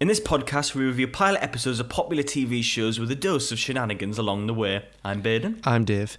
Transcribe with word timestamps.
In 0.00 0.08
this 0.08 0.20
podcast, 0.20 0.74
we 0.74 0.84
review 0.84 1.06
pilot 1.08 1.42
episodes 1.42 1.78
of 1.78 1.90
popular 1.90 2.22
TV 2.22 2.62
shows 2.64 2.98
with 2.98 3.10
a 3.10 3.14
dose 3.14 3.52
of 3.52 3.58
shenanigans 3.58 4.16
along 4.16 4.46
the 4.46 4.54
way. 4.54 4.84
I'm 5.04 5.20
Baden, 5.20 5.60
I'm 5.64 5.84
Dave. 5.84 6.16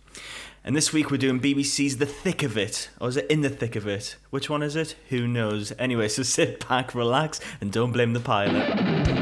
and 0.64 0.76
this 0.76 0.94
week 0.94 1.10
we're 1.10 1.18
doing 1.18 1.40
BBC's 1.40 1.98
The 1.98 2.06
Thick 2.06 2.44
of 2.44 2.58
It. 2.58 2.90
Or 3.00 3.10
is 3.10 3.18
it 3.18 3.26
In 3.32 3.42
the 3.42 3.50
Thick 3.50 3.76
of 3.76 3.88
It? 3.88 4.18
Which 4.30 4.52
one 4.52 4.62
is 4.62 4.76
it? 4.76 4.96
Who 5.10 5.28
knows? 5.28 5.74
Anyway, 5.80 6.10
so 6.10 6.22
sit 6.22 6.68
back, 6.70 6.94
relax, 6.94 7.40
and 7.60 7.72
don't 7.72 7.92
blame 7.92 8.14
the 8.14 8.20
pilot. 8.20 9.21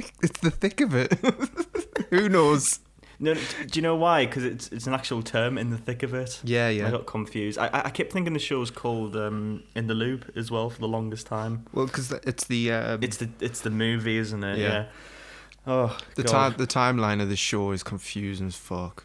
Thick, 0.00 0.12
it's 0.22 0.40
the 0.40 0.50
thick 0.50 0.80
of 0.80 0.94
it. 0.94 1.12
Who 2.10 2.28
knows? 2.28 2.80
No, 3.22 3.34
do 3.34 3.40
you 3.74 3.82
know 3.82 3.96
why? 3.96 4.24
Because 4.24 4.44
it's 4.44 4.68
it's 4.68 4.86
an 4.86 4.94
actual 4.94 5.22
term, 5.22 5.58
In 5.58 5.68
the 5.68 5.76
Thick 5.76 6.02
of 6.02 6.14
It. 6.14 6.40
Yeah, 6.42 6.70
yeah. 6.70 6.88
I 6.88 6.90
got 6.90 7.04
confused. 7.06 7.58
I, 7.58 7.68
I 7.84 7.90
kept 7.90 8.12
thinking 8.12 8.32
the 8.32 8.38
show 8.38 8.60
was 8.60 8.70
called 8.70 9.14
um, 9.14 9.62
In 9.74 9.88
the 9.88 9.94
Loop 9.94 10.32
as 10.36 10.50
well 10.50 10.70
for 10.70 10.80
the 10.80 10.88
longest 10.88 11.26
time. 11.26 11.66
Well, 11.74 11.84
because 11.84 12.10
it's 12.12 12.44
the 12.46 12.72
uh, 12.72 12.98
It's 13.02 13.18
the 13.18 13.28
it's 13.40 13.60
the 13.60 13.68
movie, 13.70 14.16
isn't 14.16 14.42
it? 14.42 14.56
Yeah. 14.58 14.68
Yeah. 14.68 14.86
Oh, 15.66 15.98
the 16.14 16.22
time 16.22 16.54
the 16.56 16.66
timeline 16.66 17.20
of 17.20 17.28
the 17.28 17.36
show 17.36 17.72
is 17.72 17.82
confusing 17.82 18.46
as 18.46 18.56
fuck. 18.56 19.04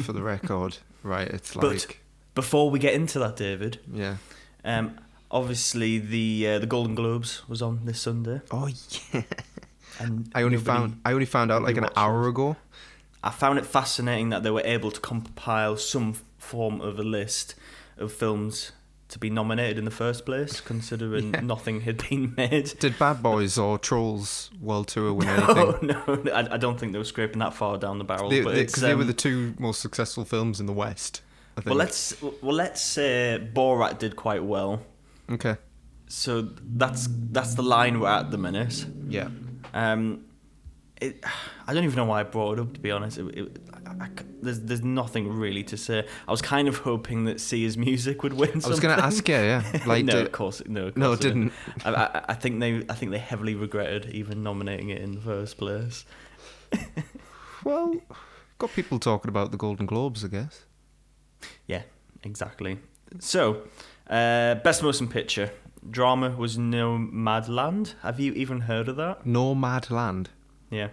For 0.00 0.12
the 0.14 0.22
record, 0.22 0.78
right? 1.02 1.28
It's 1.28 1.52
But- 1.54 1.64
like 1.72 2.00
Before 2.34 2.70
we 2.70 2.78
get 2.78 2.94
into 2.94 3.18
that, 3.18 3.36
David, 3.36 3.80
yeah. 3.92 4.16
um, 4.64 4.98
obviously 5.30 5.98
the 5.98 6.48
uh, 6.48 6.58
the 6.58 6.66
Golden 6.66 6.94
Globes 6.94 7.46
was 7.48 7.60
on 7.60 7.80
this 7.84 8.00
Sunday, 8.00 8.40
Oh 8.50 8.68
yeah. 9.12 9.22
And 9.98 10.30
I 10.34 10.42
only 10.42 10.56
nobody- 10.56 10.78
found 10.78 11.00
I 11.04 11.12
only 11.12 11.26
found 11.26 11.52
out 11.52 11.62
like 11.62 11.76
an 11.76 11.88
hour 11.96 12.26
it. 12.26 12.30
ago. 12.30 12.56
I 13.22 13.30
found 13.30 13.58
it 13.58 13.64
fascinating 13.66 14.28
that 14.30 14.42
they 14.42 14.50
were 14.50 14.62
able 14.64 14.90
to 14.90 15.00
compile 15.00 15.76
some 15.76 16.14
form 16.38 16.80
of 16.82 16.98
a 16.98 17.02
list 17.02 17.54
of 17.96 18.12
films 18.12 18.72
to 19.08 19.18
be 19.18 19.30
nominated 19.30 19.78
in 19.78 19.84
the 19.84 19.90
first 19.90 20.26
place, 20.26 20.60
considering 20.60 21.32
Yeah. 21.34 21.40
nothing 21.40 21.82
had 21.82 22.06
been 22.08 22.34
made. 22.36 22.74
Did 22.80 22.98
Bad 22.98 23.22
Boys 23.22 23.56
or 23.56 23.78
Trolls 23.78 24.50
World 24.60 24.88
Tour 24.88 25.12
win 25.14 25.28
anything? 25.30 25.56
Oh 26.08 26.20
no, 26.22 26.32
I, 26.32 26.54
I 26.54 26.56
don't 26.58 26.78
think 26.78 26.92
they 26.92 26.98
were 26.98 27.04
scraping 27.04 27.38
that 27.38 27.54
far 27.54 27.78
down 27.78 27.98
the 27.98 28.04
barrel. 28.04 28.28
They, 28.28 28.42
but 28.42 28.54
they, 28.54 28.62
it's, 28.62 28.74
'cause 28.74 28.82
they 28.82 28.94
were 28.94 29.02
um, 29.02 29.06
the 29.06 29.12
two 29.14 29.54
most 29.58 29.80
successful 29.80 30.24
films 30.24 30.60
in 30.60 30.66
the 30.66 30.72
West. 30.72 31.22
Well, 31.64 31.76
let's 31.76 32.20
well 32.20 32.54
let's 32.56 32.82
say 32.82 33.40
Borat 33.54 33.98
did 34.00 34.16
quite 34.16 34.42
well. 34.44 34.82
okay. 35.30 35.56
So 36.08 36.48
that's 36.76 37.08
that's 37.30 37.54
the 37.54 37.62
line 37.62 38.00
we're 38.00 38.08
at 38.08 38.30
the 38.32 38.38
minute. 38.38 38.84
Yeah. 39.08 39.28
Um, 39.74 40.24
it, 41.00 41.22
I 41.66 41.74
don't 41.74 41.84
even 41.84 41.96
know 41.96 42.04
why 42.06 42.20
I 42.20 42.22
brought 42.22 42.58
it 42.58 42.62
up. 42.62 42.72
To 42.72 42.80
be 42.80 42.90
honest, 42.90 43.18
it, 43.18 43.26
it, 43.36 43.58
I, 43.86 44.04
I 44.04 44.08
there's 44.40 44.60
there's 44.60 44.82
nothing 44.82 45.28
really 45.28 45.64
to 45.64 45.76
say. 45.76 46.06
I 46.26 46.30
was 46.30 46.40
kind 46.40 46.68
of 46.68 46.78
hoping 46.78 47.24
that 47.24 47.40
Sia's 47.40 47.76
music 47.76 48.22
would 48.22 48.32
win. 48.32 48.62
I 48.64 48.68
was 48.68 48.80
gonna 48.80 49.02
ask 49.02 49.28
you, 49.28 49.34
yeah. 49.34 49.62
Like, 49.86 50.04
no, 50.04 50.12
did- 50.12 50.26
of 50.26 50.32
course, 50.32 50.62
no, 50.66 50.86
of 50.86 50.96
no, 50.96 51.12
it 51.12 51.20
didn't. 51.20 51.52
I, 51.84 51.90
I, 51.92 52.24
I 52.30 52.34
think 52.34 52.60
they 52.60 52.76
I 52.88 52.94
think 52.94 53.10
they 53.10 53.18
heavily 53.18 53.54
regretted 53.54 54.06
even 54.10 54.42
nominating 54.42 54.90
it 54.90 55.02
in 55.02 55.12
the 55.12 55.20
first 55.20 55.58
place. 55.58 56.04
Well, 57.64 57.94
got 58.58 58.72
people 58.74 58.98
talking 58.98 59.30
about 59.30 59.50
the 59.50 59.56
Golden 59.56 59.86
Globes, 59.86 60.22
I 60.22 60.28
guess. 60.28 60.64
Yeah, 61.66 61.82
exactly. 62.22 62.78
So, 63.20 63.62
uh, 64.10 64.56
best 64.56 64.82
motion 64.82 65.08
picture 65.08 65.50
drama 65.90 66.30
was 66.30 66.56
Nomadland. 66.56 67.94
Have 68.02 68.18
you 68.20 68.32
even 68.32 68.60
heard 68.62 68.88
of 68.88 68.96
that? 68.96 69.24
Nomad 69.26 69.90
Land. 69.90 70.30
Yeah, 70.70 70.88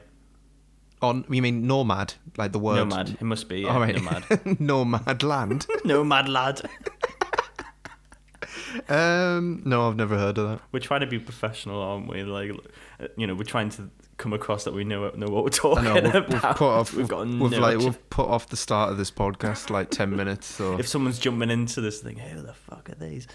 On 1.01 1.25
you 1.29 1.41
mean 1.41 1.65
nomad, 1.65 2.13
like 2.37 2.51
the 2.51 2.59
word? 2.59 2.75
Nomad. 2.87 3.09
It 3.09 3.21
must 3.23 3.49
be. 3.49 3.61
Yeah, 3.61 3.73
All 3.73 3.79
right. 3.79 3.95
Nomad. 3.95 4.59
nomad 4.59 5.23
land. 5.23 5.65
Nomad 5.85 6.29
lad. 6.29 6.61
Um, 8.87 9.61
no, 9.65 9.87
I've 9.89 9.97
never 9.97 10.17
heard 10.17 10.37
of 10.37 10.47
that. 10.49 10.61
We're 10.71 10.79
trying 10.79 11.01
to 11.01 11.07
be 11.07 11.19
professional, 11.19 11.81
aren't 11.81 12.07
we? 12.07 12.23
Like, 12.23 12.51
uh, 13.01 13.07
you 13.17 13.27
know, 13.27 13.35
we're 13.35 13.43
trying 13.43 13.69
to 13.71 13.89
come 14.15 14.31
across 14.33 14.63
that 14.63 14.73
we 14.73 14.83
know 14.85 15.09
know 15.15 15.27
what 15.27 15.43
we're 15.43 15.49
talking 15.49 15.83
know 15.83 15.95
we've, 15.95 16.05
about. 16.15 16.29
we've 16.29 16.41
put 16.55 16.61
off. 16.69 16.93
We've 16.93 17.07
got 17.07 17.27
we've 17.27 17.37
no 17.51 17.59
like 17.59 17.75
idea. 17.75 17.87
we've 17.87 18.09
put 18.09 18.27
off 18.29 18.47
the 18.47 18.55
start 18.55 18.89
of 18.91 18.97
this 18.97 19.11
podcast 19.11 19.69
like 19.69 19.89
ten 19.89 20.15
minutes. 20.15 20.47
So 20.47 20.77
If 20.79 20.87
someone's 20.87 21.19
jumping 21.19 21.49
into 21.49 21.81
this 21.81 21.99
thing, 21.99 22.17
who 22.17 22.41
the 22.41 22.53
fuck 22.53 22.89
are 22.89 22.95
these? 22.95 23.27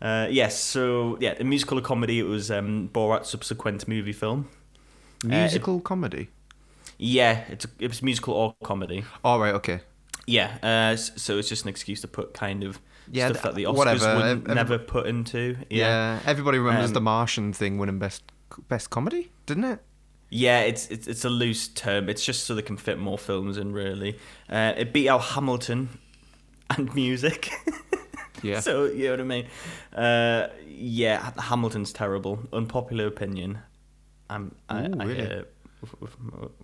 Uh, 0.00 0.26
yes, 0.30 0.58
so 0.60 1.16
yeah, 1.20 1.34
a 1.40 1.44
musical 1.44 1.78
or 1.78 1.82
comedy. 1.82 2.18
It 2.18 2.24
was 2.26 2.50
um, 2.50 2.88
Borat's 2.92 3.30
subsequent 3.30 3.88
movie 3.88 4.12
film. 4.12 4.48
musical 5.24 5.80
comedy. 5.80 6.28
Yeah, 6.98 7.44
it's 7.48 7.66
it 7.78 7.88
was 7.88 8.02
musical 8.02 8.34
or 8.34 8.54
comedy. 8.64 9.04
All 9.24 9.38
right. 9.40 9.54
Okay. 9.54 9.80
Yeah, 10.26 10.58
uh, 10.62 10.96
so 10.96 11.38
it's 11.38 11.48
just 11.48 11.64
an 11.64 11.68
excuse 11.68 12.00
to 12.00 12.08
put 12.08 12.34
kind 12.34 12.64
of 12.64 12.80
Yeah, 13.10 13.28
stuff 13.28 13.42
that 13.42 13.54
the 13.54 13.64
Oscars 13.64 13.74
whatever. 13.76 14.16
would 14.16 14.26
Ev- 14.50 14.54
never 14.54 14.78
put 14.78 15.06
into. 15.06 15.56
Yeah. 15.70 16.18
Yeah, 16.18 16.20
Everybody 16.26 16.58
remembers 16.58 16.90
Um, 16.90 16.94
the 16.94 17.00
Martian 17.00 17.52
thing 17.52 17.78
winning 17.78 17.98
best 17.98 18.24
best 18.68 18.90
comedy, 18.90 19.30
didn't 19.46 19.64
it? 19.64 19.80
yeah, 20.30 20.60
it's, 20.62 20.88
it's 20.88 21.06
it's 21.06 21.24
a 21.24 21.30
loose 21.30 21.68
term. 21.68 22.08
It's 22.08 22.24
just 22.24 22.44
so 22.44 22.54
they 22.54 22.62
can 22.62 22.76
fit 22.76 22.98
more 22.98 23.18
films 23.18 23.56
in. 23.56 23.72
Really, 23.72 24.18
uh, 24.50 24.72
it 24.76 24.92
beat 24.92 25.08
out 25.08 25.22
Hamilton 25.22 25.88
and 26.70 26.92
music. 26.94 27.50
Yeah. 28.42 28.60
So 28.60 28.84
you 28.84 29.04
know 29.04 29.10
what 29.12 29.20
I 29.20 29.24
mean? 29.24 29.46
Uh, 29.94 30.48
yeah, 30.68 31.32
Hamilton's 31.38 31.92
terrible. 31.92 32.38
Unpopular 32.52 33.06
opinion. 33.06 33.58
I'm. 34.28 34.54
I, 34.68 34.82
Ooh, 34.86 34.94
I 35.00 35.04
really? 35.04 35.14
hate 35.14 35.30
it. 35.32 35.52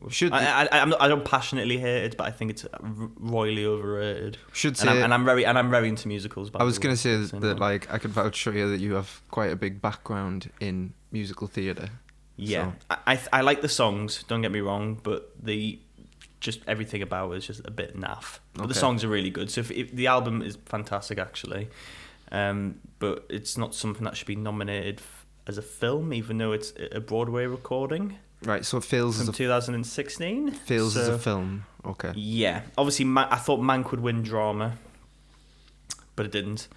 Should- 0.08 0.32
I, 0.32 0.64
I, 0.64 0.80
I'm 0.80 0.88
not, 0.88 1.00
I 1.00 1.06
don't 1.08 1.24
passionately 1.24 1.78
hate 1.78 2.04
it, 2.04 2.16
but 2.16 2.26
I 2.26 2.30
think 2.30 2.50
it's 2.50 2.66
royally 2.82 3.64
overrated. 3.64 4.38
Should 4.52 4.80
And 4.80 4.90
I'm, 4.90 4.96
say- 4.96 5.02
and 5.02 5.14
I'm 5.14 5.24
very 5.24 5.46
and 5.46 5.58
I'm 5.58 5.70
very 5.70 5.88
into 5.88 6.08
musicals. 6.08 6.50
I 6.54 6.64
was 6.64 6.78
gonna 6.78 6.96
say 6.96 7.22
so 7.26 7.38
that 7.40 7.58
like 7.58 7.92
I 7.92 7.98
could 7.98 8.10
vouch 8.10 8.42
for 8.42 8.52
you 8.52 8.70
that 8.70 8.80
you 8.80 8.94
have 8.94 9.20
quite 9.30 9.52
a 9.52 9.56
big 9.56 9.80
background 9.80 10.50
in 10.60 10.94
musical 11.12 11.46
theatre. 11.46 11.90
Yeah, 12.36 12.72
So- 12.72 12.96
I, 13.06 13.12
I 13.14 13.18
I 13.32 13.40
like 13.42 13.60
the 13.62 13.68
songs. 13.68 14.24
Don't 14.24 14.40
get 14.42 14.50
me 14.50 14.60
wrong, 14.60 14.98
but 15.02 15.30
the 15.40 15.78
just 16.42 16.60
everything 16.66 17.02
about 17.02 17.32
it 17.32 17.36
is 17.38 17.46
just 17.46 17.66
a 17.66 17.70
bit 17.70 17.96
naff. 17.96 18.40
But 18.54 18.68
the 18.68 18.74
songs 18.74 19.04
are 19.04 19.08
really 19.08 19.30
good. 19.30 19.50
So 19.50 19.60
if, 19.60 19.70
if 19.70 19.92
the 19.92 20.08
album 20.08 20.42
is 20.42 20.58
fantastic, 20.66 21.18
actually, 21.18 21.68
um, 22.30 22.80
but 22.98 23.24
it's 23.30 23.56
not 23.56 23.74
something 23.74 24.04
that 24.04 24.16
should 24.16 24.26
be 24.26 24.36
nominated 24.36 24.98
f- 24.98 25.26
as 25.46 25.56
a 25.58 25.62
film, 25.62 26.12
even 26.12 26.38
though 26.38 26.52
it's 26.52 26.72
a 26.92 27.00
Broadway 27.00 27.46
recording 27.46 28.18
Right. 28.44 28.64
So 28.64 28.78
it 28.78 28.84
feels 28.84 29.20
as 29.20 29.26
from 29.26 29.34
a 29.34 29.36
2016. 29.36 30.50
feels 30.50 30.96
as 30.96 31.08
a 31.08 31.18
film. 31.18 31.64
Okay. 31.84 32.12
Yeah, 32.16 32.62
obviously, 32.76 33.06
I 33.16 33.36
thought 33.36 33.60
Mank 33.60 33.90
would 33.90 34.00
win 34.00 34.22
drama, 34.22 34.78
but 36.16 36.26
it 36.26 36.32
didn't. 36.32 36.68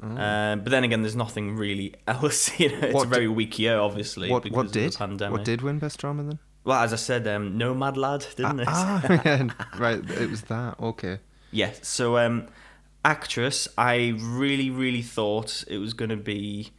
Oh. 0.00 0.16
Uh, 0.16 0.56
but 0.56 0.70
then 0.70 0.84
again, 0.84 1.02
there's 1.02 1.16
nothing 1.16 1.56
really 1.56 1.94
else. 2.06 2.58
You 2.60 2.68
know, 2.70 2.78
it's 2.86 2.94
What 2.94 3.06
a 3.06 3.10
very 3.10 3.28
weak 3.28 3.58
year, 3.58 3.78
obviously. 3.78 4.30
what 4.30 4.44
because 4.44 4.56
what 4.56 4.66
of 4.66 4.72
did 4.72 4.92
the 4.92 4.96
pandemic. 4.98 5.32
what 5.36 5.44
did 5.44 5.62
win 5.62 5.78
best 5.78 5.98
drama 5.98 6.22
then? 6.22 6.38
Well, 6.68 6.82
as 6.82 6.92
I 6.92 6.96
said, 6.96 7.26
um, 7.26 7.56
Nomad 7.56 7.96
Lad, 7.96 8.26
didn't 8.36 8.60
it? 8.60 8.68
Ah, 8.68 9.00
yeah, 9.24 9.48
right. 9.78 10.04
It 10.10 10.28
was 10.28 10.42
that. 10.42 10.78
Okay. 10.78 11.18
yeah. 11.50 11.72
So, 11.80 12.18
um, 12.18 12.46
actress, 13.06 13.68
I 13.78 14.14
really, 14.18 14.68
really 14.68 15.00
thought 15.00 15.64
it 15.66 15.78
was 15.78 15.94
going 15.94 16.10
to 16.10 16.18
be. 16.18 16.72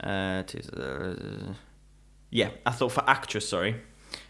Uh, 0.00 0.44
uh, 0.76 1.14
yeah, 2.30 2.50
I 2.64 2.70
thought 2.70 2.92
for 2.92 3.02
actress, 3.10 3.48
sorry, 3.48 3.74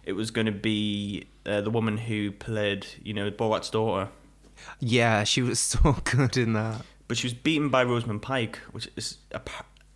it 0.07 0.15
was 0.15 0.31
going 0.31 0.47
to 0.47 0.53
be 0.53 1.27
uh, 1.45 1.61
the 1.61 1.71
woman 1.71 1.99
who 1.99 2.33
played, 2.33 2.87
you 3.03 3.13
know, 3.13 3.31
Borat's 3.31 3.69
daughter. 3.69 4.09
Yeah, 4.81 5.25
she 5.25 5.43
was 5.43 5.61
so 5.75 5.99
good 6.05 6.39
in 6.39 6.55
that. 6.55 6.81
But 7.09 7.19
she 7.19 7.27
was 7.27 7.35
beaten 7.35 7.69
by 7.69 7.85
Rosamund 7.85 8.23
Pike, 8.23 8.57
which 8.73 8.89
is 8.97 9.19
a, 9.33 9.43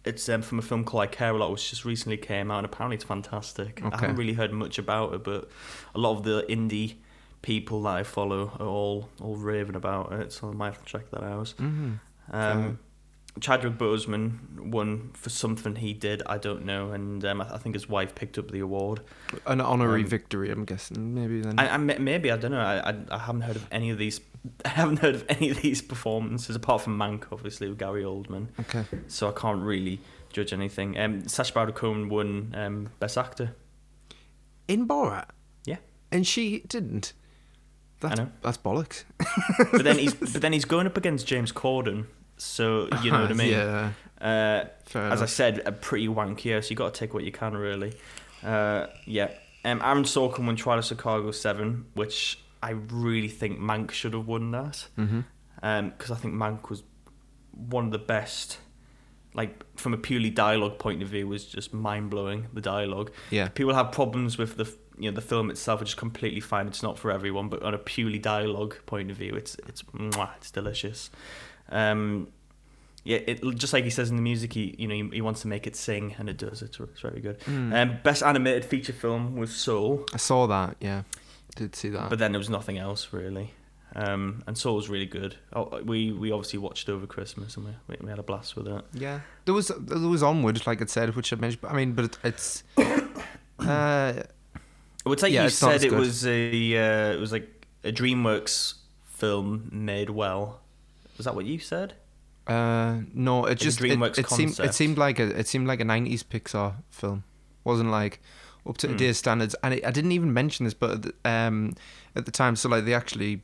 it's 0.08 0.28
um, 0.28 0.42
from 0.42 0.58
a 0.58 0.62
film 0.62 0.84
called 0.84 1.02
I 1.02 1.06
Care 1.06 1.34
a 1.34 1.38
Lot, 1.38 1.52
which 1.52 1.70
just 1.70 1.84
recently 1.84 2.16
came 2.16 2.50
out, 2.50 2.58
and 2.58 2.64
apparently 2.64 2.96
it's 2.96 3.04
fantastic. 3.04 3.82
I 3.84 3.90
haven't 3.96 4.16
really 4.16 4.32
heard 4.32 4.52
much 4.52 4.78
about 4.78 5.14
it, 5.14 5.22
but 5.22 5.48
a 5.94 5.98
lot 5.98 6.16
of 6.16 6.24
the 6.24 6.44
indie 6.48 6.96
people 7.42 7.82
that 7.82 7.96
I 7.96 8.02
follow 8.02 8.52
are 8.58 8.66
all 8.66 9.08
all 9.20 9.36
raving 9.36 9.76
about 9.76 10.12
it, 10.12 10.32
so 10.32 10.48
I 10.48 10.52
might 10.52 10.72
have 10.74 10.84
to 10.84 10.90
check 10.90 11.10
that 11.10 11.22
out. 11.22 11.54
Mm-hmm. 11.58 11.92
Um, 12.30 12.78
Chadwick 13.40 13.78
Boseman 13.78 14.58
won 14.70 15.10
for 15.14 15.30
something 15.30 15.76
he 15.76 15.92
did, 15.92 16.22
I 16.26 16.38
don't 16.38 16.64
know, 16.64 16.90
and 16.92 17.24
um, 17.24 17.40
I, 17.40 17.54
I 17.54 17.58
think 17.58 17.74
his 17.74 17.88
wife 17.88 18.14
picked 18.14 18.38
up 18.38 18.50
the 18.50 18.60
award. 18.60 19.00
An 19.46 19.60
honorary 19.60 20.02
Um, 20.02 20.08
victory, 20.08 20.50
I'm 20.50 20.64
guessing. 20.64 21.14
Maybe 21.14 21.40
then. 21.40 21.58
I, 21.58 21.74
I 21.74 21.76
maybe 21.76 22.30
I 22.30 22.36
don't 22.36 22.50
know. 22.52 22.60
I, 22.60 22.90
I 22.90 22.96
I 23.10 23.18
haven't 23.18 23.42
heard 23.42 23.56
of 23.56 23.66
any 23.70 23.90
of 23.90 23.98
these. 23.98 24.20
I 24.64 24.68
haven't 24.68 24.98
heard 25.00 25.14
of 25.14 25.24
any 25.28 25.50
of 25.50 25.60
these 25.62 25.82
performances 25.82 26.54
apart 26.56 26.82
from 26.82 26.98
Mank, 26.98 27.24
obviously 27.32 27.68
with 27.68 27.78
Gary 27.78 28.02
Oldman. 28.04 28.48
okay. 28.60 28.84
So 29.08 29.28
I 29.28 29.32
can't 29.32 29.62
really 29.62 30.00
judge 30.32 30.52
anything. 30.52 30.98
Um, 30.98 31.26
Sacha 31.28 31.52
Baron 31.52 31.72
Cohen 31.72 32.08
won 32.08 32.54
um, 32.56 32.88
Best 33.00 33.16
Actor. 33.18 33.54
In 34.68 34.86
Borat. 34.86 35.26
Yeah. 35.64 35.76
And 36.12 36.26
she 36.26 36.60
didn't. 36.68 37.14
That's, 38.00 38.16
know. 38.16 38.30
That's 38.42 38.58
bollocks. 38.58 39.04
But 39.72 39.82
then 39.82 39.98
he's 39.98 40.14
but 40.32 40.40
then 40.40 40.52
he's 40.52 40.64
going 40.64 40.86
up 40.86 40.96
against 40.96 41.26
James 41.26 41.50
Corden. 41.52 42.06
So 42.38 42.88
you 43.02 43.10
know 43.10 43.22
what 43.22 43.30
I 43.30 43.34
mean. 43.34 43.50
Yeah. 43.50 43.92
Uh, 44.20 44.64
as 44.94 45.22
I 45.22 45.26
said, 45.26 45.62
a 45.66 45.72
pretty 45.72 46.08
wank 46.08 46.44
year. 46.44 46.62
So 46.62 46.70
you 46.70 46.76
got 46.76 46.94
to 46.94 46.98
take 46.98 47.14
what 47.14 47.24
you 47.24 47.32
can 47.32 47.56
really. 47.56 47.94
Uh, 48.42 48.86
yeah. 49.04 49.30
Um, 49.64 49.80
Aaron 49.82 50.04
Sorkin 50.04 50.46
won 50.46 50.56
Trial 50.56 50.78
of 50.78 50.84
Chicago 50.84 51.30
7, 51.30 51.86
which 51.94 52.38
I 52.62 52.70
really 52.70 53.28
think 53.28 53.58
Mank 53.58 53.90
should 53.90 54.14
have 54.14 54.26
won 54.26 54.50
that. 54.52 54.86
Mm-hmm. 54.96 55.20
Because 55.88 56.10
I 56.10 56.14
think 56.14 56.34
Mank 56.34 56.70
was 56.70 56.82
one 57.52 57.86
of 57.86 57.90
the 57.90 57.98
best, 57.98 58.58
like, 59.34 59.64
from 59.76 59.92
a 59.92 59.98
purely 59.98 60.30
dialogue 60.30 60.78
point 60.78 61.02
of 61.02 61.08
view, 61.08 61.26
was 61.26 61.44
just 61.44 61.74
mind 61.74 62.10
blowing, 62.10 62.46
the 62.52 62.60
dialogue. 62.60 63.10
Yeah. 63.30 63.48
People 63.48 63.74
have 63.74 63.92
problems 63.92 64.38
with 64.38 64.56
the 64.56 64.72
you 64.98 65.10
know 65.10 65.14
the 65.14 65.20
film 65.20 65.50
itself, 65.50 65.80
which 65.80 65.90
is 65.90 65.94
completely 65.94 66.40
fine. 66.40 66.66
It's 66.66 66.82
not 66.82 66.98
for 66.98 67.10
everyone, 67.10 67.48
but 67.48 67.62
on 67.62 67.74
a 67.74 67.78
purely 67.78 68.18
dialogue 68.18 68.76
point 68.86 69.10
of 69.10 69.16
view, 69.16 69.34
it's 69.34 69.56
it's 69.68 69.82
mwah, 69.94 70.30
it's 70.36 70.50
delicious. 70.50 71.10
Um, 71.70 72.28
yeah, 73.04 73.18
it 73.26 73.42
just 73.54 73.72
like 73.72 73.84
he 73.84 73.90
says 73.90 74.10
in 74.10 74.16
the 74.16 74.22
music, 74.22 74.52
he 74.52 74.74
you 74.78 74.86
know 74.86 74.94
he, 74.94 75.08
he 75.14 75.20
wants 75.20 75.40
to 75.42 75.48
make 75.48 75.66
it 75.66 75.76
sing, 75.76 76.14
and 76.18 76.28
it 76.28 76.36
does. 76.36 76.62
It's, 76.62 76.78
it's 76.78 77.00
very 77.00 77.20
good. 77.20 77.40
Mm. 77.40 77.74
Um, 77.74 77.98
best 78.02 78.22
animated 78.22 78.64
feature 78.64 78.92
film 78.92 79.36
was 79.36 79.54
Soul, 79.54 80.04
I 80.12 80.18
saw 80.18 80.46
that. 80.46 80.76
Yeah, 80.80 81.02
did 81.56 81.74
see 81.74 81.88
that. 81.90 82.10
but 82.10 82.18
then 82.18 82.32
there 82.32 82.38
was 82.38 82.50
nothing 82.50 82.78
else 82.78 83.12
really. 83.12 83.52
Um, 83.96 84.42
and 84.46 84.56
Soul 84.56 84.76
was 84.76 84.90
really 84.90 85.06
good. 85.06 85.36
Oh, 85.54 85.80
we 85.82 86.12
we 86.12 86.30
obviously 86.32 86.58
watched 86.58 86.88
it 86.88 86.92
over 86.92 87.06
Christmas, 87.06 87.56
and 87.56 87.66
we, 87.66 87.96
we, 88.00 88.10
had 88.10 88.18
a 88.18 88.22
blast 88.22 88.54
with 88.54 88.68
it. 88.68 88.84
yeah, 88.92 89.20
there 89.46 89.54
was 89.54 89.68
there 89.68 89.98
was 89.98 90.22
onward, 90.22 90.66
like 90.66 90.80
it 90.82 90.90
said, 90.90 91.16
which 91.16 91.32
I 91.32 91.36
mentioned. 91.36 91.64
I 91.66 91.74
mean, 91.74 91.92
but 91.92 92.04
it, 92.06 92.18
it's. 92.24 92.64
Uh, 93.58 94.22
I 95.04 95.08
would 95.08 95.18
say 95.18 95.30
Yeah, 95.30 95.42
you 95.42 95.50
said 95.50 95.82
it 95.82 95.92
was 95.92 96.24
a 96.24 96.76
uh, 96.76 97.12
it 97.12 97.18
was 97.18 97.32
like 97.32 97.66
a 97.82 97.90
DreamWorks 97.90 98.74
film 99.06 99.68
made 99.72 100.10
well. 100.10 100.60
Was 101.18 101.24
that 101.26 101.34
what 101.34 101.44
you 101.44 101.58
said? 101.58 101.94
uh, 102.46 103.00
no, 103.12 103.44
it 103.44 103.56
just 103.56 103.78
it, 103.82 104.00
it 104.16 104.26
seemed 104.30 104.58
it 104.60 104.72
seemed 104.74 104.96
like 104.96 105.18
a 105.18 105.24
it 105.38 105.46
seemed 105.46 105.66
like 105.68 105.80
a 105.80 105.84
nineties 105.84 106.22
Pixar 106.22 106.76
film. 106.88 107.24
wasn't 107.64 107.90
like 107.90 108.20
up 108.66 108.78
to 108.78 108.86
Hmm. 108.86 108.92
today's 108.94 109.18
standards. 109.18 109.54
And 109.62 109.74
it, 109.74 109.84
I 109.84 109.90
didn't 109.90 110.12
even 110.12 110.32
mention 110.32 110.64
this, 110.64 110.72
but 110.74 111.12
um, 111.26 111.74
at 112.16 112.24
the 112.24 112.30
time, 112.32 112.56
so 112.56 112.68
like 112.70 112.84
they 112.86 112.94
actually 112.94 113.42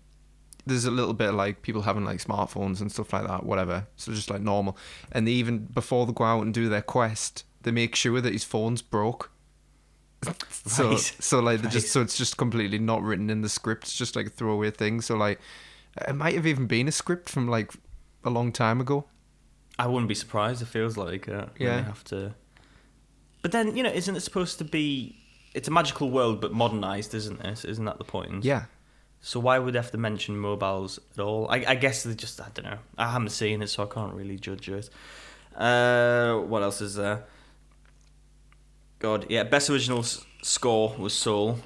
there's 0.67 0.87
a 0.87 0.91
little 0.91 1.13
bit 1.13 1.29
of, 1.29 1.35
like 1.35 1.61
people 1.61 1.83
having 1.83 2.05
like 2.07 2.19
smartphones 2.19 2.81
and 2.81 2.91
stuff 2.91 3.13
like 3.13 3.27
that, 3.27 3.45
whatever. 3.45 3.87
So 3.97 4.13
just 4.13 4.31
like 4.31 4.41
normal. 4.41 4.79
And 5.13 5.29
they 5.29 5.33
even 5.33 5.67
before 5.67 6.07
they 6.07 6.13
go 6.15 6.25
out 6.25 6.41
and 6.43 6.55
do 6.55 6.71
their 6.71 6.81
quest, 6.83 7.45
they 7.63 7.71
make 7.71 7.95
sure 7.95 8.21
that 8.23 8.33
his 8.33 8.45
phone's 8.45 8.81
broke. 8.81 9.31
So 10.67 10.91
Right. 10.93 10.99
so 11.21 11.41
like 11.41 11.61
they 11.61 11.69
just 11.69 11.89
so 11.93 12.01
it's 12.01 12.17
just 12.17 12.39
completely 12.39 12.79
not 12.79 13.03
written 13.03 13.29
in 13.29 13.43
the 13.43 13.49
script. 13.51 13.85
It's 13.85 13.97
just 13.97 14.17
like 14.17 14.27
a 14.27 14.31
throwaway 14.31 14.71
thing. 14.71 15.03
So 15.03 15.15
like 15.17 15.39
it 16.09 16.15
might 16.15 16.35
have 16.35 16.47
even 16.47 16.67
been 16.67 16.89
a 16.89 16.93
script 16.93 17.29
from 17.29 17.49
like 17.49 17.73
a 18.25 18.31
long 18.31 18.53
time 18.53 18.81
ago. 18.81 19.07
I 19.79 19.87
wouldn't 19.87 20.09
be 20.09 20.15
surprised. 20.15 20.63
It 20.63 20.67
feels 20.69 20.97
like 20.97 21.29
uh, 21.29 21.47
Yeah. 21.59 21.83
have 21.85 22.05
to. 22.05 22.35
But 23.43 23.53
then 23.53 23.77
you 23.77 23.83
know, 23.83 23.91
isn't 23.91 24.15
it 24.17 24.21
supposed 24.21 24.59
to 24.59 24.65
be? 24.65 25.17
It's 25.55 25.69
a 25.69 25.71
magical 25.71 26.11
world, 26.11 26.41
but 26.41 26.53
modernized, 26.53 27.15
isn't 27.15 27.41
it? 27.45 27.65
Isn't 27.65 27.85
that 27.85 27.99
the 27.99 28.05
point? 28.05 28.45
Yeah. 28.45 28.65
So 29.21 29.41
why 29.41 29.59
would 29.59 29.75
they 29.75 29.79
have 29.79 29.91
to 29.93 29.99
mention 29.99 30.37
mobiles 30.37 30.99
at 31.15 31.21
all? 31.21 31.49
I, 31.49 31.65
I 31.69 31.75
guess 31.77 32.03
they 32.03 32.15
just 32.15 32.41
I 32.41 32.49
don't 32.55 32.65
know. 32.67 32.79
I 32.99 33.11
haven't 33.11 33.31
seen 33.31 33.63
it, 33.63 33.69
so 33.69 33.83
I 33.85 33.87
can't 33.87 34.15
really 34.15 34.37
judge 34.39 34.69
it. 34.69 34.91
Uh, 35.57 36.39
what 36.39 36.63
else 36.63 36.81
is 36.81 36.95
there? 36.97 37.25
God, 38.99 39.27
yeah. 39.29 39.45
Best 39.45 39.71
original 39.71 40.01
s- 40.01 40.25
score 40.43 40.95
was 40.99 41.13
Soul, 41.15 41.59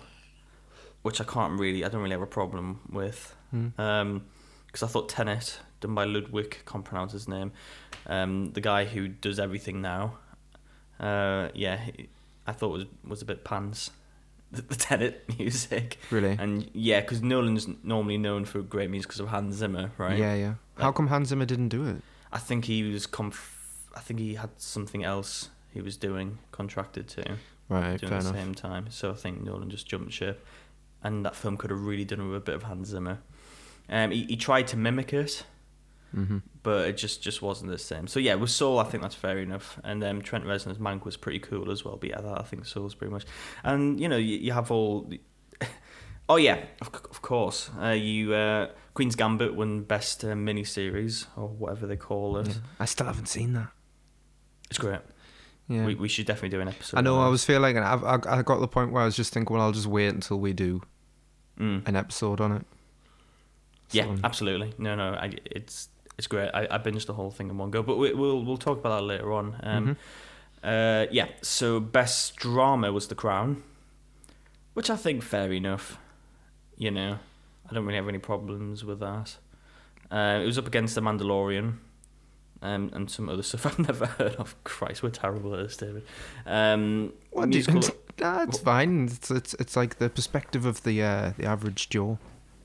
which 1.03 1.21
I 1.21 1.25
can't 1.25 1.59
really. 1.59 1.85
I 1.85 1.89
don't 1.89 2.01
really 2.01 2.13
have 2.13 2.23
a 2.23 2.27
problem 2.27 2.81
with. 2.91 3.35
Hmm. 3.51 3.69
Um, 3.81 4.25
because 4.67 4.83
I 4.83 4.87
thought 4.87 5.09
Tenet, 5.09 5.61
done 5.81 5.95
by 5.95 6.05
Ludwig, 6.05 6.59
can't 6.67 6.85
pronounce 6.85 7.13
his 7.13 7.27
name, 7.27 7.53
um, 8.07 8.53
the 8.53 8.61
guy 8.61 8.85
who 8.85 9.09
does 9.09 9.39
everything 9.41 9.81
now. 9.81 10.19
Uh, 11.01 11.49
yeah, 11.55 11.81
I 12.47 12.53
thought 12.53 12.69
was 12.71 12.85
was 13.07 13.23
a 13.23 13.25
bit 13.25 13.45
pants. 13.45 13.91
The, 14.51 14.63
the 14.63 14.77
Tenet 14.77 15.39
music. 15.39 15.99
Really. 16.11 16.35
And 16.41 16.71
yeah, 16.73 17.01
because 17.03 17.21
Nolan's 17.21 17.69
normally 17.83 18.17
known 18.17 18.47
for 18.47 18.63
great 18.63 18.89
music 18.89 19.09
because 19.09 19.21
of 19.21 19.29
Hans 19.29 19.57
Zimmer, 19.57 19.91
right? 19.99 20.17
Yeah, 20.17 20.35
yeah. 20.37 20.55
How 20.79 20.91
come 20.91 21.09
Hans 21.09 21.29
Zimmer 21.29 21.45
didn't 21.45 21.69
do 21.69 21.85
it? 21.87 21.97
I 22.33 22.39
think 22.39 22.65
he 22.65 22.83
was 22.91 23.07
conf- 23.07 23.85
I 23.95 24.01
think 24.01 24.21
he 24.21 24.37
had 24.37 24.49
something 24.57 25.05
else 25.05 25.51
he 25.75 25.83
was 25.83 25.99
doing 25.99 26.39
contracted 26.51 27.09
to 27.09 27.37
Right, 27.69 27.99
doing 28.01 28.09
fair 28.09 28.19
at 28.21 28.25
the 28.25 28.31
enough. 28.31 28.43
same 28.43 28.55
time. 28.55 28.87
So 28.89 29.11
I 29.11 29.15
think 29.17 29.43
Nolan 29.43 29.69
just 29.69 29.87
jumped 29.87 30.15
ship, 30.15 30.47
and 31.03 31.27
that 31.27 31.37
film 31.37 31.59
could 31.59 31.69
have 31.69 31.83
really 31.85 32.07
done 32.07 32.27
with 32.27 32.39
a 32.39 32.41
bit 32.41 32.55
of 32.55 32.63
Hans 32.63 32.89
Zimmer. 32.89 33.19
Um, 33.91 34.11
he, 34.11 34.25
he 34.25 34.37
tried 34.37 34.67
to 34.69 34.77
mimic 34.77 35.13
it, 35.13 35.45
hmm 36.15 36.39
but 36.63 36.87
it 36.89 36.97
just 36.99 37.23
just 37.23 37.41
wasn't 37.41 37.71
the 37.71 37.79
same. 37.79 38.07
So 38.07 38.21
yeah, 38.21 38.35
with 38.35 38.51
Soul, 38.51 38.79
I 38.79 38.85
think 38.85 39.03
that's 39.03 39.15
fair 39.15 39.39
enough. 39.39 39.79
And 39.85 40.05
um, 40.05 40.21
Trent 40.21 40.45
Reznor's 40.45 40.77
Mank 40.79 41.05
was 41.05 41.17
pretty 41.17 41.39
cool 41.39 41.71
as 41.71 41.85
well. 41.85 41.97
But 41.97 42.11
yeah, 42.11 42.21
that, 42.21 42.39
I 42.41 42.43
think 42.43 42.67
Soul's 42.67 42.95
pretty 42.95 43.13
much. 43.13 43.25
And 43.65 43.99
you 43.99 44.09
know, 44.09 44.17
you, 44.19 44.37
you 44.39 44.53
have 44.53 44.71
all. 44.71 45.11
Oh 46.31 46.37
yeah, 46.37 46.63
of, 46.83 46.89
of 47.11 47.23
course. 47.23 47.71
Uh, 47.81 47.89
you 47.89 48.35
uh, 48.35 48.69
Queen's 48.93 49.17
Gambit 49.17 49.55
won 49.55 49.81
best 49.85 50.23
uh, 50.27 50.37
mini 50.37 50.63
series 50.63 51.27
or 51.37 51.49
whatever 51.49 51.87
they 51.87 51.97
call 51.97 52.37
it. 52.37 52.61
I 52.79 52.85
still 52.85 53.07
haven't 53.07 53.29
seen 53.29 53.55
that. 53.55 53.69
It's 54.69 54.79
great. 54.79 55.01
Yeah. 55.69 55.87
We, 55.87 55.95
we 55.95 56.07
should 56.09 56.27
definitely 56.27 56.51
do 56.51 56.61
an 56.61 56.69
episode. 56.69 56.99
I 56.99 57.01
know. 57.01 57.19
I 57.19 57.29
was 57.29 57.47
feeling. 57.47 57.79
I, 57.79 57.95
I 57.95 58.15
I 58.17 58.43
got 58.43 58.57
to 58.57 58.61
the 58.61 58.69
point 58.69 58.93
where 58.93 59.01
I 59.03 59.07
was 59.07 59.17
just 59.17 59.33
thinking, 59.33 59.57
well, 59.57 59.65
I'll 59.65 59.73
just 59.73 59.87
wait 59.87 60.09
until 60.09 60.39
we 60.39 60.53
do 60.53 60.83
Mm. 61.59 61.89
an 61.89 61.97
episode 61.97 62.43
on 62.43 62.53
it. 62.53 62.67
Yeah, 63.93 64.05
So- 64.05 64.17
absolutely. 64.25 64.73
No, 64.79 64.95
no, 64.95 65.15
I, 65.15 65.33
it's 65.47 65.89
it's 66.19 66.27
great. 66.27 66.51
I, 66.53 66.67
I 66.71 66.79
binged 66.79 67.07
the 67.07 67.15
whole 67.15 67.31
thing 67.31 67.49
in 67.49 67.59
one 67.59 67.71
go, 67.71 67.83
but 67.83 67.97
we, 67.97 68.13
we'll 68.13 68.45
we'll 68.45 68.57
talk 68.57 68.79
about 68.79 68.99
that 69.01 69.05
later 69.07 69.33
on. 69.33 69.57
Um, 69.63 69.87
Mhm. 69.87 69.97
uh, 70.65 71.07
yeah. 71.11 71.29
So 71.43 71.81
best 71.81 72.37
drama 72.37 72.93
was 72.93 73.09
The 73.09 73.15
Crown, 73.15 73.63
which 74.75 74.91
I 74.91 74.97
think 74.97 75.23
fair 75.23 75.53
enough. 75.53 75.99
You 76.77 76.91
know, 76.91 77.19
I 77.71 77.75
don't 77.75 77.85
really 77.85 77.97
have 77.97 78.09
any 78.09 78.19
problems 78.19 78.85
with 78.85 79.01
that. 79.01 79.37
Uh, 80.11 80.41
it 80.43 80.47
was 80.47 80.59
up 80.59 80.67
against 80.67 80.95
The 80.95 81.01
Mandalorian. 81.03 81.79
Um, 82.61 82.91
and 82.93 83.09
some 83.09 83.29
other 83.29 83.43
stuff 83.45 83.67
I've 83.67 83.79
never 83.79 84.07
heard 84.07 84.35
of. 84.35 84.57
Christ, 84.65 85.05
we're 85.05 85.11
terrible 85.11 85.55
at 85.55 85.63
this, 85.63 85.77
David. 85.77 86.03
Um, 86.45 87.13
What 87.31 87.51
do 87.51 87.59
you, 87.59 87.65
nah, 88.19 88.43
it's 88.43 88.59
fine. 88.59 89.05
It's, 89.05 89.31
it's 89.31 89.55
it's 89.55 89.77
like 89.77 89.99
the 89.99 90.11
perspective 90.11 90.67
of 90.67 90.83
the 90.83 91.01
uh, 91.01 91.33
the 91.39 91.45
average 91.47 91.89
Joe. 91.89 92.19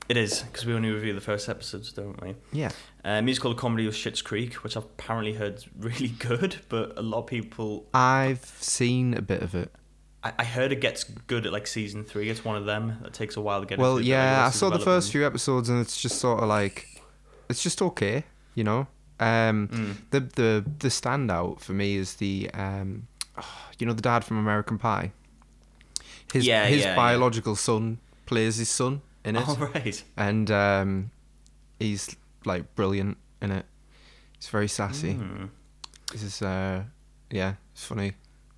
It 0.08 0.16
is 0.16 0.42
because 0.42 0.66
we 0.66 0.74
only 0.74 0.90
review 0.90 1.12
the 1.14 1.20
first 1.20 1.48
episodes, 1.48 1.92
don't 1.92 2.20
we? 2.22 2.34
Yeah. 2.52 2.70
Uh, 3.04 3.22
musical 3.22 3.54
comedy 3.54 3.86
was 3.86 3.96
Schitt's 3.96 4.22
Creek, 4.22 4.54
which 4.64 4.76
I've 4.76 4.84
apparently 4.84 5.34
heard 5.34 5.56
is 5.56 5.68
really 5.78 6.08
good, 6.18 6.56
but 6.68 6.98
a 6.98 7.02
lot 7.02 7.20
of 7.20 7.26
people. 7.26 7.86
I've 7.94 8.44
seen 8.60 9.14
a 9.14 9.22
bit 9.22 9.42
of 9.42 9.54
it. 9.54 9.72
I, 10.22 10.32
I 10.38 10.44
heard 10.44 10.72
it 10.72 10.80
gets 10.80 11.04
good 11.04 11.46
at 11.46 11.52
like 11.52 11.66
season 11.66 12.04
three. 12.04 12.30
It's 12.30 12.44
one 12.44 12.56
of 12.56 12.64
them 12.66 12.98
that 13.02 13.12
takes 13.12 13.36
a 13.36 13.40
while 13.40 13.60
to 13.60 13.66
get. 13.66 13.78
Well, 13.78 14.00
yeah, 14.00 14.46
I 14.46 14.50
saw 14.50 14.70
the 14.70 14.78
first 14.78 15.12
few 15.12 15.26
episodes, 15.26 15.68
and 15.68 15.80
it's 15.80 16.00
just 16.00 16.18
sort 16.18 16.42
of 16.42 16.48
like, 16.48 17.02
it's 17.48 17.62
just 17.62 17.80
okay, 17.82 18.24
you 18.54 18.64
know. 18.64 18.86
Um, 19.20 19.68
Mm. 19.68 19.96
the 20.10 20.20
the 20.20 20.64
the 20.80 20.88
standout 20.88 21.60
for 21.60 21.72
me 21.72 21.96
is 21.96 22.14
the 22.14 22.50
um, 22.54 23.06
you 23.78 23.86
know, 23.86 23.92
the 23.92 24.02
dad 24.02 24.24
from 24.24 24.38
American 24.38 24.76
Pie. 24.78 25.12
His 26.32 26.46
Yeah, 26.46 26.66
his 26.66 26.82
yeah, 26.82 26.88
yeah. 26.90 26.96
biological 26.96 27.54
son 27.54 27.98
plays 28.26 28.56
his 28.56 28.68
son 28.68 29.02
in 29.24 29.36
it, 29.36 29.44
Oh 29.46 29.56
right. 29.74 30.02
and 30.16 30.50
um, 30.50 31.10
he's 31.78 32.14
like 32.44 32.74
brilliant 32.74 33.16
in 33.40 33.50
it. 33.50 33.66
He's 34.38 34.48
very 34.48 34.68
sassy. 34.68 35.14
Mm. 35.14 35.48
This 36.12 36.22
is 36.22 36.42
uh, 36.42 36.82
yeah, 37.30 37.54
it's 37.72 37.84
funny. 37.84 38.12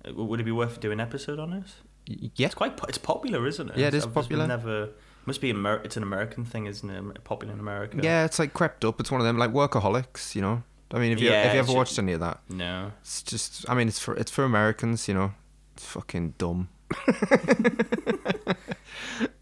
Uh, 0.07 0.13
Would 0.13 0.39
it 0.39 0.43
be 0.43 0.51
worth 0.51 0.79
doing 0.79 0.99
an 0.99 1.07
episode 1.07 1.39
on 1.39 1.53
it? 1.53 1.63
Y- 2.09 2.31
Yeah, 2.35 2.45
It's 2.47 2.55
quite. 2.55 2.77
po- 2.77 2.87
It's 2.87 2.97
popular, 2.97 3.45
isn't 3.47 3.69
it? 3.71 3.77
Yeah, 3.77 3.87
it 3.87 3.93
is 3.93 4.05
I've 4.05 4.13
popular. 4.13 4.45
Never. 4.47 4.89
Must 5.25 5.41
be 5.41 5.49
Amer- 5.49 5.81
It's 5.83 5.97
an 5.97 6.03
American 6.03 6.45
thing, 6.45 6.65
isn't 6.67 6.89
it? 6.89 7.23
Popular 7.23 7.53
in 7.53 7.59
America. 7.59 7.97
yeah, 8.01 8.23
it's 8.25 8.39
like 8.39 8.53
crept 8.53 8.85
up. 8.85 8.99
It's 9.01 9.11
one 9.11 9.19
of 9.21 9.25
them 9.27 9.37
like 9.37 9.51
workaholics, 9.51 10.35
you 10.35 10.41
know. 10.41 10.63
I 10.93 10.99
mean, 10.99 11.11
if 11.11 11.19
you 11.19 11.29
Yeah, 11.29 11.47
if 11.47 11.53
you 11.53 11.59
ever 11.59 11.73
watched 11.73 11.99
any 11.99 12.13
of 12.13 12.21
that, 12.21 12.39
No. 12.49 12.93
It's 13.01 13.21
just, 13.21 13.69
I 13.69 13.73
mean, 13.73 13.87
it's 13.89 13.99
for 13.99 14.15
it's 14.15 14.31
for 14.31 14.43
Americans, 14.45 15.07
you 15.09 15.13
know. 15.13 15.33
It's 15.75 15.85
fucking 15.85 16.35
dumb. 16.37 16.69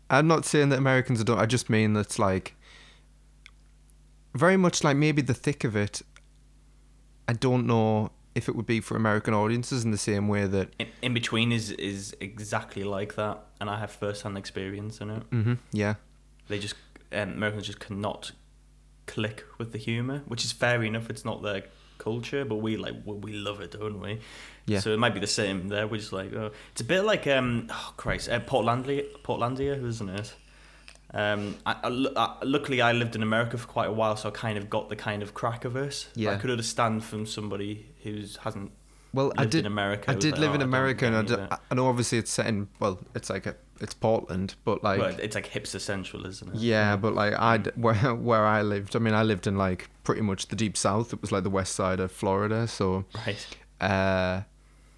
I'm 0.10 0.28
not 0.28 0.46
saying 0.46 0.70
that 0.70 0.80
Americans 0.80 1.22
are 1.22 1.24
dumb. 1.24 1.40
I 1.40 1.46
just 1.46 1.70
mean 1.70 1.94
that's 1.94 2.20
like 2.20 2.56
very 4.34 4.58
much 4.58 4.84
like 4.84 4.98
maybe 4.98 5.22
the 5.22 5.34
thick 5.34 5.64
of 5.64 5.76
it. 5.76 6.02
I 7.28 7.34
don't 7.34 7.66
know 7.66 8.12
if 8.36 8.50
it 8.50 8.56
would 8.56 8.66
be 8.66 8.82
for 8.82 8.98
American 8.98 9.34
audiences 9.34 9.84
in 9.84 9.92
the 9.92 9.98
same 9.98 10.28
way 10.28 10.46
that. 10.46 10.70
In, 10.78 10.88
in 11.02 11.14
between 11.14 11.52
is 11.52 11.72
is 11.72 12.16
exactly 12.20 12.84
like 12.84 13.16
that, 13.16 13.40
and 13.60 13.70
I 13.70 13.80
have 13.80 13.92
first 13.92 14.24
hand 14.24 14.38
experience 14.38 15.00
in 15.00 15.10
it. 15.10 15.24
hmm 15.32 15.54
yeah, 15.72 15.96
they 16.48 16.60
just 16.60 16.76
um, 17.12 17.32
Americans 17.32 17.66
just 17.66 17.80
cannot 17.80 18.32
click 19.08 19.44
with 19.58 19.72
the 19.72 19.78
humor, 19.78 20.24
which 20.28 20.44
is 20.44 20.52
fair 20.52 20.84
enough. 20.84 21.10
It's 21.10 21.26
not 21.26 21.42
their 21.42 21.64
culture, 21.98 22.46
but 22.46 22.56
we 22.58 22.78
like 22.78 22.96
we 23.06 23.34
love 23.34 23.62
it, 23.62 23.72
don't 23.72 24.00
we? 24.00 24.20
Yeah. 24.66 24.80
So 24.80 24.92
it 24.92 25.00
might 25.00 25.14
be 25.14 25.20
the 25.20 25.28
same 25.28 25.68
there. 25.68 25.88
We're 25.88 25.98
just 25.98 26.14
like, 26.14 26.34
oh, 26.34 26.52
it's 26.72 26.82
a 26.82 26.86
bit 26.86 27.04
like 27.04 27.28
um, 27.28 27.68
oh 27.70 27.94
Christ, 27.98 28.30
uh, 28.30 28.40
Portlandia, 28.40 29.06
Portlandia, 29.24 29.84
isn't 29.84 30.10
it? 30.10 30.34
Um, 31.14 31.56
I, 31.66 31.76
I, 31.84 32.08
I, 32.18 32.44
luckily 32.44 32.82
I 32.82 32.92
lived 32.92 33.16
in 33.16 33.24
America 33.24 33.58
for 33.58 33.68
quite 33.68 33.88
a 33.88 33.94
while, 33.94 34.18
so 34.18 34.30
I 34.30 34.32
kind 34.32 34.58
of 34.58 34.70
got 34.70 34.90
the 34.90 34.96
kind 34.96 35.24
of 35.24 35.34
crack 35.34 35.64
of 35.64 35.76
it. 35.76 36.08
Yeah. 36.16 36.32
I 36.32 36.36
could 36.36 36.50
understand 36.50 37.04
from 37.04 37.26
somebody 37.26 37.86
who 38.04 38.24
hasn't 38.42 38.72
Well, 39.16 39.32
I 39.38 39.46
did. 39.46 39.62
in 39.62 39.66
America. 39.66 40.12
I 40.12 40.16
did 40.16 40.38
live 40.38 40.54
in 40.54 40.62
America, 40.62 41.06
and 41.08 41.16
I, 41.16 41.20
any 41.20 41.28
d- 41.30 41.34
of 41.36 41.40
it. 41.40 41.60
I 41.72 41.76
know 41.76 41.88
obviously 41.88 42.18
it's 42.20 42.32
set 42.32 42.48
in. 42.48 42.68
Well, 42.80 43.00
it's 43.16 43.30
like 43.30 43.46
a 43.46 43.56
it's 43.82 43.94
Portland, 43.94 44.56
but 44.64 44.84
like 44.84 45.00
Well, 45.00 45.16
it's 45.20 45.36
like 45.36 45.50
hipster 45.52 45.80
central, 45.82 46.26
isn't 46.26 46.54
it? 46.56 46.60
yeah, 46.60 46.96
but 46.96 47.14
like 47.16 47.34
I 47.40 47.58
d- 47.58 47.72
where 47.76 47.96
where 48.30 48.46
I 48.46 48.62
lived. 48.62 48.96
I 48.96 49.00
mean, 49.00 49.14
I 49.14 49.24
lived 49.24 49.48
in 49.48 49.58
like 49.58 49.90
pretty 50.04 50.22
much 50.22 50.48
the 50.48 50.56
deep 50.56 50.76
south. 50.78 51.14
It 51.14 51.22
was 51.22 51.32
like 51.32 51.44
the 51.44 51.50
west 51.50 51.74
side 51.76 52.00
of 52.00 52.12
Florida, 52.12 52.68
so 52.68 53.06
Right. 53.26 53.48
uh, 53.82 54.42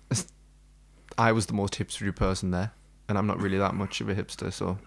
I 1.18 1.32
was 1.32 1.46
the 1.48 1.54
most 1.54 1.74
hipstery 1.76 2.16
person 2.16 2.52
there, 2.52 2.72
and 3.10 3.18
I'm 3.18 3.28
not 3.28 3.40
really 3.42 3.58
that 3.58 3.74
much 3.76 4.02
of 4.02 4.10
a 4.10 4.16
hipster, 4.16 4.52
so 4.54 4.78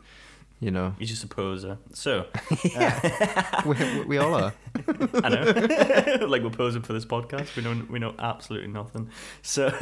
you 0.60 0.70
know, 0.70 0.94
You're 0.98 1.06
just 1.06 1.24
a 1.24 1.26
poser. 1.26 1.78
So, 1.94 2.26
we, 3.66 3.74
we- 3.74 4.04
we 4.06 4.18
all 4.18 4.34
are. 4.34 4.52
I 5.24 5.28
know. 5.30 6.26
like 6.26 6.42
we're 6.42 6.50
posing 6.50 6.82
for 6.82 6.92
this 6.92 7.04
podcast. 7.04 7.56
We 7.56 7.62
know 7.62 7.82
we 7.88 7.98
know 7.98 8.14
absolutely 8.18 8.68
nothing. 8.68 9.08
So 9.42 9.72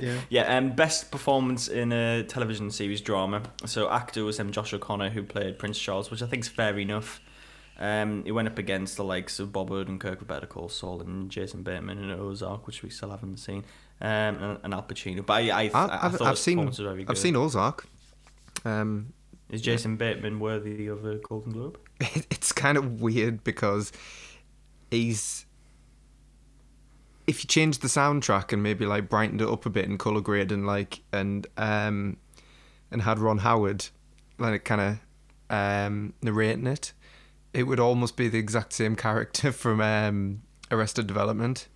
Yeah. 0.00 0.20
yeah, 0.28 0.56
um, 0.56 0.72
best 0.72 1.10
performance 1.10 1.68
in 1.68 1.92
a 1.92 2.24
television 2.24 2.70
series 2.70 3.00
drama. 3.00 3.42
So 3.64 3.88
actor 3.90 4.24
was 4.24 4.38
um, 4.40 4.50
Josh 4.52 4.72
O'Connor 4.74 5.10
who 5.10 5.22
played 5.22 5.58
Prince 5.58 5.78
Charles, 5.78 6.10
which 6.10 6.22
I 6.22 6.26
think 6.26 6.42
is 6.44 6.48
fair 6.48 6.78
enough. 6.78 7.20
Um, 7.80 8.24
he 8.24 8.32
went 8.32 8.48
up 8.48 8.58
against 8.58 8.96
the 8.96 9.04
likes 9.04 9.38
of 9.38 9.52
Bob 9.52 9.70
Odenkirk 9.70 10.18
with 10.18 10.26
Better 10.26 10.46
Call 10.46 10.68
Saul 10.68 11.00
and 11.00 11.30
Jason 11.30 11.62
Bateman 11.62 11.98
in 11.98 12.10
Ozark, 12.10 12.66
which 12.66 12.82
we 12.82 12.90
still 12.90 13.10
haven't 13.10 13.36
seen, 13.36 13.64
um, 14.00 14.08
and, 14.42 14.58
and 14.64 14.74
Al 14.74 14.82
Pacino. 14.82 15.24
But 15.24 15.34
I, 15.34 15.40
I, 15.40 15.62
I, 15.62 15.68
I, 15.72 15.86
I 15.86 16.06
I've, 16.06 16.12
thought 16.16 16.22
I've 16.22 16.30
his 16.32 16.40
seen 16.40 16.66
was 16.66 16.78
very 16.78 17.04
good. 17.04 17.10
I've 17.12 17.18
seen 17.18 17.36
Ozark. 17.36 17.86
Um, 18.64 19.12
Is 19.50 19.62
Jason 19.62 19.96
Bateman 19.96 20.40
worthy 20.40 20.86
of 20.88 21.04
a 21.06 21.16
Golden 21.16 21.52
Globe? 21.52 21.78
it's 22.00 22.52
kind 22.52 22.76
of 22.76 23.00
weird 23.00 23.42
because 23.44 23.92
he's 24.90 25.46
if 27.26 27.44
you 27.44 27.48
change 27.48 27.78
the 27.78 27.88
soundtrack 27.88 28.52
and 28.52 28.62
maybe 28.62 28.86
like 28.86 29.08
brightened 29.08 29.40
it 29.42 29.48
up 29.48 29.66
a 29.66 29.70
bit 29.70 29.86
and 29.88 29.98
color 29.98 30.20
grade 30.20 30.50
and 30.52 30.66
like 30.66 31.00
and 31.12 31.46
um 31.56 32.16
and 32.90 33.02
had 33.02 33.18
Ron 33.18 33.38
Howard 33.38 33.86
like 34.38 34.64
kind 34.64 34.80
of 34.80 34.98
um 35.54 36.14
narrating 36.22 36.66
it, 36.66 36.92
it 37.52 37.64
would 37.64 37.80
almost 37.80 38.16
be 38.16 38.28
the 38.28 38.38
exact 38.38 38.72
same 38.72 38.96
character 38.96 39.52
from 39.52 39.80
um 39.80 40.42
Arrested 40.70 41.06
Development. 41.06 41.66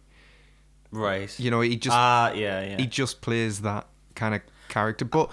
Right. 0.90 1.38
You 1.40 1.50
know, 1.50 1.62
he 1.62 1.76
just 1.76 1.96
Ah, 1.96 2.32
yeah, 2.32 2.62
yeah. 2.62 2.76
he 2.76 2.86
just 2.86 3.22
plays 3.22 3.62
that 3.62 3.86
kind 4.14 4.34
of 4.34 4.42
character. 4.68 5.06
But 5.06 5.30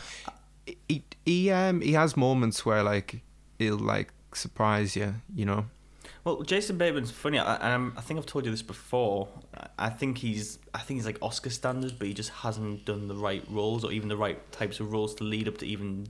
he 0.87 1.03
he 1.25 1.51
um 1.51 1.81
he 1.81 1.93
has 1.93 2.15
moments 2.17 2.65
where 2.65 2.83
like 2.83 3.21
he'll 3.57 3.77
like 3.77 4.11
surprise 4.33 4.95
you. 4.95 5.15
You 5.35 5.45
know. 5.45 5.65
Well, 6.25 6.41
Jason 6.43 6.77
Bateman's 6.77 7.11
funny. 7.11 7.39
I, 7.39 7.73
I'm, 7.73 7.93
I 7.97 8.01
think 8.01 8.19
I've 8.19 8.25
told 8.25 8.45
you 8.45 8.51
this 8.51 8.61
before. 8.61 9.29
I- 9.79 9.89
think 9.89 10.17
he's, 10.17 10.59
I 10.73 10.79
think 10.79 10.97
he's 10.99 11.05
like 11.05 11.17
Oscar 11.21 11.49
standards, 11.49 11.93
but 11.93 12.07
he 12.07 12.13
just 12.13 12.29
hasn't 12.29 12.83
done 12.85 13.07
the 13.07 13.15
right 13.15 13.41
roles 13.49 13.85
or 13.85 13.91
even 13.93 14.09
the 14.09 14.17
right 14.17 14.39
types 14.51 14.79
of 14.81 14.91
roles 14.91 15.15
to 15.15 15.23
lead 15.23 15.47
up 15.47 15.57
to 15.59 15.65
even 15.65 16.07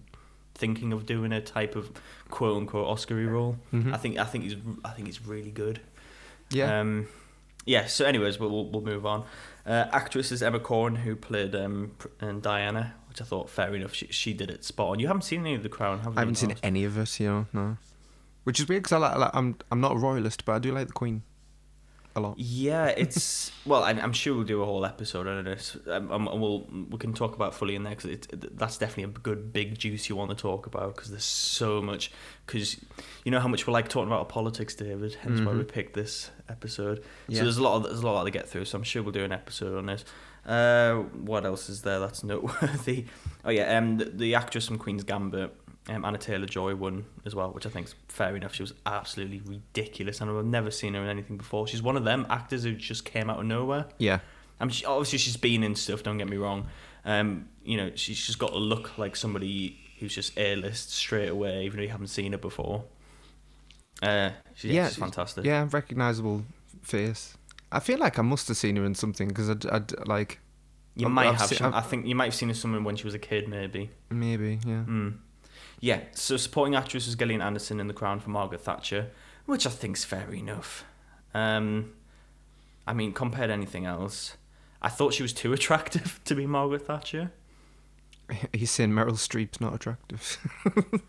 thinking 0.55 0.91
of 0.93 1.05
doing 1.05 1.31
a 1.31 1.39
type 1.41 1.75
of 1.75 1.91
quote 2.29 2.57
unquote 2.57 2.87
Oscary 2.87 3.29
role. 3.31 3.57
Mhm. 3.71 3.93
I 3.93 3.97
think, 3.97 4.17
I 4.17 4.23
think 4.25 4.45
he's, 4.45 4.55
I 4.83 4.89
think 4.89 5.07
he's 5.07 5.25
really 5.25 5.51
good. 5.51 5.79
Yeah. 6.49 6.79
Um, 6.79 7.07
yeah. 7.65 7.85
So, 7.85 8.03
anyways, 8.05 8.39
we'll 8.39 8.49
we'll, 8.49 8.65
we'll 8.65 8.81
move 8.81 9.05
on. 9.05 9.25
Uh, 9.65 9.85
actress 9.91 10.31
is 10.31 10.41
Emma 10.41 10.59
Corrin, 10.59 10.97
who 10.97 11.15
played 11.15 11.53
um 11.55 11.91
and 12.19 12.41
Diana, 12.41 12.95
which 13.09 13.21
I 13.21 13.25
thought 13.25 13.49
fair 13.49 13.73
enough. 13.75 13.93
She 13.93 14.07
she 14.07 14.33
did 14.33 14.49
it 14.49 14.63
spot 14.63 14.89
on. 14.91 14.99
You 14.99 15.07
haven't 15.07 15.23
seen 15.23 15.41
any 15.41 15.55
of 15.55 15.63
The 15.63 15.69
Crown, 15.69 15.99
have 15.99 16.13
you? 16.13 16.17
I 16.17 16.21
haven't 16.21 16.35
seen 16.35 16.55
any 16.63 16.85
of 16.85 16.97
it, 16.97 17.19
you 17.19 17.27
know, 17.27 17.47
no. 17.51 17.77
Which 18.45 18.59
is 18.59 18.67
weird 18.69 18.83
because 18.83 18.93
I 18.93 18.97
like, 18.99 19.17
like, 19.17 19.31
I'm 19.33 19.57
I'm 19.71 19.81
not 19.81 19.91
a 19.93 19.97
royalist, 19.97 20.45
but 20.45 20.53
I 20.53 20.59
do 20.59 20.71
like 20.71 20.87
the 20.87 20.93
Queen 20.93 21.23
a 22.15 22.19
lot. 22.19 22.35
Yeah, 22.39 22.85
it's 22.97 23.51
well. 23.65 23.83
I, 23.83 23.91
I'm 23.91 24.13
sure 24.13 24.33
we'll 24.33 24.43
do 24.45 24.61
a 24.61 24.65
whole 24.65 24.85
episode 24.85 25.27
on 25.27 25.43
this. 25.43 25.77
Um, 25.87 26.11
um, 26.11 26.27
and 26.27 26.41
we'll 26.41 26.65
we 26.89 26.97
can 26.97 27.13
talk 27.13 27.35
about 27.35 27.53
fully 27.53 27.75
in 27.75 27.83
there 27.83 27.93
because 27.95 28.09
it, 28.09 28.57
that's 28.57 28.77
definitely 28.77 29.03
a 29.03 29.19
good 29.19 29.53
big 29.53 29.77
juice 29.77 30.09
you 30.09 30.15
want 30.15 30.29
to 30.31 30.35
talk 30.35 30.65
about 30.65 30.95
because 30.95 31.11
there's 31.11 31.23
so 31.25 31.81
much. 31.81 32.11
Because 32.47 32.77
you 33.23 33.31
know 33.31 33.39
how 33.39 33.47
much 33.47 33.67
we 33.67 33.73
like 33.73 33.89
talking 33.89 34.07
about 34.07 34.29
politics, 34.29 34.73
David. 34.73 35.15
Hence 35.21 35.41
why 35.41 35.51
we 35.53 35.59
Mhm. 35.63 35.67
picked 35.67 35.93
this 35.93 36.31
episode. 36.47 37.03
Yeah. 37.27 37.39
So 37.39 37.43
there's 37.43 37.57
a 37.57 37.63
lot. 37.63 37.75
Of, 37.77 37.83
there's 37.83 37.99
a 38.01 38.05
lot 38.07 38.23
to 38.23 38.31
get 38.31 38.49
through. 38.49 38.65
So 38.65 38.77
I'm 38.77 38.83
sure 38.83 39.03
we'll 39.03 39.11
do 39.11 39.23
an 39.23 39.31
episode 39.31 39.77
on 39.77 39.85
this. 39.87 40.03
Uh, 40.45 40.95
what 40.95 41.45
else 41.45 41.69
is 41.69 41.81
there 41.81 41.99
that's 41.99 42.23
noteworthy? 42.23 43.05
Oh 43.45 43.51
yeah, 43.51 43.77
um, 43.77 43.97
the, 43.97 44.05
the 44.05 44.35
actress 44.35 44.67
from 44.67 44.77
Queen's 44.77 45.03
Gambit. 45.05 45.55
Um, 45.87 46.03
Anya 46.03 46.19
Taylor-Joy 46.19 46.75
won 46.75 47.05
as 47.25 47.33
well, 47.33 47.51
which 47.51 47.65
I 47.65 47.69
think 47.69 47.87
is 47.87 47.95
fair 48.09 48.35
enough. 48.35 48.53
She 48.53 48.61
was 48.61 48.73
absolutely 48.85 49.41
ridiculous, 49.45 50.19
and 50.19 50.29
I've 50.29 50.45
never 50.45 50.69
seen 50.71 50.93
her 50.93 51.01
in 51.01 51.07
anything 51.07 51.37
before. 51.37 51.65
She's 51.67 51.81
one 51.81 51.95
of 51.95 52.03
them 52.03 52.27
actors 52.29 52.63
who 52.65 52.75
just 52.75 53.05
came 53.05 53.29
out 53.29 53.39
of 53.39 53.45
nowhere. 53.45 53.85
Yeah. 53.97 54.19
I 54.59 54.65
mean, 54.65 54.71
she, 54.71 54.83
obviously 54.85 55.19
she's 55.19 55.37
been 55.37 55.63
in 55.63 55.73
stuff. 55.73 56.03
Don't 56.03 56.17
get 56.17 56.27
me 56.27 56.35
wrong. 56.35 56.67
Um, 57.05 57.47
you 57.63 57.77
know, 57.77 57.91
she's 57.95 58.23
just 58.23 58.37
got 58.37 58.49
to 58.51 58.57
look 58.59 58.97
like 58.97 59.15
somebody 59.15 59.79
who's 59.99 60.13
just 60.13 60.37
A 60.37 60.57
list 60.57 60.91
straight 60.91 61.29
away, 61.29 61.63
even 61.65 61.77
though 61.77 61.83
you 61.83 61.89
haven't 61.89 62.07
seen 62.07 62.33
her 62.33 62.37
before. 62.37 62.83
Uh, 64.03 64.31
yeah, 64.61 64.71
Yeah, 64.71 64.87
she's 64.89 64.97
fantastic. 64.97 65.45
Yeah, 65.45 65.67
recognizable 65.71 66.43
face. 66.81 67.35
I 67.71 67.79
feel 67.79 67.99
like 67.99 68.17
I 68.17 68.21
must 68.23 68.47
have 68.47 68.57
seen 68.57 68.75
her 68.77 68.85
in 68.85 68.95
something 68.95 69.27
because 69.27 69.49
I'd, 69.49 69.65
I'd 69.67 70.07
like 70.07 70.39
you 70.95 71.05
I've- 71.05 71.13
might 71.13 71.27
I've 71.27 71.35
have. 71.37 71.47
seen- 71.49 71.57
some, 71.59 71.73
I 71.73 71.81
think 71.81 72.05
you 72.07 72.15
might 72.15 72.25
have 72.25 72.35
seen 72.35 72.49
her 72.49 72.55
somewhere 72.55 72.81
when 72.81 72.95
she 72.95 73.03
was 73.05 73.13
a 73.13 73.19
kid, 73.19 73.47
maybe. 73.47 73.91
maybe 74.09 74.59
yeah. 74.65 74.83
Mm. 74.87 75.17
Yeah. 75.79 76.01
So 76.13 76.35
supporting 76.37 76.75
actress 76.75 77.05
was 77.05 77.15
Gillian 77.15 77.41
Anderson 77.41 77.79
in 77.79 77.87
The 77.87 77.93
Crown 77.93 78.19
for 78.19 78.29
Margaret 78.31 78.61
Thatcher, 78.61 79.11
which 79.45 79.65
I 79.67 79.69
think's 79.69 80.03
fair 80.03 80.33
enough. 80.33 80.83
Um, 81.33 81.93
I 82.87 82.93
mean, 82.93 83.13
compared 83.13 83.49
to 83.49 83.53
anything 83.53 83.85
else, 83.85 84.35
I 84.81 84.89
thought 84.89 85.13
she 85.13 85.21
was 85.23 85.31
too 85.33 85.53
attractive 85.57 86.19
to 86.25 86.35
be 86.35 86.45
Margaret 86.47 86.85
Thatcher. 86.87 87.31
He's 88.53 88.71
saying 88.71 88.91
Meryl 88.91 89.11
Streep's 89.13 89.61
not 89.61 89.73
attractive. 89.75 90.37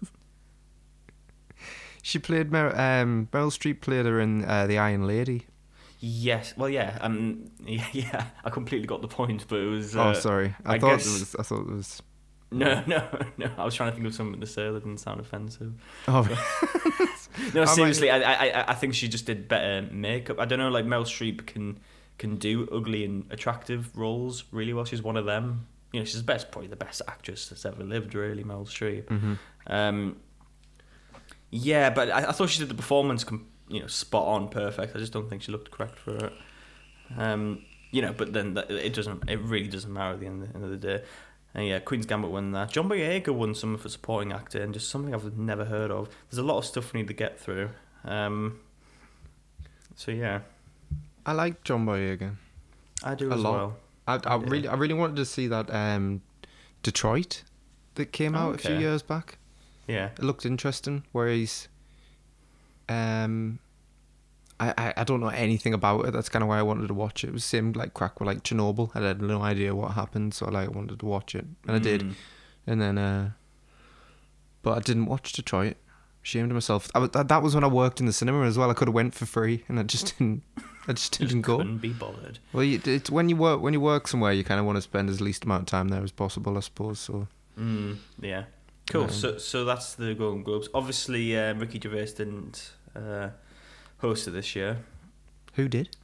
she 2.03 2.19
played 2.19 2.51
Mer- 2.51 2.75
um, 2.79 3.29
Meryl 3.33 3.51
Streep 3.51 3.81
played 3.81 4.07
her 4.07 4.21
in 4.21 4.45
uh, 4.45 4.67
The 4.67 4.79
Iron 4.79 5.07
Lady. 5.07 5.47
Yes. 6.01 6.55
Well, 6.57 6.69
yeah. 6.69 6.99
Um. 7.01 7.51
Yeah. 7.67 7.87
yeah 7.93 8.25
I 8.45 8.51
completely 8.51 8.87
got 8.87 9.03
the 9.03 9.09
point, 9.09 9.47
but 9.49 9.59
it 9.61 9.67
was. 9.69 9.95
Uh, 9.95 10.09
oh, 10.09 10.13
sorry. 10.15 10.55
I, 10.65 10.75
I 10.75 10.79
thought 10.79 10.97
guess- 10.97 11.07
it 11.07 11.21
was. 11.21 11.37
I 11.39 11.43
thought 11.43 11.61
it 11.61 11.73
was. 11.73 12.03
No, 12.53 12.83
no, 12.87 13.07
no. 13.39 13.51
I 13.59 13.65
was 13.65 13.75
trying 13.77 13.91
to 13.91 13.95
think 13.95 14.07
of 14.09 14.15
something 14.15 14.41
to 14.41 14.47
say 14.47 14.65
that 14.71 14.81
didn't 14.83 14.99
sound 14.99 15.21
offensive. 15.21 15.73
Oh, 16.09 16.23
No, 17.55 17.65
seriously, 17.65 18.11
I, 18.11 18.19
I, 18.21 18.47
I- 18.61 18.65
I 18.71 18.75
think 18.75 18.95
she 18.95 19.07
just 19.09 19.25
did 19.25 19.47
better 19.47 19.87
makeup. 19.93 20.41
I 20.41 20.47
don't 20.47 20.59
know, 20.59 20.69
like 20.69 20.85
Mel 20.85 21.05
Streep 21.05 21.47
can 21.47 21.79
can 22.19 22.37
do 22.37 22.69
ugly 22.73 23.05
and 23.05 23.25
attractive 23.31 23.97
roles 23.97 24.45
really 24.53 24.73
well. 24.75 24.85
She's 24.85 25.01
one 25.03 25.17
of 25.17 25.27
them. 25.27 25.67
You 25.93 26.01
know, 26.01 26.05
she's 26.05 26.19
the 26.19 26.25
best, 26.25 26.51
probably 26.51 26.69
the 26.69 26.77
best 26.77 27.03
actress 27.09 27.49
that's 27.49 27.65
ever 27.65 27.83
lived. 27.85 28.15
Really, 28.15 28.43
Mel 28.45 28.65
Streep. 28.65 29.05
mhm. 29.07 29.39
Um, 29.67 30.17
yeah, 31.51 31.91
but 31.91 32.11
I, 32.11 32.29
I 32.29 32.33
thought 32.33 32.49
she 32.51 32.59
did 32.61 32.69
the 32.69 32.75
performance, 32.75 33.25
com- 33.25 33.47
you 33.71 33.81
know, 33.81 33.87
spot 33.87 34.27
on, 34.27 34.49
perfect. 34.49 34.95
I 34.95 34.99
just 34.99 35.13
don't 35.13 35.29
think 35.31 35.43
she 35.43 35.53
looked 35.53 35.71
correct 35.71 35.99
for 35.99 36.17
it. 36.17 36.33
Um, 37.17 37.63
you 37.91 38.03
know, 38.03 38.13
but 38.13 38.33
then 38.33 38.55
that, 38.55 38.71
it 38.71 38.93
doesn't. 38.95 39.29
It 39.29 39.41
really 39.41 39.69
doesn't 39.69 39.93
matter 39.93 40.15
at 40.15 40.21
the 40.21 40.27
end, 40.27 40.49
end 40.55 40.65
of 40.65 40.71
the 40.71 40.77
day. 40.77 41.03
And 41.55 41.67
yeah, 41.67 41.81
Queen's 41.81 42.07
Gambit 42.07 42.31
won 42.31 42.53
that. 42.53 42.71
John 42.71 42.89
Boyega 42.89 43.35
won 43.35 43.55
some 43.55 43.77
for 43.77 43.89
supporting 43.89 44.33
actor, 44.33 44.63
and 44.63 44.73
just 44.73 44.89
something 44.89 45.13
I've 45.15 45.37
never 45.37 45.65
heard 45.65 45.91
of. 45.91 46.09
There's 46.31 46.39
a 46.39 46.43
lot 46.45 46.59
of 46.59 46.65
stuff 46.65 46.93
we 46.93 47.01
need 47.01 47.09
to 47.09 47.15
get 47.15 47.41
through. 47.41 47.71
Um, 48.05 48.61
so 49.97 50.13
yeah, 50.13 50.41
I 51.27 51.33
like 51.33 51.65
John 51.65 51.85
Boyega. 51.87 52.37
I 53.03 53.15
do 53.15 53.31
A 53.31 53.35
as 53.35 53.41
lot. 53.41 53.53
well. 53.53 53.77
I, 54.07 54.15
I 54.25 54.37
Yeah. 54.37 54.43
really, 54.47 54.69
I 54.69 54.75
really 54.75 54.95
wanted 54.95 55.17
to 55.17 55.25
see 55.25 55.47
that 55.49 55.73
um, 55.75 56.23
Detroit 56.83 57.43
that 57.97 58.13
came 58.13 58.35
Oh, 58.35 58.39
out 58.51 58.55
a 58.57 58.59
few 58.59 58.77
years 58.77 59.03
back. 59.03 59.39
Yeah, 59.89 60.11
It 60.17 60.23
looked 60.23 60.47
interesting. 60.47 61.05
Where 61.13 61.29
he's, 61.29 61.69
um, 62.91 63.59
I, 64.59 64.75
I, 64.77 64.95
I 64.99 65.05
don't 65.05 65.21
know 65.21 65.29
anything 65.29 65.73
about 65.73 66.05
it. 66.07 66.13
That's 66.13 66.29
kind 66.29 66.43
of 66.43 66.49
why 66.49 66.59
I 66.59 66.63
wanted 66.63 66.89
to 66.89 66.95
watch 66.95 67.25
it. 67.25 67.29
It 67.29 67.33
was 67.33 67.45
same 67.45 67.73
like 67.73 67.95
crack 67.95 68.21
with 68.21 68.27
like 68.27 68.43
Chernobyl. 68.43 68.91
I 68.95 69.01
had 69.01 69.23
no 69.23 69.41
idea 69.43 69.75
what 69.75 69.93
happened, 69.93 70.35
so 70.35 70.47
I 70.47 70.51
like 70.51 70.75
wanted 70.75 70.99
to 71.01 71.07
watch 71.07 71.35
it, 71.35 71.47
and 71.67 71.77
I 71.77 71.79
did. 71.79 72.03
Mm. 72.03 72.15
And 72.67 72.83
then, 72.83 72.99
uh, 72.99 73.31
but 74.63 74.77
I 74.77 74.81
didn't 74.81 75.07
watch 75.07 75.33
Detroit. 75.33 75.77
Ashamed 76.23 76.51
of 76.51 76.55
myself. 76.55 76.91
I, 76.95 77.07
that 77.07 77.29
that 77.29 77.43
was 77.43 77.55
when 77.55 77.65
I 77.65 77.69
worked 77.69 77.99
in 77.99 78.05
the 78.05 78.13
cinema 78.13 78.43
as 78.45 78.59
well. 78.59 78.71
I 78.71 78.75
could 78.75 78.89
have 78.89 78.95
went 78.95 79.15
for 79.15 79.25
free, 79.25 79.65
and 79.69 79.81
I 79.81 79.85
just 79.85 80.15
didn't. 80.19 80.43
I 80.87 80.93
just 80.93 81.19
Just 81.19 81.31
didn't 81.31 81.43
go. 81.43 81.57
couldn't 81.59 81.79
be 81.79 81.95
bothered. 81.95 82.39
Well, 82.53 82.65
you, 82.65 82.81
it's 82.85 83.09
when 83.11 83.29
you 83.31 83.37
work 83.37 83.63
when 83.63 83.73
you 83.73 83.81
work 83.81 84.07
somewhere, 84.09 84.33
you 84.33 84.45
kind 84.45 84.61
of 84.61 84.67
want 84.67 84.77
to 84.77 84.83
spend 84.83 85.09
as 85.09 85.21
least 85.23 85.45
amount 85.45 85.63
of 85.63 85.67
time 85.67 85.89
there 85.89 86.03
as 86.03 86.13
possible, 86.13 86.57
I 86.59 86.61
suppose. 86.61 86.99
So 86.99 87.27
Mm, 87.59 87.97
yeah. 88.21 88.45
Cool. 88.91 89.05
Um, 89.05 89.11
so 89.11 89.39
so 89.39 89.65
that's 89.65 89.95
the 89.95 90.15
Golden 90.15 90.43
Globes. 90.43 90.69
Obviously, 90.75 91.39
uh, 91.39 91.55
Ricky 91.55 91.81
Gervais 91.81 92.13
didn't 92.17 92.73
uh, 92.95 93.31
host 93.99 94.29
it 94.29 94.33
this 94.33 94.55
year. 94.57 94.79
who 95.55 95.69
did? 95.69 95.97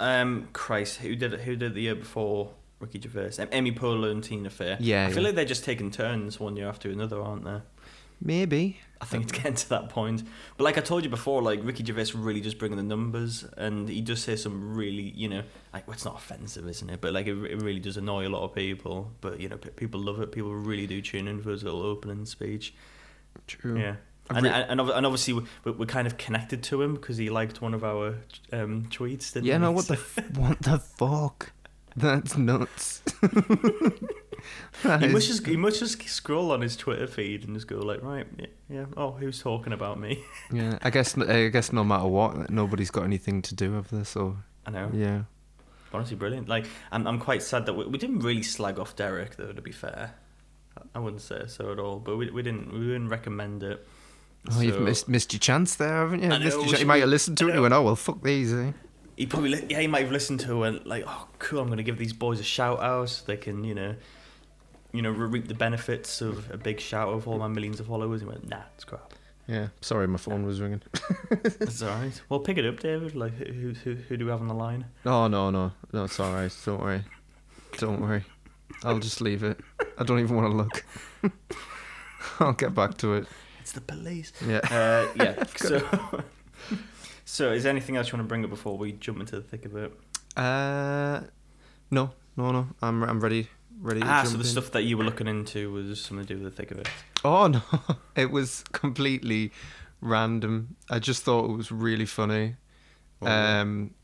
Um, 0.00 0.48
Christ, 0.52 0.98
who 0.98 1.14
did 1.14 1.32
it? 1.32 1.40
Who 1.40 1.54
did 1.56 1.72
it 1.72 1.74
the 1.74 1.82
year 1.82 1.94
before 1.94 2.50
Ricky 2.80 3.00
Gervais? 3.00 3.40
Um, 3.40 3.48
Amy 3.52 3.72
Poehler 3.72 4.10
and 4.10 4.22
Tina 4.22 4.50
Fey. 4.50 4.76
Yeah, 4.80 5.06
I 5.06 5.08
feel 5.10 5.18
yeah. 5.22 5.28
like 5.28 5.36
they're 5.36 5.44
just 5.44 5.64
taking 5.64 5.90
turns 5.90 6.40
one 6.40 6.56
year 6.56 6.68
after 6.68 6.90
another, 6.90 7.20
aren't 7.20 7.44
they? 7.44 7.60
Maybe. 8.20 8.78
I 9.00 9.04
think 9.04 9.24
it's 9.24 9.32
getting 9.32 9.54
to 9.54 9.68
that 9.70 9.88
point. 9.88 10.22
But 10.56 10.64
like 10.64 10.78
I 10.78 10.80
told 10.80 11.02
you 11.02 11.10
before, 11.10 11.42
like 11.42 11.60
Ricky 11.62 11.84
Gervais 11.84 12.12
really 12.14 12.40
just 12.40 12.58
bringing 12.58 12.76
the 12.76 12.84
numbers, 12.84 13.44
and 13.56 13.88
he 13.88 14.00
does 14.00 14.22
say 14.22 14.36
some 14.36 14.76
really, 14.76 15.10
you 15.16 15.28
know, 15.28 15.42
like 15.72 15.86
well, 15.88 15.94
it's 15.94 16.04
not 16.04 16.16
offensive, 16.16 16.68
isn't 16.68 16.88
it? 16.88 17.00
But 17.00 17.12
like 17.12 17.26
it, 17.26 17.36
it 17.44 17.60
really 17.60 17.80
does 17.80 17.96
annoy 17.96 18.28
a 18.28 18.30
lot 18.30 18.44
of 18.44 18.54
people. 18.54 19.10
But 19.20 19.40
you 19.40 19.48
know, 19.48 19.56
pe- 19.56 19.70
people 19.70 20.00
love 20.00 20.20
it. 20.20 20.30
People 20.30 20.54
really 20.54 20.86
do 20.86 21.02
tune 21.02 21.26
in 21.26 21.42
for 21.42 21.50
his 21.50 21.64
little 21.64 21.82
opening 21.82 22.24
speech. 22.24 22.74
True. 23.46 23.78
Yeah. 23.78 23.96
And, 24.30 24.46
and, 24.46 24.80
and 24.80 25.06
obviously 25.06 25.34
we- 25.34 25.72
we're 25.72 25.84
kind 25.86 26.06
of 26.06 26.16
connected 26.16 26.62
to 26.64 26.80
him 26.80 26.94
because 26.94 27.16
he 27.18 27.28
liked 27.28 27.60
one 27.60 27.74
of 27.74 27.84
our 27.84 28.16
um, 28.52 28.86
tweets. 28.90 29.32
Didn't 29.32 29.46
Yeah, 29.46 29.58
no, 29.58 29.72
what 29.72 29.88
the 29.88 29.94
f- 30.16 30.36
what 30.36 30.60
the 30.62 30.78
fuck? 30.78 31.52
That's 31.96 32.38
nuts. 32.38 33.02
That 34.82 35.00
He 35.00 35.06
is- 35.06 35.12
must 35.12 35.26
just 35.28 35.46
he 35.46 35.56
must 35.56 35.78
just 35.78 36.02
scroll 36.08 36.50
on 36.50 36.62
his 36.62 36.76
Twitter 36.76 37.06
feed 37.06 37.44
and 37.44 37.54
just 37.54 37.68
go 37.68 37.76
like, 37.78 38.02
right, 38.02 38.26
yeah, 38.38 38.46
yeah. 38.68 38.84
Oh, 38.96 39.12
who's 39.12 39.40
talking 39.40 39.72
about 39.72 40.00
me? 40.00 40.24
yeah, 40.52 40.78
I 40.82 40.90
guess 40.90 41.16
I 41.16 41.48
guess 41.48 41.72
no 41.72 41.84
matter 41.84 42.08
what, 42.08 42.50
nobody's 42.50 42.90
got 42.90 43.04
anything 43.04 43.40
to 43.42 43.54
do 43.54 43.70
with 43.76 43.90
this. 43.90 44.16
Or 44.16 44.36
I 44.66 44.70
know. 44.72 44.90
yeah, 44.92 45.22
Honestly, 45.92 46.16
brilliant. 46.16 46.48
Like, 46.48 46.66
I'm 46.90 47.06
I'm 47.06 47.20
quite 47.20 47.42
sad 47.42 47.66
that 47.66 47.74
we, 47.74 47.84
we 47.86 47.98
didn't 47.98 48.20
really 48.20 48.42
slag 48.42 48.80
off 48.80 48.96
Derek, 48.96 49.36
though. 49.36 49.52
To 49.52 49.62
be 49.62 49.70
fair, 49.72 50.14
I- 50.76 50.82
I 50.96 50.98
wouldn't 50.98 51.22
say 51.22 51.44
so 51.46 51.70
at 51.70 51.78
all. 51.78 52.00
But 52.00 52.16
we 52.16 52.28
we 52.30 52.42
didn't 52.42 52.72
we 52.72 52.80
didn't 52.80 53.10
recommend 53.10 53.62
it. 53.62 53.86
Oh, 54.50 54.60
you've 54.60 54.80
missed 54.80 55.08
missed 55.08 55.32
your 55.32 55.40
chance 55.40 55.76
there, 55.76 55.88
haven't 55.88 56.22
you? 56.22 56.28
Know, 56.28 56.38
your. 56.38 56.76
You 56.76 56.86
might 56.86 57.00
have 57.00 57.08
listened 57.08 57.38
to 57.38 57.48
it 57.48 57.52
and 57.52 57.62
went, 57.62 57.74
oh 57.74 57.82
well, 57.82 57.96
fuck 57.96 58.22
these. 58.22 58.52
Eh? 58.52 58.72
He 59.16 59.26
probably 59.26 59.50
li- 59.50 59.66
yeah 59.68 59.80
he 59.80 59.86
might 59.86 60.02
have 60.02 60.12
listened 60.12 60.40
to 60.40 60.64
it 60.64 60.68
and 60.68 60.86
like 60.86 61.04
oh 61.06 61.28
cool 61.38 61.60
I'm 61.60 61.68
gonna 61.68 61.82
give 61.82 61.98
these 61.98 62.12
boys 62.14 62.40
a 62.40 62.44
shout 62.44 62.80
out 62.80 63.10
so 63.10 63.24
they 63.26 63.36
can 63.36 63.62
you 63.62 63.74
know 63.74 63.94
you 64.92 65.02
know 65.02 65.10
reap 65.10 65.48
the 65.48 65.54
benefits 65.54 66.20
of 66.22 66.50
a 66.50 66.56
big 66.56 66.80
shout 66.80 67.08
out 67.08 67.14
of 67.14 67.28
all 67.28 67.38
my 67.38 67.48
millions 67.48 67.78
of 67.78 67.86
followers. 67.86 68.22
He 68.22 68.26
went 68.26 68.48
nah 68.48 68.62
it's 68.74 68.84
crap. 68.84 69.12
Yeah, 69.46 69.68
sorry, 69.80 70.06
my 70.06 70.18
phone 70.18 70.46
was 70.46 70.60
ringing. 70.60 70.82
It's 71.44 71.82
all 71.82 71.88
right. 71.88 72.22
Well, 72.28 72.40
pick 72.40 72.58
it 72.58 72.64
up, 72.64 72.80
David. 72.80 73.14
Like 73.14 73.34
who 73.34 73.72
who 73.72 73.94
who 73.94 74.16
do 74.16 74.24
we 74.24 74.30
have 74.30 74.40
on 74.40 74.48
the 74.48 74.54
line? 74.54 74.86
Oh 75.04 75.28
no, 75.28 75.50
no, 75.50 75.72
no, 75.92 76.04
it's 76.04 76.18
all 76.18 76.32
right. 76.32 76.54
Don't 76.64 76.80
worry, 76.80 77.04
don't 77.78 78.00
worry. 78.00 78.24
I'll 78.82 78.98
just 78.98 79.20
leave 79.20 79.42
it. 79.42 79.60
I 79.98 80.04
don't 80.04 80.20
even 80.20 80.36
want 80.36 80.50
to 80.50 80.56
look. 80.56 80.84
I'll 82.40 82.54
get 82.54 82.74
back 82.74 82.96
to 82.98 83.14
it. 83.14 83.26
It's 83.62 83.72
the 83.72 83.80
police. 83.80 84.32
Yeah. 84.46 84.60
Uh, 84.70 85.06
yeah. 85.14 85.44
So, 85.56 85.80
so 87.24 87.52
is 87.52 87.62
there 87.62 87.70
anything 87.70 87.96
else 87.96 88.08
you 88.08 88.18
want 88.18 88.26
to 88.26 88.28
bring 88.28 88.42
up 88.44 88.50
before 88.50 88.76
we 88.76 88.92
jump 88.92 89.20
into 89.20 89.36
the 89.36 89.42
thick 89.42 89.64
of 89.64 89.76
it? 89.76 89.92
Uh, 90.36 91.20
no, 91.90 92.10
no, 92.36 92.50
no. 92.50 92.68
I'm 92.82 93.04
I'm 93.04 93.20
ready, 93.20 93.48
ready. 93.80 94.00
Ah, 94.02 94.24
so 94.24 94.32
the 94.32 94.40
in. 94.40 94.44
stuff 94.44 94.72
that 94.72 94.82
you 94.82 94.98
were 94.98 95.04
looking 95.04 95.28
into 95.28 95.70
was 95.70 96.00
something 96.00 96.26
to 96.26 96.34
do 96.34 96.42
with 96.42 96.52
the 96.52 96.56
thick 96.62 96.72
of 96.72 96.78
it. 96.78 96.88
Oh 97.24 97.46
no, 97.56 97.62
it 98.16 98.30
was 98.32 98.64
completely 98.72 99.52
random. 100.00 100.76
I 100.90 100.98
just 100.98 101.22
thought 101.22 101.44
it 101.48 101.56
was 101.56 101.70
really 101.70 102.06
funny. 102.06 102.56
Um, 103.22 103.94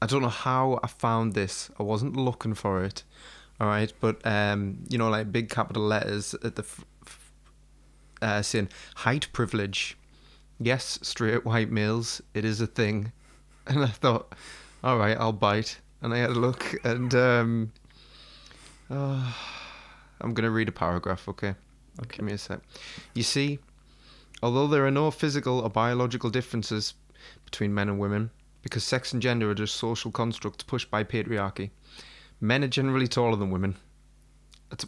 I 0.00 0.06
don't 0.06 0.22
know 0.22 0.28
how 0.28 0.78
I 0.84 0.86
found 0.86 1.34
this. 1.34 1.70
I 1.80 1.82
wasn't 1.82 2.14
looking 2.14 2.54
for 2.54 2.84
it. 2.84 3.02
All 3.60 3.66
right, 3.66 3.92
but 4.00 4.24
um, 4.24 4.84
you 4.88 4.96
know, 4.96 5.10
like 5.10 5.32
big 5.32 5.50
capital 5.50 5.82
letters 5.82 6.34
at 6.44 6.54
the 6.54 6.62
f- 6.62 6.84
uh, 8.22 8.42
saying 8.42 8.68
height 8.96 9.28
privilege. 9.32 9.96
Yes, 10.58 10.98
straight 11.02 11.44
white 11.44 11.70
males. 11.70 12.20
It 12.34 12.44
is 12.44 12.60
a 12.60 12.66
thing, 12.66 13.12
and 13.66 13.82
I 13.82 13.88
thought, 13.88 14.34
all 14.84 14.98
right, 14.98 15.16
I'll 15.18 15.32
bite. 15.32 15.78
And 16.02 16.14
I 16.14 16.18
had 16.18 16.30
a 16.30 16.34
look, 16.34 16.74
and 16.84 17.14
um, 17.14 17.72
oh, 18.90 19.36
I'm 20.20 20.34
gonna 20.34 20.50
read 20.50 20.68
a 20.68 20.72
paragraph. 20.72 21.28
Okay. 21.28 21.54
Okay. 22.02 22.16
Give 22.16 22.24
me 22.24 22.32
a 22.32 22.38
sec. 22.38 22.60
You 23.14 23.22
see, 23.22 23.58
although 24.42 24.66
there 24.66 24.86
are 24.86 24.90
no 24.90 25.10
physical 25.10 25.60
or 25.60 25.68
biological 25.68 26.30
differences 26.30 26.94
between 27.44 27.74
men 27.74 27.88
and 27.88 27.98
women, 27.98 28.30
because 28.62 28.84
sex 28.84 29.12
and 29.12 29.20
gender 29.20 29.50
are 29.50 29.54
just 29.54 29.76
social 29.76 30.10
constructs 30.10 30.64
pushed 30.64 30.90
by 30.90 31.04
patriarchy, 31.04 31.70
men 32.40 32.64
are 32.64 32.68
generally 32.68 33.08
taller 33.08 33.36
than 33.36 33.50
women. 33.50 33.76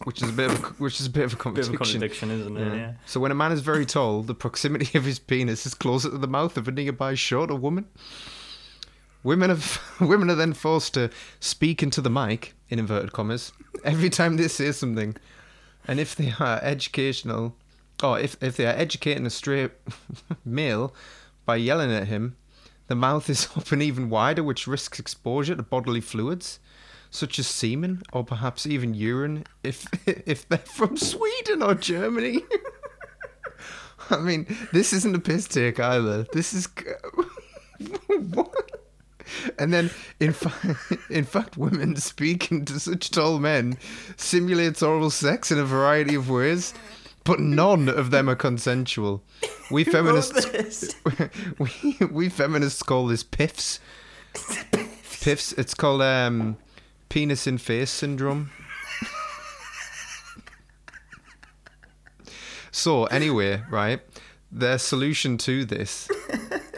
Which 0.05 0.21
is 0.21 0.29
a 0.29 0.33
bit 0.33 0.49
of 0.51 0.63
a, 0.63 0.67
which 0.81 0.99
is 1.01 1.07
a 1.07 1.09
bit 1.09 1.23
of 1.25 1.33
a 1.33 1.35
Bit 1.35 1.67
of 1.67 1.73
a 1.73 1.77
contradiction. 1.77 1.77
contradiction, 1.77 2.31
isn't 2.31 2.57
it? 2.57 2.67
Yeah. 2.67 2.73
Yeah. 2.75 2.93
So 3.05 3.19
when 3.19 3.31
a 3.31 3.35
man 3.35 3.51
is 3.51 3.61
very 3.61 3.85
tall, 3.85 4.21
the 4.23 4.33
proximity 4.35 4.97
of 4.97 5.03
his 5.03 5.19
penis 5.19 5.65
is 5.65 5.73
closer 5.73 6.09
to 6.09 6.17
the 6.17 6.27
mouth 6.27 6.55
of 6.57 6.67
a 6.67 6.71
nearby 6.71 7.15
shorter 7.15 7.55
woman. 7.55 7.85
Women 9.23 9.49
have 9.49 9.81
women 9.99 10.29
are 10.29 10.35
then 10.35 10.53
forced 10.53 10.93
to 10.95 11.09
speak 11.39 11.81
into 11.83 12.01
the 12.01 12.09
mic 12.09 12.53
in 12.69 12.79
inverted 12.79 13.13
commas 13.13 13.51
every 13.83 14.09
time 14.09 14.37
they 14.37 14.47
say 14.47 14.71
something, 14.71 15.15
and 15.87 15.99
if 15.99 16.15
they 16.15 16.33
are 16.39 16.59
educational, 16.61 17.55
or 18.01 18.19
if 18.19 18.35
if 18.41 18.57
they 18.57 18.65
are 18.65 18.75
educating 18.77 19.25
a 19.25 19.29
straight 19.29 19.71
male 20.45 20.93
by 21.45 21.55
yelling 21.57 21.91
at 21.91 22.07
him, 22.07 22.35
the 22.87 22.95
mouth 22.95 23.29
is 23.29 23.47
open 23.57 23.81
even 23.81 24.09
wider, 24.09 24.43
which 24.43 24.67
risks 24.67 24.99
exposure 24.99 25.55
to 25.55 25.63
bodily 25.63 26.01
fluids. 26.01 26.59
Such 27.13 27.37
as 27.37 27.45
semen 27.45 28.01
or 28.11 28.23
perhaps 28.23 28.65
even 28.65 28.95
urine, 28.95 29.43
if 29.63 29.85
if 30.07 30.49
they're 30.49 30.57
from 30.57 30.97
Sweden 30.97 31.61
or 31.61 31.75
Germany. 31.75 32.41
I 34.09 34.17
mean, 34.17 34.47
this 34.71 34.93
isn't 34.93 35.15
a 35.15 35.19
piss 35.19 35.47
take 35.47 35.79
either. 35.79 36.23
This 36.33 36.55
is 36.55 36.67
what? 38.07 38.71
And 39.59 39.71
then, 39.71 39.91
in 40.19 40.33
fact, 40.33 40.65
in 41.11 41.23
fact, 41.23 41.55
women 41.55 41.97
speaking 41.97 42.65
to 42.65 42.79
such 42.79 43.11
tall 43.11 43.37
men 43.37 43.77
simulates 44.17 44.81
oral 44.81 45.11
sex 45.11 45.51
in 45.51 45.59
a 45.59 45.65
variety 45.65 46.15
of 46.15 46.31
ways, 46.31 46.73
but 47.25 47.39
none 47.39 47.89
of 47.89 48.09
them 48.09 48.27
are 48.27 48.35
consensual. 48.35 49.21
We 49.69 49.83
feminists, 49.83 50.95
we 51.59 52.07
we 52.07 52.29
feminists 52.29 52.81
call 52.81 53.05
this 53.05 53.21
piffs. 53.23 53.79
Piffs. 55.21 55.53
It's 55.53 55.75
called 55.75 56.01
um, 56.01 56.57
penis 57.13 57.45
in 57.45 57.59
face 57.59 57.91
syndrome. 57.91 58.49
So 62.71 63.05
anyway, 63.05 63.61
right, 63.69 64.01
their 64.51 64.79
solution 64.79 65.37
to 65.37 65.63
this, 65.63 66.09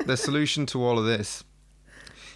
their 0.05 0.17
solution 0.17 0.65
to 0.67 0.83
all 0.83 0.99
of 0.99 1.05
this, 1.05 1.45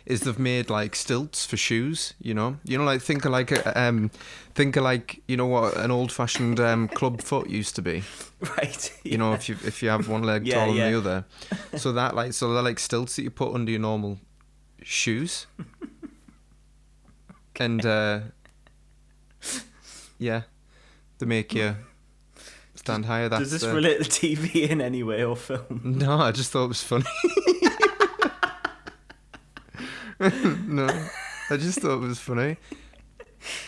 is 0.05 0.21
they've 0.21 0.39
made 0.39 0.69
like 0.69 0.95
stilts 0.95 1.45
for 1.45 1.57
shoes. 1.57 2.13
You 2.21 2.33
know, 2.33 2.55
you 2.63 2.77
know, 2.77 2.85
like 2.85 3.01
think 3.01 3.25
of 3.25 3.33
like 3.33 3.51
a, 3.51 3.77
um, 3.77 4.11
think 4.55 4.77
of 4.77 4.83
like 4.85 5.21
you 5.27 5.35
know 5.35 5.47
what 5.47 5.75
an 5.75 5.91
old-fashioned 5.91 6.61
um, 6.61 6.87
club 6.87 7.21
foot 7.21 7.49
used 7.49 7.75
to 7.75 7.81
be. 7.81 8.03
Right. 8.57 8.97
You 9.03 9.17
know, 9.17 9.33
if 9.33 9.49
you 9.49 9.57
if 9.65 9.83
you 9.83 9.89
have 9.89 10.07
one 10.07 10.23
leg 10.23 10.47
Yeah, 10.47 10.63
taller 10.63 10.77
yeah. 10.77 10.83
than 10.83 10.93
the 10.93 10.97
other, 10.99 11.25
so 11.77 11.91
that 11.91 12.15
like 12.15 12.31
so 12.31 12.53
they're 12.53 12.63
like 12.63 12.79
stilts 12.79 13.17
that 13.17 13.23
you 13.23 13.29
put 13.29 13.53
under 13.53 13.69
your 13.69 13.81
normal 13.81 14.19
shoes, 14.81 15.47
and 17.59 17.85
uh, 17.85 18.21
yeah, 20.17 20.43
they 21.19 21.25
make 21.25 21.53
you 21.53 21.75
stand 22.75 23.05
higher. 23.05 23.29
That's 23.29 23.43
Does 23.43 23.51
this 23.51 23.65
relate 23.65 24.01
to 24.03 24.09
TV 24.09 24.69
in 24.69 24.81
any 24.81 25.03
way 25.03 25.23
or 25.23 25.35
film? 25.35 25.81
No, 25.83 26.17
I 26.17 26.31
just 26.31 26.51
thought 26.51 26.65
it 26.65 26.69
was 26.69 26.81
funny. 26.81 27.05
no, 30.67 30.87
I 31.49 31.57
just 31.57 31.79
thought 31.79 31.95
it 31.95 32.07
was 32.07 32.19
funny. 32.19 32.57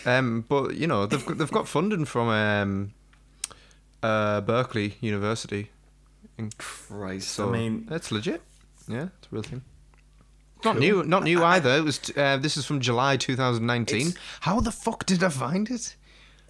Um, 0.05 0.45
but 0.47 0.75
you 0.75 0.87
know 0.87 1.05
they've 1.05 1.25
got, 1.25 1.37
they've 1.37 1.51
got 1.51 1.67
funding 1.67 2.05
from 2.05 2.29
um, 2.29 2.93
uh, 4.03 4.41
Berkeley 4.41 4.97
University, 4.99 5.69
Christ. 6.57 7.29
so 7.29 7.49
I 7.49 7.51
mean, 7.51 7.85
that's 7.87 8.11
legit. 8.11 8.41
Yeah, 8.87 9.09
it's 9.17 9.27
a 9.27 9.29
real 9.31 9.43
thing. 9.43 9.61
Not 10.63 10.77
new, 10.79 11.03
not 11.03 11.23
new 11.23 11.43
either. 11.43 11.71
It 11.77 11.83
was. 11.83 11.99
Uh, 12.15 12.37
this 12.37 12.55
is 12.57 12.65
from 12.65 12.79
July 12.81 13.17
2019. 13.17 13.99
It's- 14.01 14.13
How 14.41 14.59
the 14.59 14.71
fuck 14.71 15.05
did 15.05 15.23
I 15.23 15.29
find 15.29 15.69
it? 15.69 15.95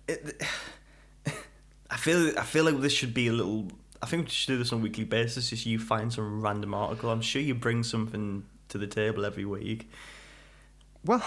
it, 0.08 0.41
I 1.89 1.97
feel 1.97 2.38
I 2.38 2.43
feel 2.43 2.63
like 2.65 2.80
this 2.82 2.93
should 2.93 3.13
be 3.13 3.28
a 3.28 3.34
little. 3.34 3.67
I 4.02 4.06
think 4.08 4.26
we 4.26 4.30
should 4.32 4.47
do 4.54 4.58
this 4.58 4.71
on 4.74 4.80
a 4.80 4.82
weekly 4.82 5.04
basis. 5.04 5.50
Just 5.50 5.65
you 5.65 5.78
find 5.80 6.12
some 6.12 6.41
random 6.41 6.74
article. 6.74 7.10
I'm 7.10 7.21
sure 7.21 7.41
you 7.41 7.54
bring 7.56 7.84
something 7.84 8.43
to 8.69 8.78
the 8.78 8.88
table 8.88 9.26
every 9.26 9.45
week. 9.45 9.89
Well, 11.06 11.24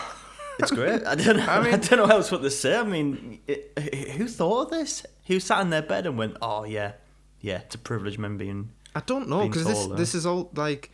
It's 0.58 0.70
great. 0.70 1.04
I 1.06 1.14
don't 1.14 1.36
know. 1.36 1.46
I, 1.46 1.60
I 1.72 1.76
don't 1.76 1.92
know 1.98 2.06
else 2.06 2.30
what 2.32 2.42
to 2.42 2.50
say. 2.50 2.76
I 2.76 2.82
mean, 2.84 3.40
it, 3.46 3.78
who 4.16 4.26
thought 4.28 4.64
of 4.66 4.70
this? 4.70 5.04
Who 5.26 5.40
sat 5.40 5.60
in 5.62 5.70
their 5.70 5.82
bed 5.82 6.06
and 6.06 6.16
went, 6.18 6.36
"Oh 6.42 6.64
yeah, 6.64 6.92
yeah, 7.40 7.58
it's 7.58 7.74
a 7.74 7.78
privilege 7.78 8.18
men 8.18 8.36
being." 8.36 8.70
I 8.94 9.00
don't 9.00 9.28
know 9.28 9.46
because 9.46 9.64
this 9.64 9.86
this 9.86 10.14
is 10.14 10.24
all 10.26 10.50
like, 10.54 10.90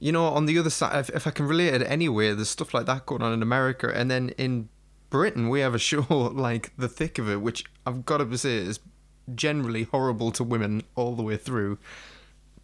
you 0.00 0.10
know, 0.10 0.24
on 0.24 0.46
the 0.46 0.58
other 0.58 0.70
side. 0.70 0.98
If, 0.98 1.10
if 1.10 1.26
I 1.26 1.30
can 1.30 1.46
relate 1.46 1.74
it 1.74 1.82
anywhere, 1.82 2.34
there's 2.34 2.50
stuff 2.50 2.74
like 2.74 2.86
that 2.86 3.06
going 3.06 3.22
on 3.22 3.32
in 3.32 3.42
America, 3.42 3.92
and 3.94 4.10
then 4.10 4.30
in 4.30 4.68
Britain 5.10 5.48
we 5.48 5.60
have 5.60 5.74
a 5.74 5.78
show 5.90 6.04
like 6.34 6.72
The 6.76 6.88
Thick 6.88 7.18
of 7.18 7.28
It, 7.28 7.40
which 7.40 7.64
I've 7.86 8.04
got 8.04 8.18
to 8.18 8.38
say 8.38 8.56
is 8.56 8.80
generally 9.34 9.84
horrible 9.84 10.32
to 10.32 10.42
women 10.42 10.82
all 10.96 11.14
the 11.14 11.22
way 11.22 11.36
through, 11.36 11.78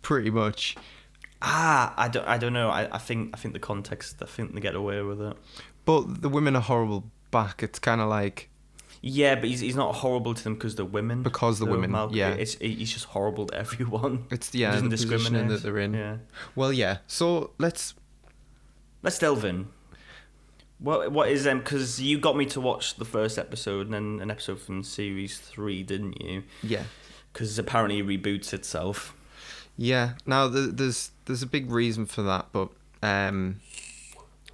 pretty 0.03 0.31
much. 0.31 0.77
Ah, 1.43 1.93
I 1.97 2.09
don't. 2.09 2.27
I 2.27 2.39
don't 2.39 2.55
know. 2.55 2.71
I, 2.71 2.89
I 2.95 2.99
think. 2.99 3.31
I 3.35 3.37
think 3.37 3.53
the 3.55 3.61
context. 3.61 4.17
I 4.23 4.27
think 4.27 4.55
they 4.55 4.61
get 4.61 4.75
away 4.75 5.03
with 5.03 5.21
it. 5.21 5.37
But 5.85 6.23
the 6.23 6.29
women 6.29 6.57
are 6.57 6.63
horrible 6.63 7.11
back. 7.31 7.63
It's 7.63 7.79
kind 7.79 8.01
of 8.01 8.09
like, 8.09 8.49
Yeah, 9.03 9.35
but 9.37 9.45
he's, 9.45 9.61
he's 9.61 9.77
not 9.77 9.95
horrible 9.97 10.35
to 10.35 10.43
them 10.45 10.55
because 10.55 10.75
they're 10.75 10.85
women. 10.85 11.23
Because 11.23 11.59
they're 11.59 11.71
women, 11.71 11.93
Malcolm. 11.93 12.17
yeah. 12.17 12.31
It's, 12.31 12.55
he's 12.55 12.93
just 12.93 13.05
horrible 13.07 13.47
to 13.47 13.55
everyone. 13.57 14.27
It's 14.31 14.55
yeah, 14.55 14.73
doesn't 14.73 14.89
the 14.89 14.97
positioning 14.97 15.49
discriminate. 15.49 15.49
that 15.51 15.63
they're 15.63 15.79
in. 15.79 15.95
Yeah. 15.95 16.17
Well, 16.55 16.73
yeah. 16.73 16.99
So 17.07 17.53
let's 17.59 17.95
Let's 19.03 19.19
delve 19.19 19.45
in. 19.45 19.69
What 20.79 21.13
what 21.13 21.29
is 21.29 21.47
um? 21.47 21.59
Because 21.61 22.01
you 22.03 22.19
got 22.19 22.37
me 22.37 22.45
to 22.47 22.61
watch 22.61 22.97
the 22.97 23.05
first 23.05 23.39
episode 23.39 23.87
and 23.87 23.95
then 23.95 24.19
an 24.21 24.31
episode 24.31 24.61
from 24.61 24.83
series 24.83 25.39
three, 25.39 25.83
didn't 25.83 26.21
you? 26.21 26.43
yeah. 26.63 26.83
Because 27.33 27.59
apparently 27.59 27.99
it 27.99 28.07
reboots 28.07 28.53
itself. 28.53 29.15
Yeah. 29.77 30.15
Now 30.27 30.49
th- 30.51 30.71
there's 30.73 31.11
there's 31.27 31.43
a 31.43 31.47
big 31.47 31.71
reason 31.71 32.07
for 32.07 32.23
that, 32.23 32.47
but 32.53 32.71
um, 33.03 33.61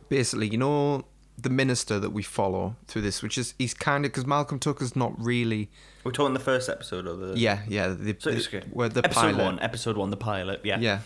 basically, 0.08 0.48
you 0.48 0.58
know, 0.58 1.04
the 1.42 1.50
minister 1.50 1.98
that 1.98 2.10
we 2.10 2.22
follow 2.22 2.76
through 2.86 3.02
this, 3.02 3.22
which 3.22 3.36
is 3.36 3.54
he's 3.58 3.74
kind 3.74 4.04
of 4.04 4.12
because 4.12 4.26
Malcolm 4.26 4.58
Tucker's 4.58 4.94
not 4.96 5.12
really. 5.22 5.70
We're 6.04 6.12
talking 6.12 6.34
the 6.34 6.40
first 6.40 6.68
episode 6.68 7.06
of 7.06 7.18
the 7.20 7.38
Yeah, 7.38 7.60
yeah. 7.68 7.88
The, 7.88 8.16
So 8.18 8.30
the, 8.30 8.36
it's 8.36 8.46
okay. 8.48 8.62
where 8.72 8.88
the 8.88 9.04
episode 9.04 9.20
pilot. 9.34 9.44
one, 9.44 9.60
episode 9.60 9.96
one, 9.96 10.10
the 10.10 10.16
pilot. 10.16 10.60
Yeah. 10.64 10.78
Yeah. 10.80 11.00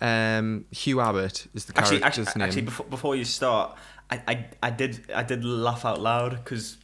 Um, 0.00 0.66
Hugh 0.70 1.00
Abbott 1.00 1.46
is 1.54 1.66
the 1.66 1.78
Actually, 1.78 2.00
character's 2.00 2.26
actually, 2.28 2.38
name. 2.40 2.48
actually, 2.48 2.62
before, 2.62 2.86
before 2.86 3.16
you 3.16 3.24
start, 3.24 3.76
I, 4.10 4.22
I, 4.26 4.46
I 4.64 4.70
did 4.70 5.10
I 5.14 5.22
did 5.22 5.44
laugh 5.44 5.84
out 5.84 6.00
loud 6.00 6.32
because 6.32 6.76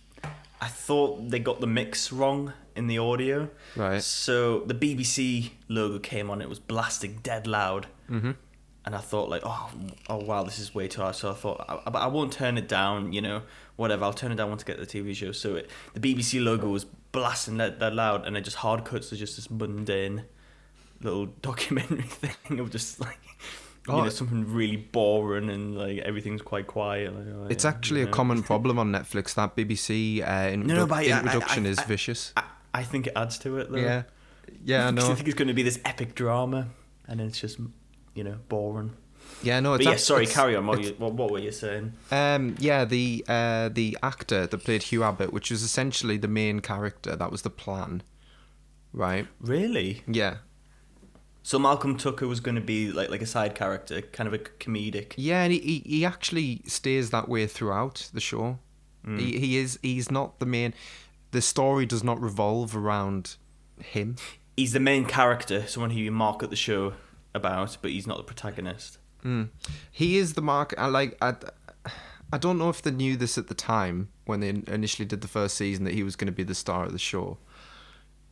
I 0.60 0.68
thought 0.68 1.28
they 1.30 1.38
got 1.38 1.60
the 1.60 1.66
mix 1.66 2.12
wrong 2.12 2.52
in 2.76 2.86
the 2.86 2.98
audio. 2.98 3.50
Right. 3.76 4.02
So 4.02 4.60
the 4.60 4.74
BBC 4.74 5.50
logo 5.68 5.98
came 5.98 6.30
on. 6.30 6.40
It 6.40 6.48
was 6.48 6.58
blasting 6.60 7.18
dead 7.22 7.46
loud. 7.46 7.88
Mhm. 8.08 8.36
And 8.86 8.94
I 8.94 8.98
thought 8.98 9.28
like, 9.28 9.42
oh, 9.44 9.70
oh 10.08 10.16
wow, 10.16 10.42
this 10.42 10.58
is 10.58 10.74
way 10.74 10.88
too 10.88 11.02
hard. 11.02 11.14
So 11.14 11.30
I 11.30 11.34
thought, 11.34 11.64
I, 11.68 11.90
I 11.90 12.06
won't 12.06 12.32
turn 12.32 12.56
it 12.56 12.66
down. 12.68 13.12
You 13.12 13.20
know, 13.20 13.42
whatever. 13.76 14.04
I'll 14.04 14.12
turn 14.14 14.32
it 14.32 14.36
down 14.36 14.48
once 14.48 14.62
I 14.62 14.66
get 14.66 14.78
the 14.78 14.86
TV 14.86 15.14
show. 15.14 15.32
So 15.32 15.56
it, 15.56 15.68
the 15.94 16.00
BBC 16.00 16.42
logo 16.42 16.68
was 16.68 16.84
blasting 17.12 17.58
that, 17.58 17.78
that 17.80 17.94
loud, 17.94 18.26
and 18.26 18.36
it 18.36 18.40
just 18.42 18.56
hard 18.58 18.84
cuts 18.84 19.10
to 19.10 19.16
just 19.16 19.36
this 19.36 19.50
mundane 19.50 20.24
little 21.02 21.26
documentary 21.42 22.02
thing 22.02 22.58
of 22.58 22.70
just 22.70 23.00
like. 23.00 23.18
You 23.88 23.94
Oh. 23.94 24.02
know, 24.04 24.08
something 24.10 24.52
really 24.52 24.76
boring 24.76 25.48
and 25.48 25.76
like 25.76 25.98
everything's 26.00 26.42
quite 26.42 26.66
quiet. 26.66 27.14
Like, 27.16 27.24
oh, 27.34 27.46
It's 27.48 27.64
actually 27.64 28.00
you 28.00 28.06
a 28.08 28.10
common 28.10 28.42
problem 28.50 28.78
on 28.78 28.92
Netflix. 28.92 29.34
That 29.34 29.56
BBC 29.56 30.20
uh, 30.22 30.26
introdu- 30.26 30.66
No, 30.66 30.74
no, 30.76 30.86
but 30.86 30.98
I- 30.98 31.10
I- 31.10 31.18
introduction 31.20 31.66
I- 31.66 31.70
is 31.70 31.80
vicious. 31.80 32.32
I, 32.36 32.42
I 32.74 32.82
think 32.84 33.06
it 33.06 33.14
adds 33.16 33.38
to 33.38 33.56
it 33.58 33.72
though. 33.72 33.78
yeah, 33.78 34.02
yeah, 34.64 34.86
I 34.86 34.90
know. 34.90 35.10
I 35.10 35.14
think 35.14 35.28
it's 35.28 35.34
going 35.36 35.48
to 35.48 35.54
be 35.54 35.62
this 35.62 35.80
epic 35.86 36.14
drama, 36.14 36.68
and 37.08 37.22
it's 37.22 37.40
just, 37.40 37.58
you 38.14 38.24
know, 38.24 38.36
boring. 38.48 38.92
Yeah, 39.42 39.60
no. 39.60 39.74
It's 39.74 39.84
But 39.84 39.90
yeah, 39.92 39.96
sorry, 39.96 40.26
carry 40.26 40.56
on. 40.56 40.66
What, 40.66 40.82
you, 40.82 40.94
what, 40.98 41.14
what 41.14 41.30
were 41.30 41.38
you 41.38 41.52
saying? 41.52 41.92
Um, 42.10 42.56
yeah, 42.58 42.84
the 42.84 43.24
uh, 43.28 43.68
the 43.68 43.96
actor 44.02 44.46
that 44.46 44.58
played 44.64 44.84
Hugh 44.84 45.02
Abbott, 45.02 45.32
which 45.32 45.50
was 45.50 45.62
essentially 45.62 46.16
the 46.16 46.28
main 46.28 46.60
character, 46.60 47.16
that 47.16 47.30
was 47.30 47.42
the 47.42 47.50
plan, 47.50 48.02
right? 48.92 49.26
Really? 49.40 50.02
Yeah, 50.06 50.38
So 51.42 51.58
Malcolm 51.58 51.96
Tucker 51.96 52.26
was 52.26 52.40
going 52.40 52.56
to 52.56 52.60
be 52.60 52.92
like 52.92 53.08
like 53.10 53.22
a 53.22 53.26
side 53.26 53.54
character, 53.54 54.02
kind 54.02 54.26
of 54.26 54.34
a 54.34 54.38
comedic. 54.38 55.14
yeah, 55.16 55.42
and 55.42 55.52
he, 55.52 55.58
he, 55.60 55.78
he 55.86 56.04
actually 56.04 56.62
stays 56.66 57.10
that 57.10 57.28
way 57.28 57.46
throughout 57.46 58.10
the 58.12 58.20
show. 58.20 58.58
Mm. 59.06 59.20
He 59.20 59.38
he 59.38 59.56
is 59.56 59.78
he's 59.82 60.10
not 60.10 60.38
the 60.38 60.46
main. 60.46 60.74
The 61.30 61.40
story 61.40 61.86
does 61.86 62.04
not 62.04 62.20
revolve 62.20 62.76
around 62.76 63.36
him. 63.78 64.16
He's 64.56 64.72
the 64.72 64.80
main 64.80 65.06
character, 65.06 65.66
someone 65.66 65.90
who 65.90 66.00
you 66.00 66.10
mark 66.10 66.42
at 66.42 66.50
the 66.50 66.56
show 66.56 66.92
about, 67.34 67.76
but 67.82 67.90
he's 67.90 68.06
not 68.06 68.16
the 68.16 68.22
protagonist. 68.24 68.98
Mm. 69.24 69.50
He 69.90 70.16
is 70.18 70.34
the 70.34 70.42
mark. 70.42 70.74
I 70.78 70.86
like. 70.86 71.16
I, 71.22 71.34
I 72.32 72.38
don't 72.38 72.58
know 72.58 72.68
if 72.68 72.80
they 72.82 72.90
knew 72.90 73.16
this 73.16 73.36
at 73.38 73.48
the 73.48 73.54
time 73.54 74.08
when 74.24 74.40
they 74.40 74.48
initially 74.48 75.04
did 75.06 75.20
the 75.20 75.28
first 75.28 75.56
season 75.56 75.84
that 75.84 75.94
he 75.94 76.02
was 76.02 76.16
going 76.16 76.26
to 76.26 76.32
be 76.32 76.44
the 76.44 76.54
star 76.54 76.84
of 76.84 76.92
the 76.92 76.98
show, 76.98 77.38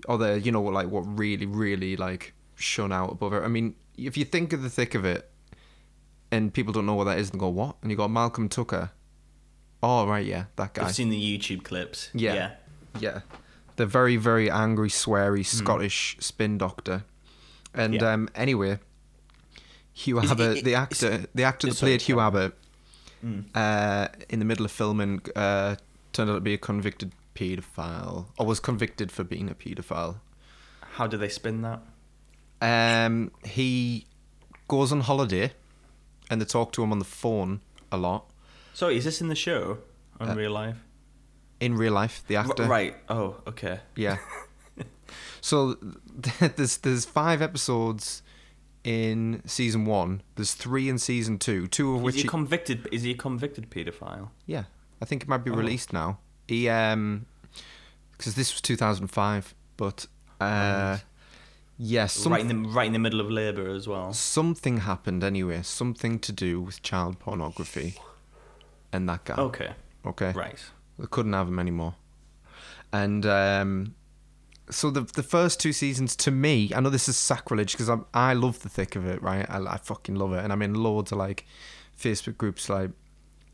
or 0.06 0.18
the 0.18 0.40
you 0.40 0.52
know 0.52 0.62
like 0.62 0.88
what 0.88 1.00
really 1.00 1.46
really 1.46 1.96
like 1.96 2.32
shone 2.54 2.92
out 2.92 3.12
above 3.12 3.32
it. 3.32 3.42
I 3.42 3.48
mean, 3.48 3.74
if 3.96 4.16
you 4.16 4.24
think 4.24 4.52
of 4.52 4.62
the 4.62 4.70
thick 4.70 4.94
of 4.94 5.04
it, 5.04 5.30
and 6.30 6.54
people 6.54 6.72
don't 6.72 6.86
know 6.86 6.94
what 6.94 7.04
that 7.04 7.18
is, 7.18 7.30
and 7.30 7.40
go 7.40 7.48
what, 7.48 7.76
and 7.82 7.90
you 7.90 7.96
got 7.96 8.10
Malcolm 8.10 8.48
Tucker. 8.48 8.90
Oh 9.82 10.06
right, 10.06 10.24
yeah, 10.24 10.44
that 10.56 10.74
guy. 10.74 10.86
I've 10.86 10.94
seen 10.94 11.10
the 11.10 11.38
YouTube 11.38 11.62
clips. 11.64 12.10
Yeah. 12.14 12.34
yeah. 12.34 12.50
Yeah. 13.00 13.20
The 13.76 13.86
very, 13.86 14.16
very 14.16 14.50
angry, 14.50 14.88
sweary 14.88 15.46
Scottish 15.46 16.16
spin 16.18 16.58
doctor. 16.58 17.04
And 17.74 17.94
Hmm. 17.94 18.00
Yeah. 18.00 18.12
um, 18.12 18.28
anyway, 18.34 18.80
Hugh 20.02 20.20
Abbott, 20.20 20.62
the 20.64 20.74
actor, 20.74 21.26
the 21.34 21.42
actor 21.42 21.66
that 21.68 21.76
played 21.76 22.02
Hugh. 22.02 22.20
Abbott, 22.20 22.52
Mm. 23.24 23.46
uh, 23.54 24.06
in 24.28 24.38
the 24.38 24.44
middle 24.44 24.64
of 24.64 24.70
filming, 24.70 25.20
uh, 25.34 25.74
turned 26.12 26.30
out 26.30 26.34
to 26.34 26.40
be 26.40 26.54
a 26.54 26.58
convicted 26.58 27.10
paedophile, 27.34 28.26
or 28.38 28.46
was 28.46 28.60
convicted 28.60 29.10
for 29.10 29.24
being 29.24 29.50
a 29.50 29.54
paedophile. 29.56 30.20
How 30.96 31.08
do 31.08 31.16
they 31.16 31.28
spin 31.28 31.62
that? 31.62 31.80
Um, 32.62 33.32
he 33.44 34.06
goes 34.68 34.92
on 34.92 35.00
holiday, 35.00 35.52
and 36.30 36.40
they 36.40 36.44
talk 36.44 36.72
to 36.74 36.82
him 36.84 36.92
on 36.92 36.98
the 37.00 37.04
phone 37.04 37.60
a 37.90 37.96
lot 37.96 38.30
So 38.74 38.88
is 38.88 39.04
this 39.04 39.20
in 39.20 39.26
the 39.28 39.34
show 39.34 39.78
on 40.20 40.28
Uh, 40.30 40.34
real 40.36 40.52
life? 40.52 40.76
in 41.58 41.74
real 41.74 41.92
life. 41.94 42.22
The 42.28 42.36
R- 42.36 42.44
actor, 42.44 42.64
right. 42.68 42.94
Oh, 43.08 43.36
okay. 43.48 43.80
Yeah. 43.96 44.18
so 45.40 45.74
there's 46.56 46.76
there's 46.78 47.04
five 47.04 47.42
episodes 47.42 48.22
in 48.84 49.42
season 49.46 49.84
one. 49.84 50.22
There's 50.36 50.54
three 50.54 50.88
in 50.88 50.98
season 50.98 51.38
two. 51.38 51.66
Two 51.66 51.92
of 51.94 51.98
Is 52.00 52.04
which 52.04 52.14
he 52.16 52.22
he- 52.22 52.28
convicted? 52.28 52.88
Is 52.92 53.02
he 53.02 53.10
a 53.12 53.16
convicted 53.16 53.70
paedophile? 53.70 54.30
yeah, 54.46 54.64
I 55.02 55.04
think 55.04 55.22
it 55.22 55.28
might 55.28 55.44
be 55.44 55.50
Oh. 55.50 55.54
released 55.54 55.92
now. 55.92 56.18
He 56.46 56.68
um, 56.68 57.26
because 58.12 58.34
this 58.34 58.52
was 58.52 58.60
2005, 58.62 59.54
but 59.76 60.06
uh, 60.40 60.44
Right. 60.44 61.00
yeah, 61.78 62.06
some, 62.06 62.32
right 62.32 62.40
in 62.40 62.48
the 62.62 62.68
right 62.68 62.86
in 62.86 62.92
the 62.92 62.98
middle 62.98 63.20
of 63.20 63.30
labour 63.30 63.68
as 63.68 63.86
well. 63.86 64.12
something 64.12 64.78
happened 64.78 65.22
anyway. 65.22 65.62
Something 65.62 66.18
to 66.20 66.32
do 66.32 66.60
with 66.60 66.82
child 66.82 67.18
pornography, 67.18 67.94
and 68.92 69.08
that 69.08 69.24
guy. 69.24 69.34
Okay. 69.36 69.72
Okay. 70.06 70.32
Right. 70.32 70.58
They 70.98 71.06
couldn't 71.06 71.32
have 71.34 71.48
him 71.48 71.58
anymore. 71.58 71.94
And 72.92 73.26
um, 73.26 73.94
so 74.70 74.90
the 74.90 75.02
the 75.02 75.22
first 75.22 75.60
two 75.60 75.72
seasons, 75.72 76.16
to 76.16 76.30
me, 76.30 76.70
I 76.74 76.80
know 76.80 76.90
this 76.90 77.08
is 77.08 77.16
sacrilege 77.16 77.72
because 77.72 77.88
I 77.90 77.98
I 78.14 78.32
love 78.34 78.60
the 78.62 78.68
thick 78.68 78.96
of 78.96 79.06
it, 79.06 79.22
right? 79.22 79.46
I, 79.48 79.58
I 79.58 79.76
fucking 79.78 80.14
love 80.16 80.32
it, 80.32 80.42
and 80.44 80.52
I'm 80.52 80.62
in 80.62 80.74
loads 80.74 81.12
of 81.12 81.18
like 81.18 81.46
Facebook 82.00 82.36
groups, 82.38 82.68
like 82.68 82.90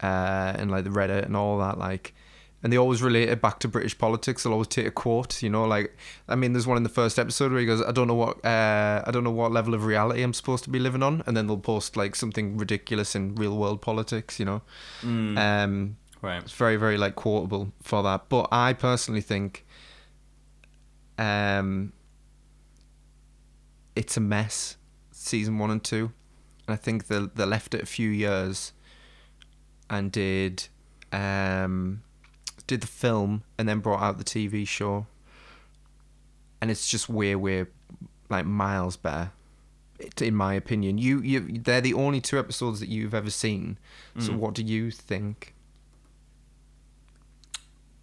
uh, 0.02 0.54
and 0.58 0.70
like 0.70 0.84
the 0.84 0.90
Reddit 0.90 1.24
and 1.24 1.36
all 1.36 1.58
that, 1.58 1.78
like. 1.78 2.14
And 2.62 2.72
they 2.72 2.78
always 2.78 3.02
relate 3.02 3.28
it 3.28 3.42
back 3.42 3.58
to 3.58 3.68
British 3.68 3.98
politics. 3.98 4.42
They'll 4.42 4.54
always 4.54 4.68
take 4.68 4.86
a 4.86 4.90
quote, 4.90 5.42
you 5.42 5.50
know, 5.50 5.66
like 5.66 5.94
I 6.26 6.34
mean, 6.34 6.54
there's 6.54 6.66
one 6.66 6.78
in 6.78 6.82
the 6.82 6.88
first 6.88 7.18
episode 7.18 7.50
where 7.52 7.60
he 7.60 7.66
goes, 7.66 7.82
"I 7.82 7.92
don't 7.92 8.08
know 8.08 8.14
what, 8.14 8.42
uh, 8.42 9.02
I 9.06 9.10
don't 9.10 9.22
know 9.22 9.30
what 9.30 9.52
level 9.52 9.74
of 9.74 9.84
reality 9.84 10.22
I'm 10.22 10.32
supposed 10.32 10.64
to 10.64 10.70
be 10.70 10.78
living 10.78 11.02
on," 11.02 11.22
and 11.26 11.36
then 11.36 11.46
they'll 11.46 11.58
post 11.58 11.94
like 11.94 12.16
something 12.16 12.56
ridiculous 12.56 13.14
in 13.14 13.34
real 13.34 13.54
world 13.58 13.82
politics, 13.82 14.38
you 14.40 14.46
know. 14.46 14.62
Mm, 15.02 15.36
Um, 15.36 15.96
right. 16.22 16.42
it's 16.42 16.52
very, 16.54 16.76
very 16.76 16.96
like 16.96 17.16
quotable 17.16 17.70
for 17.82 18.02
that. 18.02 18.30
But 18.30 18.48
I 18.50 18.72
personally 18.72 19.20
think 19.20 19.66
um 21.18 21.92
it's 23.96 24.16
a 24.16 24.20
mess, 24.20 24.76
season 25.12 25.58
one 25.58 25.70
and 25.70 25.82
two. 25.84 26.12
And 26.66 26.74
I 26.74 26.76
think 26.76 27.06
they 27.06 27.26
they 27.34 27.44
left 27.44 27.74
it 27.74 27.82
a 27.82 27.86
few 27.86 28.10
years 28.10 28.72
and 29.90 30.10
did 30.10 30.68
um 31.12 32.02
did 32.66 32.80
the 32.80 32.86
film 32.86 33.44
and 33.58 33.68
then 33.68 33.80
brought 33.80 34.02
out 34.02 34.18
the 34.18 34.24
TV 34.24 34.66
show. 34.66 35.06
And 36.60 36.70
it's 36.70 36.88
just 36.88 37.08
way, 37.10 37.34
way 37.36 37.66
like 38.30 38.46
miles 38.46 38.96
better. 38.96 39.30
In 40.20 40.34
my 40.34 40.54
opinion, 40.54 40.98
you 40.98 41.20
you 41.20 41.40
they're 41.62 41.80
the 41.80 41.94
only 41.94 42.20
two 42.20 42.38
episodes 42.38 42.80
that 42.80 42.88
you've 42.88 43.14
ever 43.14 43.30
seen. 43.30 43.78
So 44.18 44.32
Mm. 44.32 44.36
what 44.38 44.54
do 44.54 44.62
you 44.64 44.90
think? 44.90 45.54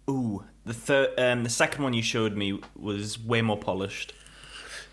Ooh, 0.08 0.44
the 0.64 0.74
third, 0.74 1.18
um, 1.18 1.42
the 1.44 1.50
second 1.50 1.82
one 1.84 1.92
you 1.92 2.02
showed 2.02 2.36
me 2.36 2.60
was 2.78 3.18
way 3.18 3.42
more 3.42 3.58
polished. 3.58 4.12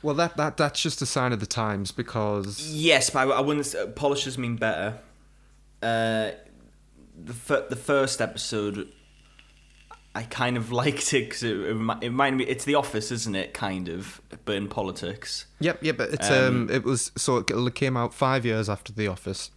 Well, 0.02 0.16
that 0.16 0.38
that 0.38 0.58
that's 0.58 0.82
just 0.82 1.02
a 1.02 1.06
sign 1.06 1.34
of 1.34 1.40
the 1.40 1.46
times 1.46 1.92
because 1.92 2.72
Yes, 2.74 3.10
but 3.10 3.28
I, 3.28 3.32
I 3.32 3.42
wouldn't. 3.42 3.74
Uh, 3.76 3.88
polishes 3.88 4.38
mean 4.38 4.56
better. 4.56 5.00
Uh, 5.84 6.32
the 7.22 7.34
fir- 7.34 7.68
the 7.70 7.76
first 7.76 8.22
episode, 8.22 8.88
I 10.16 10.24
kind 10.24 10.56
of 10.56 10.72
liked 10.82 11.14
it 11.14 11.26
because 11.28 11.44
it, 11.44 11.52
it, 11.58 11.74
remi- 11.74 11.96
it 12.02 12.08
reminded 12.08 12.38
me. 12.38 12.46
It's 12.46 12.64
The 12.64 12.76
Office, 12.76 13.12
isn't 13.12 13.36
it? 13.36 13.54
Kind 13.54 13.90
of, 13.90 14.22
but 14.46 14.56
in 14.56 14.70
politics. 14.70 15.46
yep, 15.60 15.84
yep. 15.84 15.98
But 15.98 16.12
it's 16.14 16.30
Um, 16.30 16.70
um, 16.70 16.70
it 16.72 16.84
was 16.86 17.12
so 17.18 17.38
it 17.38 17.76
came 17.76 17.98
out 17.98 18.14
five 18.14 18.46
years 18.46 18.70
after 18.70 18.94
The 18.94 19.08
Office. 19.08 19.52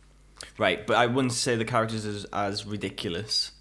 Right, 0.58 0.84
but 0.84 0.96
I 0.96 1.06
wouldn't 1.06 1.34
say 1.34 1.54
the 1.54 1.64
characters 1.64 2.04
as 2.04 2.24
as 2.32 2.66
ridiculous 2.66 3.51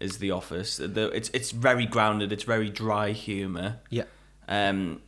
as 0.00 0.18
The 0.18 0.30
Office. 0.30 0.76
The, 0.76 1.10
it's 1.14 1.30
it's 1.30 1.50
very 1.50 1.86
grounded. 1.86 2.32
It's 2.32 2.44
very 2.44 2.70
dry 2.70 3.12
humor. 3.12 3.80
Yeah, 3.90 4.04
um, 4.48 5.02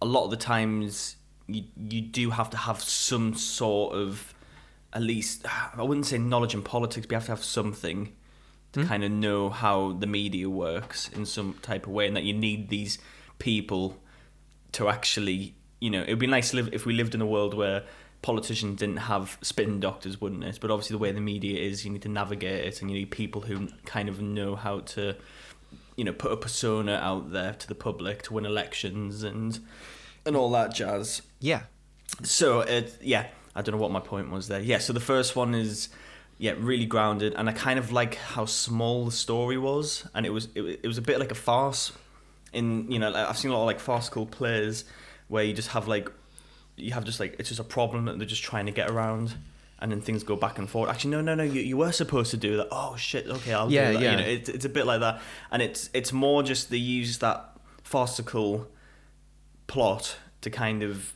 a 0.00 0.06
lot 0.06 0.24
of 0.24 0.30
the 0.30 0.36
times 0.36 1.16
you 1.46 1.64
you 1.76 2.00
do 2.00 2.30
have 2.30 2.50
to 2.50 2.56
have 2.56 2.82
some 2.82 3.34
sort 3.34 3.94
of 3.94 4.34
at 4.92 5.02
least 5.02 5.44
I 5.76 5.82
wouldn't 5.82 6.06
say 6.06 6.18
knowledge 6.18 6.54
in 6.54 6.62
politics, 6.62 7.06
but 7.06 7.12
you 7.12 7.16
have 7.16 7.26
to 7.26 7.32
have 7.32 7.44
something 7.44 8.12
to 8.72 8.84
kind 8.84 9.04
of 9.04 9.10
know 9.12 9.50
how 9.50 9.92
the 9.92 10.06
media 10.06 10.50
works 10.50 11.08
in 11.10 11.26
some 11.26 11.54
type 11.62 11.86
of 11.86 11.92
way, 11.92 12.06
and 12.06 12.16
that 12.16 12.24
you 12.24 12.34
need 12.34 12.68
these 12.68 12.98
people 13.38 14.00
to 14.72 14.88
actually, 14.88 15.54
you 15.80 15.90
know, 15.90 16.02
it 16.02 16.08
would 16.10 16.18
be 16.18 16.26
nice 16.26 16.50
to 16.50 16.56
live 16.56 16.70
if 16.72 16.84
we 16.84 16.92
lived 16.92 17.14
in 17.14 17.20
a 17.20 17.26
world 17.26 17.54
where 17.54 17.84
politicians 18.24 18.78
didn't 18.78 18.96
have 18.96 19.36
spin 19.42 19.80
doctors, 19.80 20.18
wouldn't 20.18 20.44
it? 20.44 20.58
But 20.58 20.70
obviously, 20.70 20.94
the 20.94 20.98
way 20.98 21.12
the 21.12 21.20
media 21.20 21.60
is, 21.60 21.84
you 21.84 21.90
need 21.90 22.00
to 22.02 22.08
navigate 22.08 22.64
it, 22.64 22.80
and 22.80 22.90
you 22.90 22.96
need 22.96 23.10
people 23.10 23.42
who 23.42 23.68
kind 23.84 24.08
of 24.08 24.22
know 24.22 24.56
how 24.56 24.80
to, 24.80 25.14
you 25.94 26.04
know, 26.04 26.12
put 26.14 26.32
a 26.32 26.36
persona 26.36 26.94
out 26.94 27.32
there 27.32 27.52
to 27.52 27.68
the 27.68 27.74
public 27.74 28.22
to 28.22 28.32
win 28.32 28.46
elections 28.46 29.22
and 29.22 29.60
and 30.24 30.36
all 30.36 30.50
that 30.52 30.74
jazz. 30.74 31.20
Yeah. 31.38 31.64
So 32.22 32.60
it, 32.60 32.96
yeah, 33.02 33.26
I 33.54 33.60
don't 33.60 33.74
know 33.74 33.80
what 33.80 33.90
my 33.90 34.00
point 34.00 34.30
was 34.30 34.48
there. 34.48 34.60
Yeah, 34.60 34.78
so 34.78 34.94
the 34.94 35.00
first 35.00 35.36
one 35.36 35.54
is 35.54 35.90
yeah 36.38 36.54
really 36.56 36.86
grounded, 36.86 37.34
and 37.34 37.46
I 37.46 37.52
kind 37.52 37.78
of 37.78 37.92
like 37.92 38.14
how 38.14 38.46
small 38.46 39.04
the 39.04 39.12
story 39.12 39.58
was, 39.58 40.08
and 40.14 40.24
it 40.24 40.30
was 40.30 40.48
it, 40.54 40.62
it 40.82 40.86
was 40.86 40.96
a 40.96 41.02
bit 41.02 41.18
like 41.20 41.30
a 41.30 41.36
farce. 41.36 41.92
In 42.54 42.90
you 42.90 42.98
know, 42.98 43.12
I've 43.14 43.36
seen 43.36 43.50
a 43.50 43.54
lot 43.54 43.64
of 43.64 43.66
like 43.66 43.80
farcical 43.80 44.24
plays 44.24 44.86
where 45.28 45.44
you 45.44 45.52
just 45.52 45.68
have 45.68 45.88
like 45.88 46.08
you 46.76 46.92
have 46.92 47.04
just 47.04 47.20
like 47.20 47.36
it's 47.38 47.48
just 47.48 47.60
a 47.60 47.64
problem 47.64 48.06
that 48.06 48.18
they're 48.18 48.26
just 48.26 48.42
trying 48.42 48.66
to 48.66 48.72
get 48.72 48.90
around. 48.90 49.34
And 49.80 49.90
then 49.92 50.00
things 50.00 50.22
go 50.22 50.36
back 50.36 50.58
and 50.58 50.70
forth. 50.70 50.88
Actually, 50.88 51.10
no, 51.10 51.20
no, 51.20 51.34
no. 51.34 51.42
You, 51.42 51.60
you 51.60 51.76
were 51.76 51.92
supposed 51.92 52.30
to 52.30 52.38
do 52.38 52.56
that. 52.56 52.68
Oh 52.70 52.96
shit. 52.96 53.26
Okay, 53.26 53.52
I'll 53.52 53.70
Yeah, 53.70 53.88
do 53.90 53.98
that. 53.98 54.02
yeah. 54.02 54.10
You 54.12 54.16
know, 54.16 54.22
it's 54.22 54.48
it's 54.48 54.64
a 54.64 54.68
bit 54.70 54.86
like 54.86 55.00
that, 55.00 55.20
and 55.50 55.60
it's 55.60 55.90
it's 55.92 56.10
more 56.12 56.42
just 56.42 56.70
they 56.70 56.78
use 56.78 57.18
that 57.18 57.50
farcical 57.82 58.66
plot 59.66 60.16
to 60.40 60.48
kind 60.50 60.82
of 60.82 61.12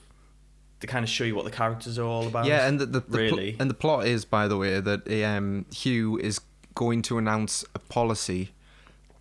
to 0.81 0.87
kind 0.87 1.03
of 1.03 1.09
show 1.09 1.25
you 1.25 1.35
what 1.35 1.45
the 1.47 1.51
characters 1.51 1.99
are 1.99 2.05
all 2.05 2.27
about. 2.27 2.45
Yeah, 2.47 2.67
and 2.69 2.79
the, 2.79 2.87
the, 2.87 3.01
the 3.01 3.29
pl- 3.29 3.39
and 3.59 3.71
the 3.71 3.75
plot 3.75 4.07
is, 4.07 4.25
by 4.25 4.49
the 4.49 4.57
way, 4.59 4.81
that 4.81 5.25
um, 5.25 5.65
Hugh 5.75 6.19
is 6.19 6.41
going 6.75 7.01
to 7.03 7.17
announce 7.17 7.65
a 7.75 7.79
policy, 7.79 8.51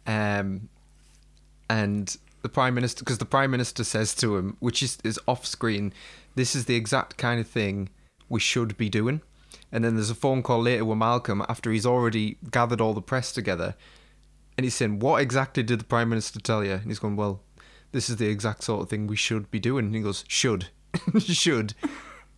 um, 0.06 0.68
and 1.70 2.18
the 2.42 2.50
prime 2.50 2.74
minister, 2.76 3.04
because 3.04 3.18
the 3.20 3.26
prime 3.26 3.52
minister 3.52 3.84
says 3.84 4.14
to 4.16 4.36
him, 4.38 4.58
which 4.60 4.84
is 4.84 4.98
is 5.04 5.20
off 5.28 5.46
screen, 5.46 5.94
this 6.38 6.56
is 6.56 6.66
the 6.66 6.76
exact 6.76 7.18
kind 7.18 7.40
of 7.40 7.48
thing 7.48 7.90
we 8.30 8.40
should 8.40 8.78
be 8.78 8.90
doing. 8.90 9.22
And 9.72 9.84
then 9.84 9.96
there's 9.96 10.10
a 10.10 10.16
phone 10.16 10.44
call 10.44 10.62
later 10.62 10.86
with 10.86 10.98
Malcolm 10.98 11.44
after 11.50 11.72
he's 11.72 11.86
already 11.86 12.38
gathered 12.52 12.80
all 12.80 12.94
the 12.94 13.02
press 13.02 13.32
together, 13.34 13.76
and 14.58 14.64
he's 14.64 14.76
saying, 14.76 15.00
"What 15.00 15.22
exactly 15.22 15.62
did 15.64 15.80
the 15.80 15.86
prime 15.86 16.10
minister 16.10 16.40
tell 16.40 16.64
you?" 16.64 16.74
And 16.74 16.86
he's 16.86 17.00
going, 17.00 17.18
"Well, 17.18 17.42
this 17.92 18.10
is 18.10 18.16
the 18.16 18.28
exact 18.28 18.64
sort 18.64 18.82
of 18.84 18.90
thing 18.90 19.08
we 19.08 19.18
should 19.18 19.52
be 19.52 19.60
doing." 19.60 19.86
And 19.88 19.96
he 19.96 20.02
goes, 20.02 20.24
"Should, 20.28 20.70
should, 21.20 21.74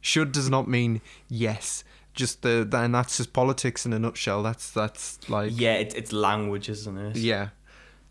should 0.02 0.32
does 0.32 0.50
not 0.50 0.68
mean 0.68 1.02
yes. 1.28 1.84
Just 2.14 2.42
the 2.42 2.68
and 2.74 2.94
that's 2.96 3.18
just 3.18 3.32
politics 3.32 3.86
in 3.86 3.94
a 3.94 4.00
nutshell. 4.00 4.42
That's 4.44 4.72
that's 4.72 5.30
like 5.30 5.52
yeah, 5.56 5.76
it, 5.76 5.94
it's 5.96 6.12
language, 6.12 6.68
isn't 6.68 6.98
it? 6.98 7.16
yeah, 7.16 7.50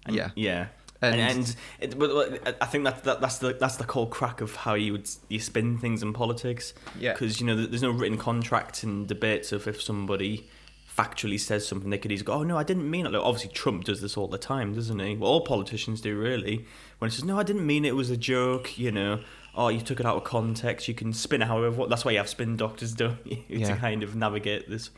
And- 0.07 0.15
yeah, 0.17 0.31
yeah. 0.37 0.67
And, 1.01 1.21
And- 1.21 1.57
and 1.81 1.95
it, 1.97 2.57
I 2.61 2.67
think 2.67 2.85
that, 2.85 3.05
that 3.05 3.21
that's 3.21 3.39
the 3.39 3.53
that's 3.55 3.77
the 3.77 3.85
whole 3.85 4.07
crack 4.07 4.41
of 4.41 4.57
how 4.57 4.75
you 4.75 4.93
would 4.93 5.09
you 5.29 5.39
spin 5.39 5.79
things 5.79 6.03
in 6.03 6.13
politics. 6.13 6.75
Yeah. 6.99 7.13
Because 7.13 7.41
you 7.41 7.47
know 7.47 7.55
there's 7.55 7.83
no 7.83 7.91
written 7.91 8.19
contract 8.19 8.83
in 8.83 9.07
debates 9.07 9.53
of 9.53 9.69
if 9.69 9.81
somebody 9.81 10.49
factually 10.97 11.39
says 11.39 11.67
something, 11.69 11.91
they 11.91 11.99
could 11.99 12.11
easily 12.11 12.27
go, 12.27 12.33
"Oh 12.35 12.43
no, 12.43 12.59
I 12.59 12.65
didn't 12.65 12.91
mean 12.91 13.07
it." 13.07 13.13
Like, 13.13 13.23
obviously, 13.23 13.51
Trump 13.53 13.85
does 13.85 14.01
this 14.01 14.17
all 14.17 14.27
the 14.27 14.39
time, 14.39 14.75
doesn't 14.75 14.99
he? 14.99 15.15
Well, 15.17 15.31
all 15.31 15.41
politicians 15.43 16.01
do 16.01 16.19
really. 16.19 16.67
When 16.99 17.11
he 17.11 17.15
says, 17.15 17.25
"No, 17.25 17.39
I 17.39 17.45
didn't 17.45 17.67
mean 17.67 17.85
it. 17.85 17.91
It 17.91 17.93
was 17.97 18.11
a 18.11 18.17
joke," 18.17 18.77
you 18.79 18.91
know. 18.91 19.21
Oh, 19.55 19.69
you 19.69 19.81
took 19.81 19.99
it 20.01 20.07
out 20.07 20.17
of 20.17 20.25
context. 20.25 20.89
You 20.89 20.95
can 20.95 21.13
spin 21.13 21.43
it 21.43 21.47
however. 21.49 21.87
That's 21.87 22.05
why 22.05 22.13
you 22.13 22.19
have 22.19 22.29
spin 22.29 22.57
doctors, 22.57 22.93
don't 23.03 23.25
you? 23.25 23.39
Yeah. 23.49 23.69
to 23.75 23.77
kind 23.77 24.03
of 24.03 24.17
navigate 24.17 24.69
this 24.69 24.91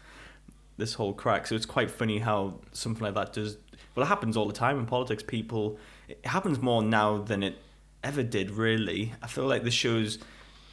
this 0.78 0.94
whole 0.94 1.12
crack. 1.12 1.46
So 1.46 1.54
it's 1.54 1.66
quite 1.66 1.90
funny 1.90 2.18
how 2.20 2.54
something 2.72 3.02
like 3.04 3.14
that 3.14 3.34
does. 3.34 3.58
Well, 4.00 4.06
it 4.06 4.08
happens 4.08 4.34
all 4.34 4.46
the 4.46 4.54
time 4.54 4.78
in 4.78 4.86
politics. 4.86 5.22
People, 5.22 5.78
it 6.08 6.24
happens 6.24 6.58
more 6.60 6.82
now 6.82 7.18
than 7.18 7.42
it 7.42 7.58
ever 8.02 8.22
did. 8.22 8.50
Really, 8.50 9.12
I 9.22 9.26
feel 9.26 9.44
like 9.44 9.62
the 9.62 9.70
shows. 9.70 10.18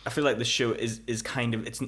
I 0.05 0.09
feel 0.09 0.23
like 0.23 0.37
the 0.37 0.45
show 0.45 0.71
is 0.71 1.01
is 1.07 1.21
kind 1.21 1.53
of 1.53 1.67
it's 1.67 1.81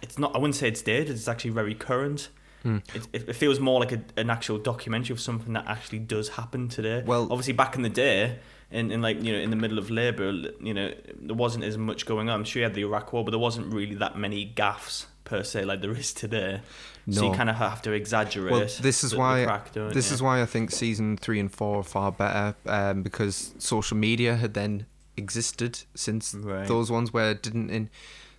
it's 0.00 0.18
not. 0.18 0.34
I 0.34 0.38
wouldn't 0.38 0.56
say 0.56 0.68
it's 0.68 0.80
dead. 0.80 1.10
It's 1.10 1.28
actually 1.28 1.50
very 1.50 1.74
current. 1.74 2.30
Hmm. 2.62 2.78
It, 2.94 3.08
it, 3.12 3.28
it 3.28 3.36
feels 3.36 3.60
more 3.60 3.78
like 3.80 3.92
a, 3.92 4.02
an 4.16 4.30
actual 4.30 4.58
documentary 4.58 5.12
of 5.12 5.20
something 5.20 5.52
that 5.52 5.66
actually 5.66 5.98
does 5.98 6.30
happen 6.30 6.68
today. 6.68 7.02
Well- 7.04 7.28
obviously 7.30 7.52
back 7.54 7.74
in 7.76 7.82
the 7.82 7.88
day, 7.90 8.38
in, 8.70 8.90
in 8.90 9.02
like 9.02 9.22
you 9.22 9.32
know 9.34 9.38
in 9.38 9.50
the 9.50 9.56
middle 9.56 9.78
of 9.78 9.90
Labour, 9.90 10.32
you 10.62 10.72
know 10.72 10.94
there 11.14 11.36
wasn't 11.36 11.64
as 11.64 11.76
much 11.76 12.06
going 12.06 12.30
on. 12.30 12.40
I'm 12.40 12.44
sure 12.44 12.60
you 12.60 12.64
had 12.64 12.74
the 12.74 12.82
Iraq 12.82 13.12
War, 13.12 13.22
but 13.22 13.32
there 13.32 13.38
wasn't 13.38 13.72
really 13.72 13.96
that 13.96 14.16
many 14.16 14.50
gaffes 14.56 15.04
per 15.24 15.42
se 15.42 15.64
like 15.66 15.82
there 15.82 15.92
is 15.92 16.14
today. 16.14 16.62
So 17.10 17.26
you 17.26 17.32
kind 17.32 17.50
of 17.50 17.56
have 17.56 17.82
to 17.82 17.92
exaggerate. 17.92 18.50
Well, 18.52 18.60
this 18.60 19.02
is 19.04 19.10
the- 19.10 19.16
the 19.16 19.20
why 19.20 19.44
crack, 19.44 19.72
don't 19.72 19.92
this 19.92 20.10
you? 20.10 20.14
is 20.14 20.22
why 20.22 20.42
I 20.42 20.46
think 20.46 20.70
season 20.70 21.16
three 21.16 21.40
and 21.40 21.52
four 21.52 21.80
are 21.80 21.82
far 21.82 22.12
better 22.12 22.54
um, 22.66 23.02
because 23.02 23.54
social 23.58 23.96
media 23.96 24.36
had 24.36 24.54
then 24.54 24.86
existed 25.16 25.80
since 25.94 26.34
Right. 26.34 26.66
those 26.66 26.90
ones 26.90 27.12
where 27.12 27.30
it 27.32 27.42
didn't. 27.42 27.70
In 27.70 27.90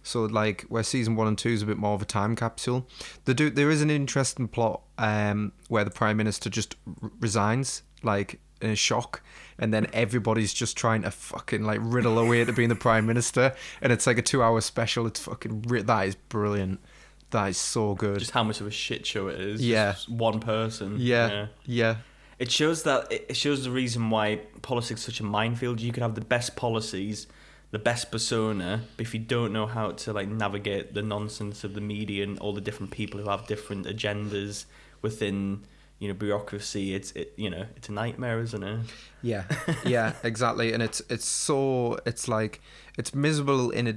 so 0.03 0.23
like 0.25 0.63
where 0.63 0.81
season 0.83 1.15
one 1.15 1.27
and 1.27 1.37
two 1.37 1.49
is 1.49 1.61
a 1.61 1.65
bit 1.65 1.77
more 1.77 1.93
of 1.93 2.01
a 2.01 2.05
time 2.05 2.35
capsule. 2.35 2.87
They 3.25 3.33
do 3.33 3.49
there 3.49 3.69
is 3.69 3.81
an 3.81 3.89
interesting 3.91 4.47
plot 4.47 4.81
um, 4.97 5.51
where 5.67 5.83
the 5.83 5.91
prime 5.91 6.17
minister 6.17 6.49
just 6.49 6.75
r- 7.03 7.11
resigns 7.19 7.83
like 8.03 8.39
in 8.61 8.69
a 8.71 8.75
shock. 8.75 9.21
And 9.59 9.71
then 9.71 9.85
everybody's 9.93 10.53
just 10.55 10.75
trying 10.75 11.03
to 11.03 11.11
fucking 11.11 11.63
like 11.63 11.79
riddle 11.83 12.17
away 12.17 12.43
to 12.43 12.51
being 12.51 12.69
the 12.69 12.75
prime 12.75 13.05
minister, 13.05 13.53
and 13.79 13.93
it's 13.93 14.07
like 14.07 14.17
a 14.17 14.23
two-hour 14.23 14.59
special. 14.61 15.05
It's 15.05 15.19
fucking 15.19 15.61
that 15.61 16.07
is 16.07 16.15
brilliant. 16.15 16.79
That 17.31 17.49
is 17.49 17.57
so 17.57 17.95
good. 17.95 18.19
just 18.19 18.31
how 18.31 18.43
much 18.43 18.61
of 18.61 18.67
a 18.67 18.71
shit 18.71 19.05
show 19.05 19.27
it 19.27 19.39
is. 19.39 19.65
Yeah. 19.65 19.93
Just 19.93 20.09
one 20.09 20.39
person. 20.39 20.95
yeah, 20.99 21.47
yeah, 21.65 21.95
It 22.39 22.51
shows 22.51 22.83
that 22.83 23.11
it 23.11 23.25
it 23.29 23.35
shows 23.37 23.63
the 23.63 23.71
reason 23.71 24.09
why 24.09 24.41
politics 24.61 24.99
is 25.01 25.05
such 25.05 25.19
a 25.19 25.23
minefield. 25.23 25.79
You 25.81 25.91
could 25.93 26.03
have 26.03 26.15
the 26.15 26.21
best 26.35 26.55
policies, 26.55 27.27
the 27.71 27.79
best 27.79 28.11
persona, 28.11 28.81
but 28.97 29.05
if 29.05 29.13
you 29.13 29.19
don't 29.19 29.51
know 29.53 29.65
how 29.67 29.91
to 29.91 30.13
like 30.13 30.27
navigate 30.27 30.93
the 30.93 31.01
nonsense 31.01 31.63
of 31.63 31.73
the 31.73 31.81
media 31.81 32.23
and 32.23 32.37
all 32.39 32.53
the 32.53 32.61
different 32.61 32.91
people 32.91 33.19
who 33.21 33.29
have 33.29 33.47
different 33.47 33.85
agendas 33.85 34.65
within 35.01 35.63
you 35.99 36.07
know 36.07 36.13
bureaucracy, 36.15 36.95
it's 36.95 37.11
it 37.13 37.31
you 37.37 37.49
know 37.49 37.65
it's 37.77 37.87
a 37.89 37.91
nightmare, 37.93 38.39
isn't 38.41 38.63
it? 38.63 38.79
Yeah, 39.21 39.43
yeah, 39.85 40.13
exactly. 40.23 40.73
And 40.73 40.81
it's 40.83 41.01
it's 41.09 41.25
so 41.25 41.97
it's 42.05 42.27
like 42.27 42.59
it's 42.97 43.13
miserable 43.13 43.69
in 43.69 43.87
a 43.87 43.95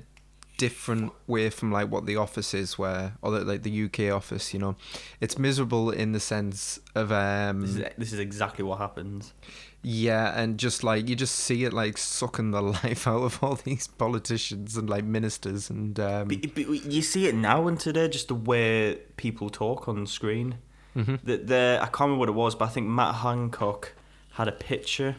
different 0.56 1.12
way 1.26 1.50
from 1.50 1.72
like 1.72 1.90
what 1.90 2.06
the 2.06 2.16
office 2.16 2.54
is, 2.54 2.78
where 2.78 3.14
or 3.22 3.30
the, 3.32 3.40
like 3.44 3.62
the 3.62 3.84
UK 3.84 4.14
office. 4.14 4.52
You 4.54 4.60
know, 4.60 4.76
it's 5.20 5.38
miserable 5.38 5.90
in 5.90 6.12
the 6.12 6.20
sense 6.20 6.78
of 6.94 7.08
This 7.08 7.70
is 7.70 7.76
um 7.78 7.84
this 7.98 8.12
is 8.12 8.18
exactly 8.18 8.64
what 8.64 8.78
happens. 8.78 9.32
yeah, 9.82 10.32
and 10.40 10.58
just 10.58 10.82
like 10.84 11.08
you 11.08 11.14
just 11.16 11.34
see 11.34 11.64
it 11.64 11.72
like 11.72 11.98
sucking 11.98 12.50
the 12.52 12.62
life 12.78 13.06
out 13.06 13.22
of 13.22 13.42
all 13.42 13.56
these 13.56 13.86
politicians 13.88 14.76
and 14.76 14.88
like 14.88 15.04
ministers 15.04 15.70
and 15.70 15.98
um 16.00 16.28
But, 16.28 16.54
but 16.54 16.66
you 16.68 17.02
see 17.02 17.26
it 17.26 17.34
now 17.34 17.66
and 17.68 17.78
today, 17.78 18.08
just 18.08 18.28
the 18.28 18.34
way 18.34 18.98
people 19.16 19.50
talk 19.50 19.88
on 19.88 20.06
screen. 20.06 20.56
mhm. 20.96 21.18
The, 21.24 21.36
the 21.38 21.78
I 21.82 21.86
can't 21.86 22.00
remember 22.02 22.20
what 22.20 22.28
it 22.28 22.32
was, 22.44 22.54
but 22.54 22.66
I 22.66 22.68
think 22.68 22.86
Matt 22.88 23.16
Hancock 23.16 23.92
had 24.32 24.48
a 24.48 24.52
picture. 24.52 25.16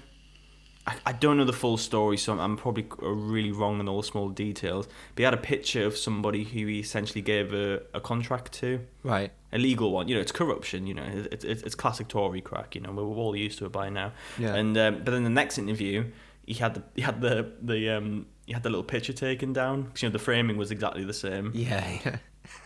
I, 0.88 0.95
I 1.08 1.12
don't 1.13 1.38
know 1.38 1.45
the 1.45 1.54
full 1.54 1.78
story, 1.78 2.17
so 2.17 2.38
I'm, 2.38 2.58
probably 2.58 2.88
really 3.00 3.52
wrong 3.52 3.80
in 3.80 3.89
all 3.89 4.02
the 4.02 4.08
small 4.08 4.30
details. 4.30 4.88
But 5.15 5.21
he 5.21 5.24
had 5.24 5.34
a 5.34 5.38
picture 5.38 5.86
of 5.86 5.98
somebody 5.98 6.43
who 6.43 6.67
he 6.67 6.80
essentially 6.80 7.21
gave 7.21 7.54
a, 7.54 7.82
a 7.93 8.00
contract 8.00 8.52
to, 8.54 8.82
right. 9.04 9.32
a 9.52 9.58
legal 9.58 9.91
one. 9.91 10.08
You 10.08 10.15
know, 10.15 10.21
it's 10.21 10.32
corruption. 10.32 10.86
You 10.88 10.93
know, 10.93 11.06
it's 11.32 11.43
it's, 11.43 11.63
it's 11.63 11.76
classic 11.76 12.08
Tory 12.08 12.41
crack. 12.41 12.76
You 12.76 12.82
know, 12.82 12.91
we're 12.91 13.04
all 13.04 13.36
used 13.36 13.58
to 13.60 13.65
it 13.65 13.71
by 13.71 13.89
now. 13.89 14.12
Yeah. 14.38 14.54
And 14.54 14.78
um, 14.78 15.02
but 15.04 15.12
then 15.12 15.24
the 15.24 15.30
next 15.30 15.58
interview, 15.58 16.06
he 16.45 16.54
had 16.54 16.76
the 16.76 16.84
he 16.95 17.02
had 17.02 17.21
the 17.21 17.52
the 17.62 17.89
um 17.89 18.28
he 18.45 18.54
had 18.54 18.63
the 18.63 18.69
little 18.69 18.84
picture 18.84 19.13
taken 19.13 19.54
down 19.54 19.84
because 19.84 20.04
you 20.04 20.10
know 20.10 20.13
the 20.13 20.19
framing 20.19 20.58
was 20.58 20.71
exactly 20.71 21.04
the 21.04 21.13
same 21.13 21.52
Yeah, 21.54 21.86
yeah. 22.06 22.17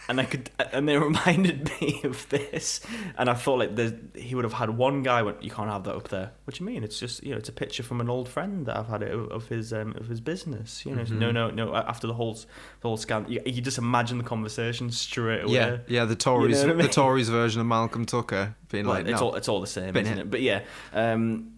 And 0.08 0.20
I 0.20 0.26
could, 0.26 0.50
and 0.74 0.88
they 0.88 0.98
reminded 1.10 1.70
me 1.80 2.02
of 2.04 2.28
this, 2.30 2.82
and 3.18 3.30
I 3.30 3.34
thought 3.34 3.60
like 3.60 3.76
there's, 3.76 3.94
he 4.16 4.36
would 4.36 4.44
have 4.44 4.54
had 4.54 4.72
one 4.72 5.04
guy 5.04 5.22
went, 5.22 5.44
you 5.44 5.52
can't 5.52 5.70
have 5.70 5.84
that 5.86 5.96
up 5.96 6.08
there. 6.10 6.32
What 6.46 6.56
do 6.56 6.64
you 6.64 6.70
mean? 6.70 6.84
It's 6.84 7.00
just 7.00 7.24
you 7.24 7.32
know, 7.32 7.38
it's 7.38 7.50
a 7.50 7.54
picture 7.54 7.84
from 7.84 8.02
an 8.02 8.10
old 8.10 8.28
friend 8.30 8.66
that 8.66 8.78
I've 8.78 8.88
had 8.88 9.04
it 9.04 9.12
of, 9.12 9.30
of 9.32 9.48
his 9.48 9.72
um, 9.74 9.96
of 9.98 10.08
his 10.08 10.20
business. 10.22 10.86
You 10.86 10.96
know, 10.96 11.04
Mhm. 11.04 11.12
no, 11.12 11.32
no, 11.32 11.50
no. 11.50 11.76
After 11.76 12.08
the 12.08 12.14
whole 12.14 12.34
the 12.34 12.44
whole 12.84 12.98
scan, 12.98 13.26
you, 13.30 13.42
you 13.46 13.62
just 13.62 13.78
imagine 13.78 14.18
the 14.18 14.24
conversation 14.24 14.92
straight 14.92 15.44
away. 15.44 15.54
Yeah, 15.54 15.78
yeah, 15.88 16.06
the 16.06 16.16
Tories, 16.16 16.58
what 16.62 16.70
I 16.72 16.74
mean? 16.74 16.78
the 16.88 16.92
Tories 16.94 17.30
version 17.30 17.62
of 17.62 17.68
Malcolm 17.68 18.06
Tucker 18.06 18.56
being 18.70 18.86
Well, 18.86 18.96
like, 18.96 19.08
it's 19.08 19.20
no, 19.22 19.28
all 19.28 19.36
it's 19.36 19.48
all 19.48 19.62
the 19.62 19.68
same, 19.68 19.96
isn't 19.96 20.18
it. 20.18 20.22
it? 20.22 20.32
But 20.32 20.42
yeah, 20.42 20.62
um, 20.94 21.54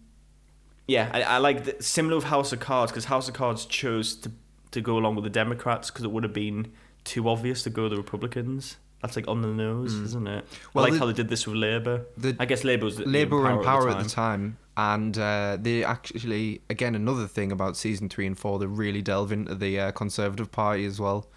yeah, 0.88 1.10
I, 1.14 1.22
I 1.24 1.38
like 1.38 1.64
the, 1.64 1.84
similar 1.84 2.16
with 2.16 2.26
House 2.26 2.52
of 2.52 2.60
Cards 2.60 2.92
because 2.92 3.06
House 3.06 3.28
of 3.28 3.34
Cards 3.34 3.66
chose 3.66 4.16
to 4.16 4.32
to 4.72 4.82
go 4.82 4.98
along 4.98 5.16
with 5.16 5.24
the 5.26 5.30
Democrats 5.30 5.90
because 5.92 6.06
it 6.06 6.12
would 6.12 6.24
have 6.24 6.34
been 6.34 6.72
too 7.04 7.28
obvious 7.30 7.64
to 7.64 7.70
go 7.70 7.90
the 7.90 7.98
Republicans. 7.98 8.78
That's 9.02 9.16
like 9.16 9.28
on 9.28 9.42
the 9.42 9.48
nose, 9.48 9.94
isn't 9.96 10.28
it? 10.28 10.46
Well, 10.74 10.86
I 10.86 10.90
like 10.90 10.94
the- 10.94 11.00
how 11.00 11.06
they 11.08 11.14
did 11.14 11.28
this 11.30 11.48
with 11.48 11.56
Labour. 11.56 12.06
the- 12.18 12.36
I 12.40 12.46
guess 12.46 12.64
Labour 12.64 12.86
was 12.86 13.00
Labour 13.00 13.38
were 13.38 13.52
in 13.52 13.64
power 13.64 13.90
at 13.90 14.04
the 14.04 14.08
time, 14.10 14.58
and 14.78 15.18
uh, 15.18 15.58
they 15.60 15.84
actually, 15.84 16.62
again, 16.70 16.94
another 16.94 17.26
thing 17.28 17.52
about 17.52 17.76
season 17.78 18.10
three 18.10 18.28
and 18.28 18.38
four, 18.38 18.60
they 18.60 18.68
really 18.68 19.02
delve 19.02 19.32
into 19.32 19.56
the 19.56 19.80
uh, 19.80 19.92
Conservative 19.92 20.52
Party 20.52 20.86
as 20.86 21.00
well, 21.02 21.28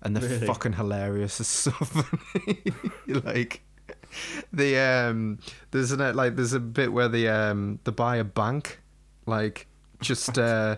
and 0.00 0.16
they're 0.16 0.26
Really? 0.26 0.46
fucking 0.46 0.72
hilarious. 0.72 1.38
It's 1.38 1.48
so 1.68 1.70
funny. 1.72 2.62
like, 3.06 3.60
the 4.50 4.78
um, 4.78 5.38
there's 5.70 5.92
a 5.92 6.12
like 6.14 6.36
there's 6.36 6.54
a 6.54 6.60
bit 6.60 6.94
where 6.94 7.08
the 7.08 7.28
um, 7.28 7.78
they 7.84 7.92
buy 7.92 8.16
a 8.16 8.24
bank, 8.24 8.80
like 9.26 9.66
just 10.00 10.38
uh, 10.38 10.76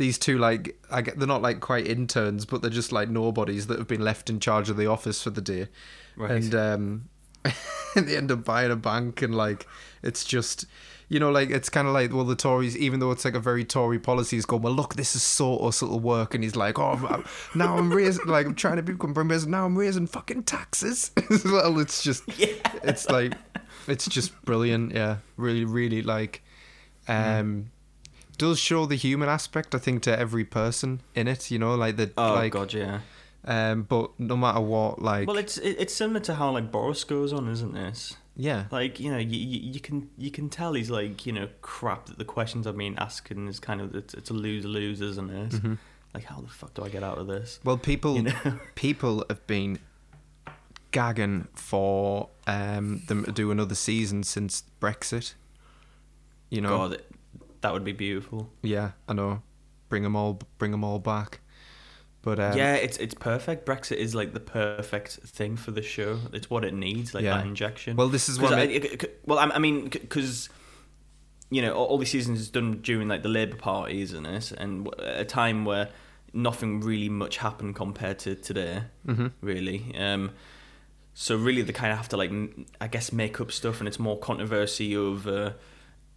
these 0.00 0.18
two 0.18 0.38
like 0.38 0.76
I 0.90 1.02
get 1.02 1.18
they're 1.18 1.28
not 1.28 1.42
like 1.42 1.60
quite 1.60 1.86
interns, 1.86 2.44
but 2.44 2.62
they're 2.62 2.70
just 2.70 2.90
like 2.90 3.08
nobodies 3.08 3.68
that 3.68 3.78
have 3.78 3.86
been 3.86 4.00
left 4.02 4.28
in 4.30 4.40
charge 4.40 4.68
of 4.68 4.76
the 4.76 4.86
office 4.86 5.22
for 5.22 5.30
the 5.30 5.40
day, 5.40 5.68
Right. 6.16 6.30
and 6.32 6.54
um, 6.54 7.08
they 7.94 8.16
end 8.16 8.32
up 8.32 8.44
buying 8.44 8.70
a 8.72 8.76
bank 8.76 9.22
and 9.22 9.34
like 9.34 9.66
it's 10.02 10.24
just. 10.24 10.64
You 11.12 11.18
know, 11.18 11.32
like 11.32 11.50
it's 11.50 11.68
kind 11.68 11.88
of 11.88 11.92
like 11.92 12.12
well, 12.14 12.24
the 12.24 12.36
Tories, 12.36 12.76
even 12.76 13.00
though 13.00 13.10
it's 13.10 13.24
like 13.24 13.34
a 13.34 13.40
very 13.40 13.64
Tory 13.64 13.98
policy, 13.98 14.36
is 14.36 14.46
going 14.46 14.62
well. 14.62 14.72
Look, 14.72 14.94
this 14.94 15.16
is 15.16 15.24
so 15.24 15.56
us 15.58 15.82
it'll 15.82 15.98
work, 15.98 16.36
and 16.36 16.44
he's 16.44 16.54
like, 16.54 16.78
oh, 16.78 16.92
I'm- 17.10 17.24
now 17.52 17.76
I'm 17.76 17.92
raising, 17.92 18.26
like 18.28 18.46
I'm 18.46 18.54
trying 18.54 18.76
to 18.76 18.82
become 18.84 19.12
prime 19.12 19.26
minister. 19.26 19.50
Now 19.50 19.66
I'm 19.66 19.76
raising 19.76 20.06
fucking 20.06 20.44
taxes. 20.44 21.10
well, 21.44 21.80
it's 21.80 22.04
just, 22.04 22.22
it's 22.84 23.08
like, 23.10 23.32
it's 23.88 24.06
just 24.06 24.40
brilliant. 24.44 24.92
Yeah, 24.94 25.16
really, 25.36 25.64
really 25.64 26.00
like, 26.02 26.44
um, 27.08 27.72
does 28.40 28.58
show 28.58 28.86
the 28.86 28.96
human 28.96 29.28
aspect. 29.28 29.74
I 29.74 29.78
think 29.78 30.02
to 30.04 30.18
every 30.18 30.44
person 30.44 31.00
in 31.14 31.28
it. 31.28 31.50
You 31.50 31.58
know, 31.58 31.74
like 31.76 31.96
the 31.96 32.10
Oh 32.16 32.34
like, 32.34 32.52
god, 32.52 32.72
yeah. 32.72 33.00
um, 33.44 33.82
but 33.82 34.18
no 34.18 34.36
matter 34.36 34.60
what, 34.60 35.00
like, 35.00 35.28
Well, 35.28 35.36
it's 35.36 35.58
it, 35.58 35.76
it's 35.78 35.94
similar 35.94 36.20
to 36.20 36.34
how 36.34 36.50
like 36.50 36.72
Boris 36.72 37.04
goes 37.04 37.32
on, 37.32 37.48
isn't 37.48 37.74
this? 37.74 38.16
yeah, 38.36 38.64
Like 38.70 38.98
you 38.98 39.10
know, 39.12 39.18
you, 39.18 39.38
you, 39.38 39.72
you 39.74 39.80
can 39.80 40.08
you 40.16 40.30
can 40.30 40.48
tell 40.48 40.72
he's 40.72 40.88
like 40.90 41.26
you 41.26 41.32
know 41.32 41.48
crap 41.60 42.06
that 42.06 42.18
the 42.18 42.24
questions 42.24 42.66
I've 42.66 42.76
been 42.78 42.98
asking 42.98 43.46
is 43.48 43.60
kind 43.60 43.80
of 43.82 43.94
it's, 43.94 44.14
it's 44.14 44.30
a 44.30 44.34
lose 44.34 44.64
lose, 44.64 45.00
isn't 45.02 45.30
it? 45.30 45.50
Mm-hmm. 45.50 45.74
Like 46.14 46.24
how 46.24 46.40
the 46.40 46.48
fuck 46.48 46.72
do 46.74 46.82
I 46.82 46.88
get 46.88 47.02
out 47.02 47.18
of 47.18 47.26
this? 47.26 47.60
Well, 47.62 47.76
people 47.76 48.16
You 48.16 48.22
know? 48.22 48.58
people 48.74 49.24
have 49.28 49.46
been 49.46 49.78
gagging 50.90 51.48
for 51.54 52.30
um, 52.46 53.02
them 53.06 53.24
to 53.24 53.32
do 53.32 53.50
another 53.50 53.74
season 53.74 54.22
since 54.22 54.64
Brexit. 54.80 55.34
You 56.48 56.62
know, 56.62 56.68
God, 56.70 57.02
that 57.60 57.72
would 57.72 57.84
be 57.84 57.92
beautiful. 57.92 58.50
yeah, 58.62 58.92
I 59.08 59.12
know. 59.12 59.42
Bring 59.88 60.02
them 60.04 60.14
all, 60.16 60.40
bring 60.58 60.70
them 60.70 60.84
all 60.84 60.98
back. 60.98 61.40
But 62.22 62.38
um, 62.38 62.56
yeah, 62.56 62.74
it's 62.74 62.96
it's 62.98 63.14
perfect. 63.14 63.64
Brexit 63.66 63.96
is 63.96 64.14
like 64.14 64.34
the 64.34 64.40
perfect 64.40 65.12
thing 65.24 65.56
for 65.56 65.70
the 65.70 65.82
show. 65.82 66.18
It's 66.32 66.50
what 66.50 66.64
it 66.64 66.74
needs, 66.74 67.14
like 67.14 67.24
Yeah. 67.24 67.38
that 67.38 67.46
injection. 67.46 67.96
Well, 67.96 68.08
this 68.08 68.28
is 68.28 68.38
what 68.38 68.52
I, 68.52 68.60
I- 68.60 68.62
it- 68.64 68.84
it- 69.04 69.20
well, 69.26 69.38
I, 69.38 69.46
I 69.46 69.58
mean, 69.58 69.88
because 69.88 70.48
you 71.52 71.62
know, 71.62 71.72
all, 71.74 71.98
these 71.98 72.10
seasons 72.10 72.38
is 72.40 72.48
done 72.50 72.80
during 72.82 73.08
like 73.08 73.22
the 73.24 73.28
Labour 73.28 73.56
Party, 73.56 74.02
isn't 74.02 74.24
it? 74.26 74.52
And 74.52 74.88
a 74.98 75.24
time 75.24 75.64
where 75.64 75.88
nothing 76.32 76.80
really 76.80 77.08
much 77.08 77.38
happened 77.38 77.74
compared 77.74 78.18
to 78.20 78.36
today, 78.36 78.82
Mm-hmm. 79.06 79.26
really. 79.40 79.92
Um, 79.98 80.30
so 81.14 81.36
really, 81.36 81.62
they 81.62 81.72
kind 81.72 81.90
of 81.90 81.98
have 81.98 82.08
to 82.10 82.16
like, 82.16 82.30
I 82.80 82.86
guess, 82.86 83.12
make 83.12 83.40
up 83.40 83.50
stuff, 83.50 83.80
and 83.80 83.88
it's 83.88 83.98
more 83.98 84.16
controversy 84.18 84.94
of, 84.94 85.26
uh, 85.26 85.52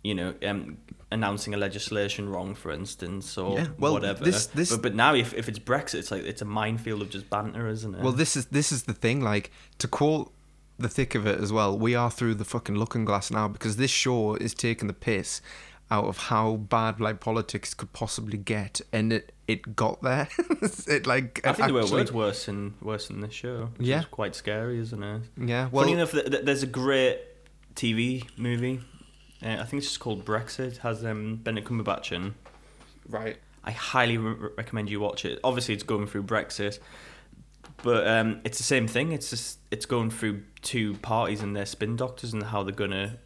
you 0.03 0.13
know, 0.15 0.33
um, 0.45 0.77
announcing 1.11 1.53
a 1.53 1.57
legislation 1.57 2.27
wrong, 2.29 2.55
for 2.55 2.71
instance, 2.71 3.37
or 3.37 3.57
Yeah, 3.59 3.67
well, 3.79 3.93
whatever. 3.93 4.23
this- 4.23 4.47
this- 4.47 4.71
but, 4.71 4.81
but 4.81 4.95
now, 4.95 5.13
if, 5.15 5.33
if 5.33 5.47
it's 5.47 5.59
Brexit, 5.59 5.95
it's 5.95 6.11
like 6.11 6.23
it's 6.23 6.41
a 6.41 6.45
minefield 6.45 7.01
of 7.01 7.09
just 7.09 7.29
banter, 7.29 7.67
isn't 7.67 7.95
it? 7.95 8.01
Well, 8.01 8.11
this 8.13 8.35
is 8.35 8.47
this 8.47 8.71
is 8.71 8.83
the 8.83 8.93
thing. 8.93 9.21
Like 9.21 9.51
to 9.77 9.87
quote 9.87 10.31
the 10.77 10.89
thick 10.89 11.15
of 11.15 11.25
it 11.27 11.39
as 11.39 11.53
well. 11.53 11.77
We 11.77 11.95
are 11.95 12.09
through 12.11 12.35
the 12.35 12.45
fucking 12.45 12.75
looking 12.75 13.05
glass 13.05 13.31
now 13.31 13.47
because 13.47 13.77
this 13.77 13.91
show 13.91 14.35
is 14.35 14.53
taking 14.53 14.87
the 14.87 14.93
piss 14.93 15.41
out 15.91 16.05
of 16.05 16.17
how 16.17 16.55
bad 16.55 16.99
like 16.99 17.19
politics 17.19 17.73
could 17.75 17.93
possibly 17.93 18.37
get, 18.37 18.81
and 18.91 19.13
it 19.13 19.31
it 19.47 19.75
got 19.75 20.01
there. 20.01 20.27
it 20.87 21.05
like 21.05 21.39
I 21.45 21.53
think 21.53 21.67
there 21.67 21.73
were 21.75 21.81
actually- 21.81 21.97
words 21.99 22.11
worse 22.11 22.45
than 22.47 22.73
worse 22.81 23.07
than 23.07 23.19
this 23.21 23.33
show. 23.33 23.69
Which 23.77 23.87
Yeah. 23.87 23.99
is 23.99 24.05
quite 24.07 24.35
scary, 24.35 24.79
isn't 24.79 25.03
it? 25.03 25.21
Yeah, 25.37 25.69
well, 25.71 25.83
Funny 25.83 25.93
enough, 25.93 26.11
th- 26.11 26.25
th- 26.25 26.43
there's 26.43 26.63
a 26.63 26.67
great 26.67 27.19
TV 27.75 28.25
movie. 28.37 28.81
Uh, 29.43 29.57
I 29.59 29.65
think 29.65 29.81
it's 29.81 29.87
just 29.87 29.99
called 29.99 30.25
Brexit. 30.25 30.77
Has 30.77 31.03
um, 31.03 31.37
Benedict 31.37 31.69
Cumberbatch 31.69 32.11
in. 32.11 32.35
right. 33.07 33.37
I 33.65 33.71
highly 33.71 34.17
re- 34.17 34.49
recommend 34.57 34.89
you 34.89 34.99
watch 34.99 35.23
it. 35.25 35.39
Obviously, 35.43 35.73
it's 35.73 35.83
going 35.83 36.05
through 36.07 36.23
Brexit, 36.23 36.79
but 37.81 38.05
um, 38.07 38.41
it's 38.43 38.57
the 38.57 38.63
same 38.63 38.87
thing. 38.87 39.13
It's 39.13 39.29
just 39.29 39.59
it's 39.71 39.85
going 39.85 40.09
through 40.09 40.43
two 40.61 40.95
parties 40.95 41.41
and 41.41 41.55
their 41.55 41.65
spin 41.65 41.95
doctors 41.95 42.33
and 42.33 42.43
how 42.43 42.63
they're 42.63 42.75
gonna, 42.75 43.17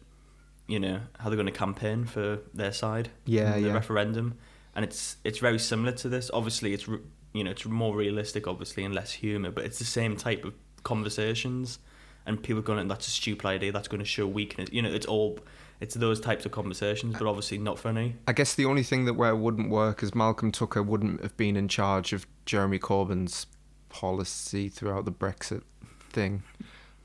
you 0.68 0.78
know, 0.78 1.00
how 1.18 1.28
they're 1.28 1.36
gonna 1.36 1.50
campaign 1.50 2.04
for 2.04 2.38
their 2.54 2.72
side. 2.72 3.10
Yeah, 3.24 3.56
in 3.56 3.62
the 3.62 3.68
yeah. 3.68 3.74
referendum, 3.74 4.38
and 4.76 4.84
it's 4.84 5.16
it's 5.24 5.38
very 5.38 5.58
similar 5.58 5.92
to 5.92 6.08
this. 6.08 6.30
Obviously, 6.32 6.72
it's 6.72 6.86
re- 6.86 7.00
you 7.32 7.42
know 7.42 7.50
it's 7.50 7.64
more 7.64 7.96
realistic, 7.96 8.46
obviously, 8.46 8.84
and 8.84 8.94
less 8.94 9.12
humor, 9.12 9.50
but 9.50 9.64
it's 9.64 9.80
the 9.80 9.84
same 9.84 10.16
type 10.16 10.44
of 10.44 10.54
conversations. 10.84 11.80
And 12.28 12.40
people 12.42 12.62
going, 12.62 12.86
that's 12.86 13.08
a 13.08 13.10
stupid 13.10 13.46
idea. 13.46 13.72
That's 13.72 13.88
going 13.88 13.98
to 14.00 14.04
show 14.06 14.26
weakness. 14.26 14.68
You 14.70 14.82
know, 14.82 14.90
it's 14.92 15.06
all, 15.06 15.38
it's 15.80 15.94
those 15.94 16.20
types 16.20 16.44
of 16.46 16.52
conversations, 16.52 17.16
but 17.18 17.26
obviously 17.26 17.58
not 17.58 17.78
funny. 17.78 18.14
I 18.28 18.32
guess 18.34 18.54
the 18.54 18.66
only 18.66 18.82
thing 18.84 19.06
that 19.06 19.14
where 19.14 19.30
it 19.30 19.38
wouldn't 19.38 19.70
work 19.70 20.02
is 20.02 20.14
Malcolm 20.14 20.52
Tucker 20.52 20.82
wouldn't 20.82 21.22
have 21.22 21.36
been 21.36 21.56
in 21.56 21.66
charge 21.68 22.12
of 22.12 22.26
Jeremy 22.46 22.78
Corbyn's 22.78 23.46
policy 23.88 24.68
throughout 24.68 25.04
the 25.06 25.10
Brexit 25.12 25.62
thing, 26.10 26.42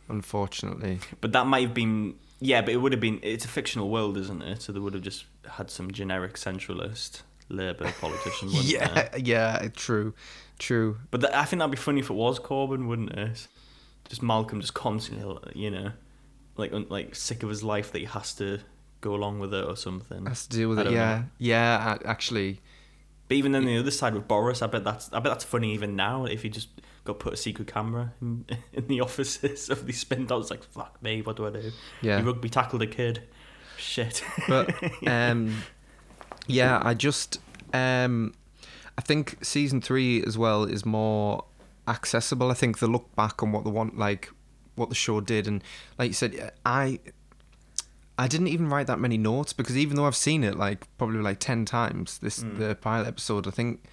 unfortunately. 0.10 1.00
But 1.22 1.32
that 1.34 1.48
might 1.48 1.64
have 1.64 1.74
been 1.74 2.16
yeah, 2.40 2.62
but 2.62 2.74
it 2.74 2.78
would 2.78 2.92
have 2.92 3.00
been 3.02 3.20
it's 3.24 3.46
a 3.46 3.48
fictional 3.48 3.90
world, 3.90 4.18
isn't 4.18 4.42
it? 4.42 4.62
So 4.62 4.74
they 4.74 4.80
would 4.80 4.94
have 4.94 5.04
just 5.04 5.26
had 5.50 5.70
some 5.70 5.92
generic 5.92 6.34
centralist 6.34 7.22
Labour 7.50 7.92
politician, 8.00 8.50
Yeah, 8.52 9.10
they? 9.10 9.20
yeah, 9.22 9.68
true, 9.76 10.14
true. 10.60 10.98
But 11.12 11.22
that, 11.22 11.36
I 11.36 11.46
think 11.46 11.60
that'd 11.60 11.72
be 11.72 11.78
funny 11.78 12.02
if 12.02 12.10
it 12.10 12.14
was 12.14 12.40
Corbyn, 12.40 12.88
wouldn't 12.88 13.12
it? 13.12 13.48
Just 14.10 14.22
Malcolm 14.22 14.62
just 14.62 14.74
constantly, 14.74 15.38
you 15.56 15.72
know, 15.72 15.92
like 16.58 16.72
like 16.90 17.16
sick 17.16 17.44
of 17.44 17.50
his 17.50 17.64
life 17.64 17.92
that 17.92 18.00
he 18.00 18.06
has 18.06 18.34
to 18.36 18.60
go 19.02 19.14
along 19.14 19.40
with 19.40 19.54
it 19.54 19.66
or 19.66 19.76
something. 19.76 20.26
Has 20.26 20.48
to 20.48 20.58
deal 20.58 20.70
with 20.70 20.80
it. 20.80 20.92
Yeah, 20.92 21.20
know. 21.20 21.26
yeah. 21.38 21.98
Actually, 22.06 22.62
But 23.28 23.38
even 23.38 23.52
then, 23.52 23.66
the 23.66 23.78
other 23.78 23.92
side 23.92 24.14
with 24.14 24.28
Boris, 24.28 24.62
I 24.62 24.68
bet 24.68 24.84
that's 24.84 25.12
I 25.14 25.20
bet 25.20 25.32
that's 25.32 25.44
funny 25.44 25.74
even 25.74 25.96
now. 25.96 26.26
If 26.26 26.44
he 26.44 26.50
just 26.50 26.70
got 27.04 27.20
put 27.20 27.34
a 27.34 27.38
secret 27.38 27.68
camera 27.68 28.14
in, 28.22 28.46
in 28.74 28.88
the 28.88 29.02
offices 29.02 29.70
of 29.70 29.86
these 29.86 30.00
spin 30.00 30.26
doctors, 30.26 30.50
like 30.50 30.64
fuck 30.64 31.02
me, 31.04 31.22
what 31.22 31.36
do 31.36 31.46
I 31.46 31.52
do? 31.52 31.72
yeah. 32.02 32.18
He 32.18 32.24
rugby 32.24 32.50
tackled 32.50 32.82
a 32.82 32.88
kid. 32.88 33.24
Shit. 33.78 34.24
but 34.48 34.74
um, 35.08 35.64
yeah, 36.48 36.82
I 36.84 36.94
just 36.94 37.40
um, 37.74 38.34
I 38.98 39.02
think 39.02 39.44
season 39.44 39.82
three 39.82 40.24
as 40.24 40.38
well 40.38 40.64
is 40.64 40.86
more 40.86 41.46
accessible. 41.88 42.50
I 42.52 42.54
think 42.54 42.80
the 42.80 42.88
look 42.88 43.16
back 43.16 43.42
on 43.44 43.52
what 43.52 43.64
they 43.64 43.72
want, 43.72 43.98
like 43.98 44.30
what 44.76 44.90
the 44.90 44.96
show 44.96 45.22
did, 45.22 45.48
and 45.48 45.64
like 45.98 46.08
you 46.10 46.14
said, 46.14 46.52
I 46.66 47.00
I 48.18 48.28
didn't 48.28 48.48
even 48.50 48.70
write 48.70 48.88
that 48.88 49.00
many 49.00 49.18
notes 49.18 49.54
because 49.54 49.78
even 49.78 49.96
though 49.98 50.06
I've 50.06 50.16
seen 50.16 50.44
it 50.44 50.56
like 50.58 50.88
probably 50.98 51.20
like 51.22 51.40
ten 51.40 51.66
times 51.66 52.20
this 52.20 52.44
Mm. 52.44 52.58
the 52.58 52.76
pilot 52.76 53.08
episode, 53.08 53.48
I 53.48 53.52
think 53.52 53.84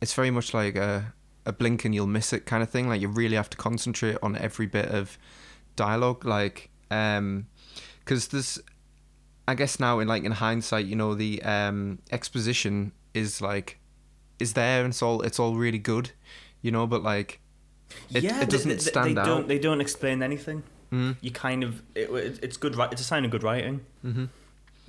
it's 0.00 0.14
very 0.14 0.30
much 0.30 0.54
like 0.54 0.76
a 0.76 1.12
a 1.44 1.52
blink 1.52 1.84
and 1.84 1.94
you'll 1.94 2.06
miss 2.08 2.32
it 2.32 2.44
kind 2.46 2.62
of 2.62 2.70
thing. 2.70 2.88
Like 2.88 3.00
you 3.00 3.08
really 3.08 3.36
have 3.36 3.50
to 3.50 3.56
concentrate 3.56 4.18
on 4.22 4.36
every 4.36 4.66
bit 4.66 4.86
of 4.86 5.16
dialogue, 5.76 6.24
like 6.24 6.70
um, 6.90 7.46
because 8.00 8.28
there's 8.28 8.58
I 9.48 9.54
guess 9.54 9.78
now 9.78 10.00
in 10.00 10.08
like 10.08 10.24
in 10.24 10.32
hindsight, 10.32 10.86
you 10.86 10.96
know, 10.96 11.14
the 11.14 11.42
um 11.42 11.98
exposition 12.10 12.92
is 13.14 13.40
like 13.40 13.78
is 14.38 14.52
there 14.54 14.80
and 14.84 14.92
it's 14.92 15.02
all 15.02 15.22
it's 15.22 15.38
all 15.38 15.54
really 15.56 15.78
good, 15.78 16.10
you 16.66 16.72
know, 16.72 16.86
but 16.86 17.02
like 17.02 17.40
it, 18.12 18.22
yeah, 18.24 18.42
it 18.42 18.50
doesn't 18.50 18.68
they, 18.68 18.78
stand 18.78 19.16
they 19.16 19.20
out. 19.20 19.26
Don't, 19.26 19.46
they 19.48 19.58
don't 19.58 19.80
explain 19.80 20.22
anything. 20.22 20.62
Mm, 20.92 21.16
You 21.20 21.30
kind 21.30 21.62
of 21.64 21.82
it, 21.94 22.10
it- 22.10 22.40
it's 22.46 22.56
good. 22.56 22.72
It's 22.92 23.00
a 23.00 23.04
sign 23.12 23.24
of 23.24 23.30
good 23.30 23.42
writing. 23.48 23.80
hmm 24.02 24.26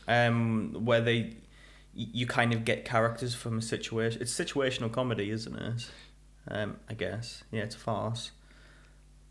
Um, 0.07 0.73
where 0.89 1.01
they 1.01 1.35
you 1.93 2.27
kind 2.27 2.53
of 2.53 2.63
get 2.63 2.85
characters 2.85 3.33
from 3.33 3.57
a 3.57 3.61
situation. 3.61 4.21
It's 4.21 4.33
situational 4.33 4.91
comedy, 4.91 5.31
isn't 5.31 5.55
it? 5.55 5.89
Um, 6.47 6.77
I 6.89 6.93
guess. 6.93 7.43
Yeah, 7.51 7.63
it's 7.63 7.75
a 7.75 7.79
farce. 7.79 8.31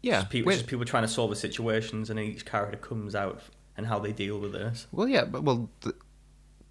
Yeah. 0.03 0.21
It's 0.23 0.29
people, 0.29 0.53
just 0.53 0.67
people 0.67 0.85
trying 0.85 1.05
to 1.05 1.09
solve 1.09 1.31
the 1.31 1.37
situations, 1.37 2.11
and 2.11 2.19
each 2.19 2.45
character 2.45 2.77
comes 2.77 3.15
out 3.15 3.41
and 3.77 3.87
how 3.87 3.99
they 4.01 4.13
deal 4.13 4.39
with 4.39 4.53
this. 4.53 4.87
well, 4.93 5.09
yeah, 5.09 5.25
but 5.25 5.43
well, 5.45 5.69
th- 5.83 5.95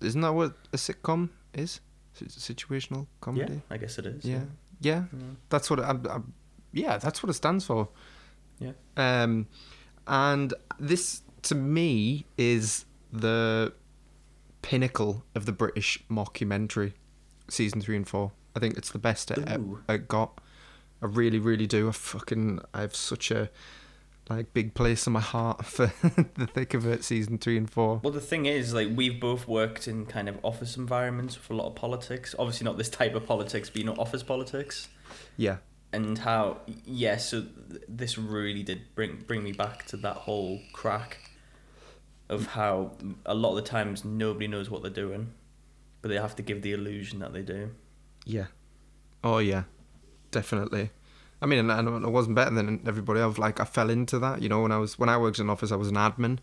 isn't 0.02 0.22
that 0.22 0.34
what 0.34 0.54
a 0.74 0.78
sitcom 0.78 1.30
is? 1.54 1.80
Situational 2.18 3.08
comedy. 3.22 3.54
Yeah, 3.54 3.60
I 3.70 3.78
guess 3.78 3.98
it 4.00 4.06
is. 4.06 4.24
Yeah. 4.26 4.36
Yeah, 4.36 4.44
Yeah. 4.80 5.04
that's 5.50 5.70
what 5.70 5.80
it, 5.80 5.84
I'm, 5.84 6.34
yeah, 6.72 6.98
that's 6.98 7.24
what 7.24 7.30
it 7.30 7.34
stands 7.34 7.66
for. 7.66 7.90
Yeah. 8.60 8.74
Um, 8.98 9.48
and 10.08 10.54
this 10.80 11.22
to 11.44 11.56
me 11.56 12.26
is 12.38 12.86
the 13.12 13.74
pinnacle 14.62 15.24
of 15.36 15.46
the 15.46 15.52
British 15.52 16.04
mockumentary, 16.10 16.94
season 17.50 17.82
three 17.82 17.96
and 17.96 18.08
four. 18.08 18.32
I 18.56 18.60
think 18.60 18.78
it's 18.78 18.92
the 18.92 19.00
best 19.00 19.32
it, 19.32 19.40
it, 19.40 19.62
it 19.90 20.08
got. 20.08 20.40
I 21.02 21.08
really, 21.08 21.40
really 21.40 21.68
do. 21.68 21.90
I 21.90 21.92
fucking, 21.92 22.62
I 22.74 22.82
have 22.82 22.96
such 22.96 23.30
a 23.32 23.50
like 24.30 24.54
big 24.54 24.74
place 24.74 25.06
in 25.08 25.14
my 25.14 25.20
heart 25.20 25.66
for 25.66 25.92
the 26.36 26.48
thick 26.48 26.74
of 26.74 26.86
it, 26.86 27.04
season 27.04 27.38
three 27.38 27.58
and 27.58 27.70
four. 27.70 28.02
Well, 28.04 28.14
the 28.14 28.22
thing 28.22 28.46
is, 28.46 28.74
like, 28.74 28.90
we've 28.94 29.20
both 29.20 29.48
worked 29.48 29.88
in 29.88 30.06
kind 30.06 30.28
of 30.28 30.38
office 30.44 30.78
environments 30.78 31.38
with 31.38 31.50
a 31.52 31.54
lot 31.54 31.68
of 31.68 31.76
politics. 31.76 32.34
Obviously, 32.38 32.66
not 32.66 32.78
this 32.78 32.90
type 32.90 33.16
of 33.16 33.26
politics, 33.26 33.70
but 33.70 33.80
you 33.80 33.86
know, 33.86 33.96
office 33.98 34.24
politics. 34.24 34.88
Yeah, 35.38 35.58
and 35.94 36.18
how 36.18 36.62
yeah. 36.86 37.18
So 37.18 37.42
th- 37.42 37.84
this 37.88 38.18
really 38.18 38.64
did 38.64 38.96
bring 38.96 39.24
bring 39.28 39.44
me 39.44 39.52
back 39.52 39.86
to 39.88 39.98
that 39.98 40.18
whole 40.18 40.60
crack 40.74 41.32
of 42.30 42.48
how 42.48 42.92
a 43.26 43.36
lot 43.36 43.52
of 43.52 43.56
the 43.58 43.62
times 43.62 44.04
nobody 44.04 44.48
knows 44.48 44.70
what 44.70 44.82
they're 44.82 44.92
doing, 44.92 45.32
but 46.02 46.10
they 46.10 46.16
have 46.16 46.36
to 46.36 46.42
give 46.42 46.62
the 46.62 46.74
illusion 46.74 47.20
that 47.20 47.34
they 47.34 47.42
do. 47.42 47.72
Yeah. 48.26 48.48
Oh 49.24 49.38
yeah, 49.38 49.64
definitely. 50.32 50.90
I 51.46 51.48
mean, 51.48 51.60
and, 51.60 51.72
and 51.72 52.04
I 52.04 52.10
wasn't 52.10 52.36
better 52.36 52.50
than 52.50 52.82
everybody 52.88 53.20
else. 53.20 53.38
Like 53.38 53.60
I 53.60 53.66
fell 53.66 53.92
into 53.92 54.18
that, 54.18 54.42
you 54.42 54.50
know. 54.50 54.64
When 54.64 54.72
I 54.72 54.80
was 54.80 54.98
when 54.98 55.10
I 55.10 55.18
worked 55.18 55.38
in 55.38 55.46
an 55.46 55.50
office, 55.52 55.72
I 55.72 55.76
was 55.76 55.90
an 55.90 55.94
admin, 55.96 56.40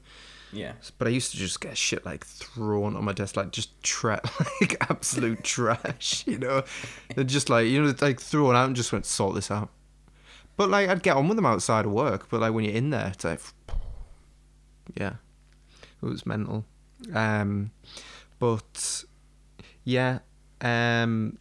Yeah. 0.52 0.74
but 0.96 1.08
I 1.08 1.10
used 1.10 1.32
to 1.32 1.36
just 1.36 1.60
get 1.60 1.76
shit 1.76 2.06
like 2.06 2.24
thrown 2.24 2.94
on 2.94 3.04
my 3.04 3.12
desk, 3.12 3.36
like 3.36 3.50
just 3.50 3.70
tra- 3.82 4.20
like 4.60 4.76
absolute 4.88 5.42
trash, 5.54 6.22
you 6.28 6.38
know. 6.38 6.62
And 7.16 7.28
just 7.28 7.50
like 7.50 7.66
you 7.66 7.82
know, 7.82 7.92
like 8.00 8.20
thrown 8.20 8.54
out 8.54 8.66
and 8.66 8.76
just 8.76 8.92
went 8.92 9.04
sort 9.06 9.34
this 9.34 9.50
out. 9.50 9.70
But 10.56 10.70
like 10.70 10.88
I'd 10.88 11.02
get 11.02 11.16
on 11.16 11.26
with 11.26 11.36
them 11.36 11.46
outside 11.46 11.84
of 11.84 11.90
work, 11.90 12.28
but 12.30 12.40
like 12.40 12.52
when 12.54 12.64
you're 12.64 12.74
in 12.74 12.90
there, 12.90 13.08
it's 13.08 13.24
like, 13.24 13.40
yeah, 14.96 15.14
it 16.00 16.06
was 16.06 16.24
mental. 16.24 16.64
Um, 17.12 17.72
but 18.38 19.04
yeah, 19.82 20.20
um. 20.60 21.38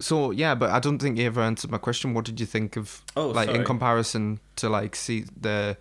So 0.00 0.30
yeah, 0.30 0.54
but 0.54 0.70
I 0.70 0.78
don't 0.80 0.98
think 0.98 1.18
you 1.18 1.26
ever 1.26 1.40
answered 1.42 1.70
my 1.70 1.78
question. 1.78 2.14
What 2.14 2.24
did 2.24 2.40
you 2.40 2.46
think 2.46 2.76
of 2.76 3.02
Oh, 3.16 3.28
like 3.28 3.50
in 3.50 3.64
comparison 3.64 4.40
to 4.56 4.68
like 4.68 4.96
see 4.96 5.24
the 5.40 5.76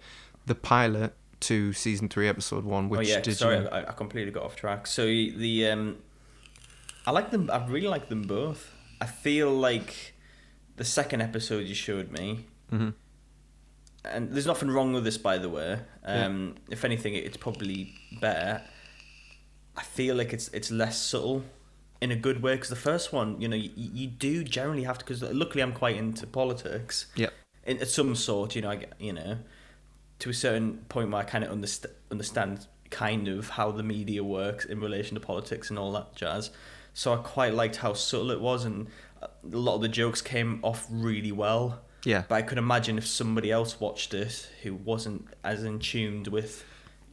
the 0.45 0.55
pilot 0.55 1.13
to 1.41 1.71
season 1.73 2.09
three, 2.09 2.27
episode 2.27 2.65
one? 2.65 2.89
Which 2.89 2.99
oh 2.99 3.01
yeah, 3.01 3.21
did 3.21 3.37
sorry, 3.37 3.59
you? 3.59 3.67
I, 3.69 3.89
I 3.89 3.93
completely 3.93 4.31
got 4.31 4.43
off 4.43 4.55
track. 4.57 4.87
So 4.87 5.05
the 5.05 5.67
um, 5.71 5.97
I 7.07 7.11
like 7.11 7.31
them. 7.31 7.49
I 7.51 7.65
really 7.65 7.87
like 7.87 8.09
them 8.09 8.23
both. 8.23 8.71
I 9.01 9.05
feel 9.05 9.51
like 9.51 10.13
the 10.75 10.83
second 10.83 11.21
episode 11.21 11.65
you 11.65 11.75
showed 11.75 12.11
me, 12.11 12.45
Mhm. 12.71 12.93
and 14.03 14.31
there's 14.33 14.45
nothing 14.47 14.69
wrong 14.69 14.91
with 14.93 15.05
this, 15.05 15.17
by 15.17 15.37
the 15.37 15.47
way. 15.49 15.79
Um, 16.03 16.55
If 16.69 16.83
anything, 16.83 17.13
it's 17.15 17.37
probably 17.37 17.93
better. 18.19 18.61
I 19.77 19.83
feel 19.83 20.15
like 20.17 20.33
it's 20.33 20.49
it's 20.49 20.71
less 20.71 20.97
subtle 21.01 21.43
in 22.01 22.11
a 22.11 22.15
good 22.15 22.41
way 22.41 22.53
because 22.55 22.69
the 22.69 22.75
first 22.75 23.11
one, 23.11 23.39
you 23.41 23.47
know, 23.47 23.55
you, 23.55 23.71
you 23.75 24.07
do 24.07 24.43
generally 24.43 24.83
have 24.83 24.97
to. 24.99 25.05
Because 25.05 25.21
luckily, 25.21 25.61
I'm 25.61 25.73
quite 25.73 25.95
into 25.97 26.25
politics 26.27 27.07
Yeah. 27.15 27.29
in 27.65 27.79
at 27.79 27.87
some 27.87 28.15
sort. 28.15 28.55
You 28.55 28.61
know, 28.61 28.69
I 28.71 28.75
get, 28.77 28.93
you 28.99 29.13
know, 29.13 29.37
to 30.19 30.29
a 30.29 30.33
certain 30.33 30.77
point 30.89 31.11
where 31.11 31.21
I 31.21 31.23
kind 31.25 31.43
of 31.43 31.51
underst- 31.55 31.85
understand 32.11 32.67
kind 32.89 33.27
of 33.27 33.49
how 33.49 33.71
the 33.71 33.83
media 33.83 34.23
works 34.23 34.65
in 34.65 34.79
relation 34.79 35.15
to 35.15 35.19
politics 35.21 35.69
and 35.69 35.77
all 35.77 35.91
that 35.93 36.15
jazz. 36.15 36.51
So 36.93 37.13
I 37.13 37.17
quite 37.17 37.53
liked 37.53 37.77
how 37.77 37.93
subtle 37.93 38.31
it 38.31 38.41
was, 38.41 38.65
and 38.65 38.87
a 39.21 39.29
lot 39.43 39.75
of 39.75 39.81
the 39.81 39.87
jokes 39.87 40.21
came 40.21 40.59
off 40.63 40.87
really 40.89 41.31
well. 41.31 41.81
Yeah. 42.05 42.23
But 42.27 42.35
I 42.35 42.41
could 42.41 42.57
imagine 42.57 42.97
if 42.97 43.05
somebody 43.05 43.51
else 43.51 43.79
watched 43.79 44.13
it 44.13 44.49
who 44.63 44.73
wasn't 44.73 45.27
as 45.43 45.63
in 45.63 45.79
tuned 45.79 46.27
with, 46.27 46.63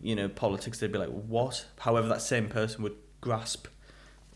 you 0.01 0.14
know, 0.14 0.28
politics, 0.28 0.78
they'd 0.78 0.93
be 0.93 0.99
like, 0.99 1.09
"What?" 1.11 1.66
However, 1.80 2.07
that 2.09 2.22
same 2.22 2.49
person 2.49 2.82
would 2.84 2.95
grasp 3.20 3.66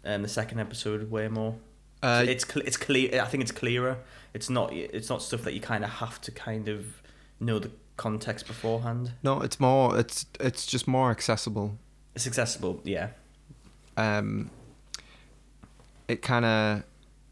um, 0.04 0.22
the 0.22 0.28
second 0.28 0.58
episode 0.60 1.10
way 1.10 1.28
more. 1.28 1.56
Uh, 2.02 2.24
it's 2.26 2.46
cl- 2.46 2.66
it's 2.66 2.76
clear. 2.76 3.20
I 3.20 3.26
think 3.26 3.42
it's 3.42 3.52
clearer. 3.52 3.98
It's 4.32 4.48
not. 4.48 4.72
It's 4.72 5.10
not 5.10 5.22
stuff 5.22 5.42
that 5.42 5.54
you 5.54 5.60
kind 5.60 5.84
of 5.84 5.90
have 5.90 6.20
to 6.22 6.30
kind 6.30 6.68
of 6.68 7.02
know 7.40 7.58
the 7.58 7.70
context 7.96 8.46
beforehand. 8.46 9.12
no, 9.22 9.42
it's 9.42 9.60
more. 9.60 9.98
It's 9.98 10.26
it's 10.38 10.66
just 10.66 10.88
more 10.88 11.10
accessible. 11.10 11.78
It's 12.14 12.26
accessible, 12.26 12.80
yeah, 12.84 13.10
Um, 13.96 14.50
it 16.08 16.22
kind 16.22 16.44
of 16.44 16.82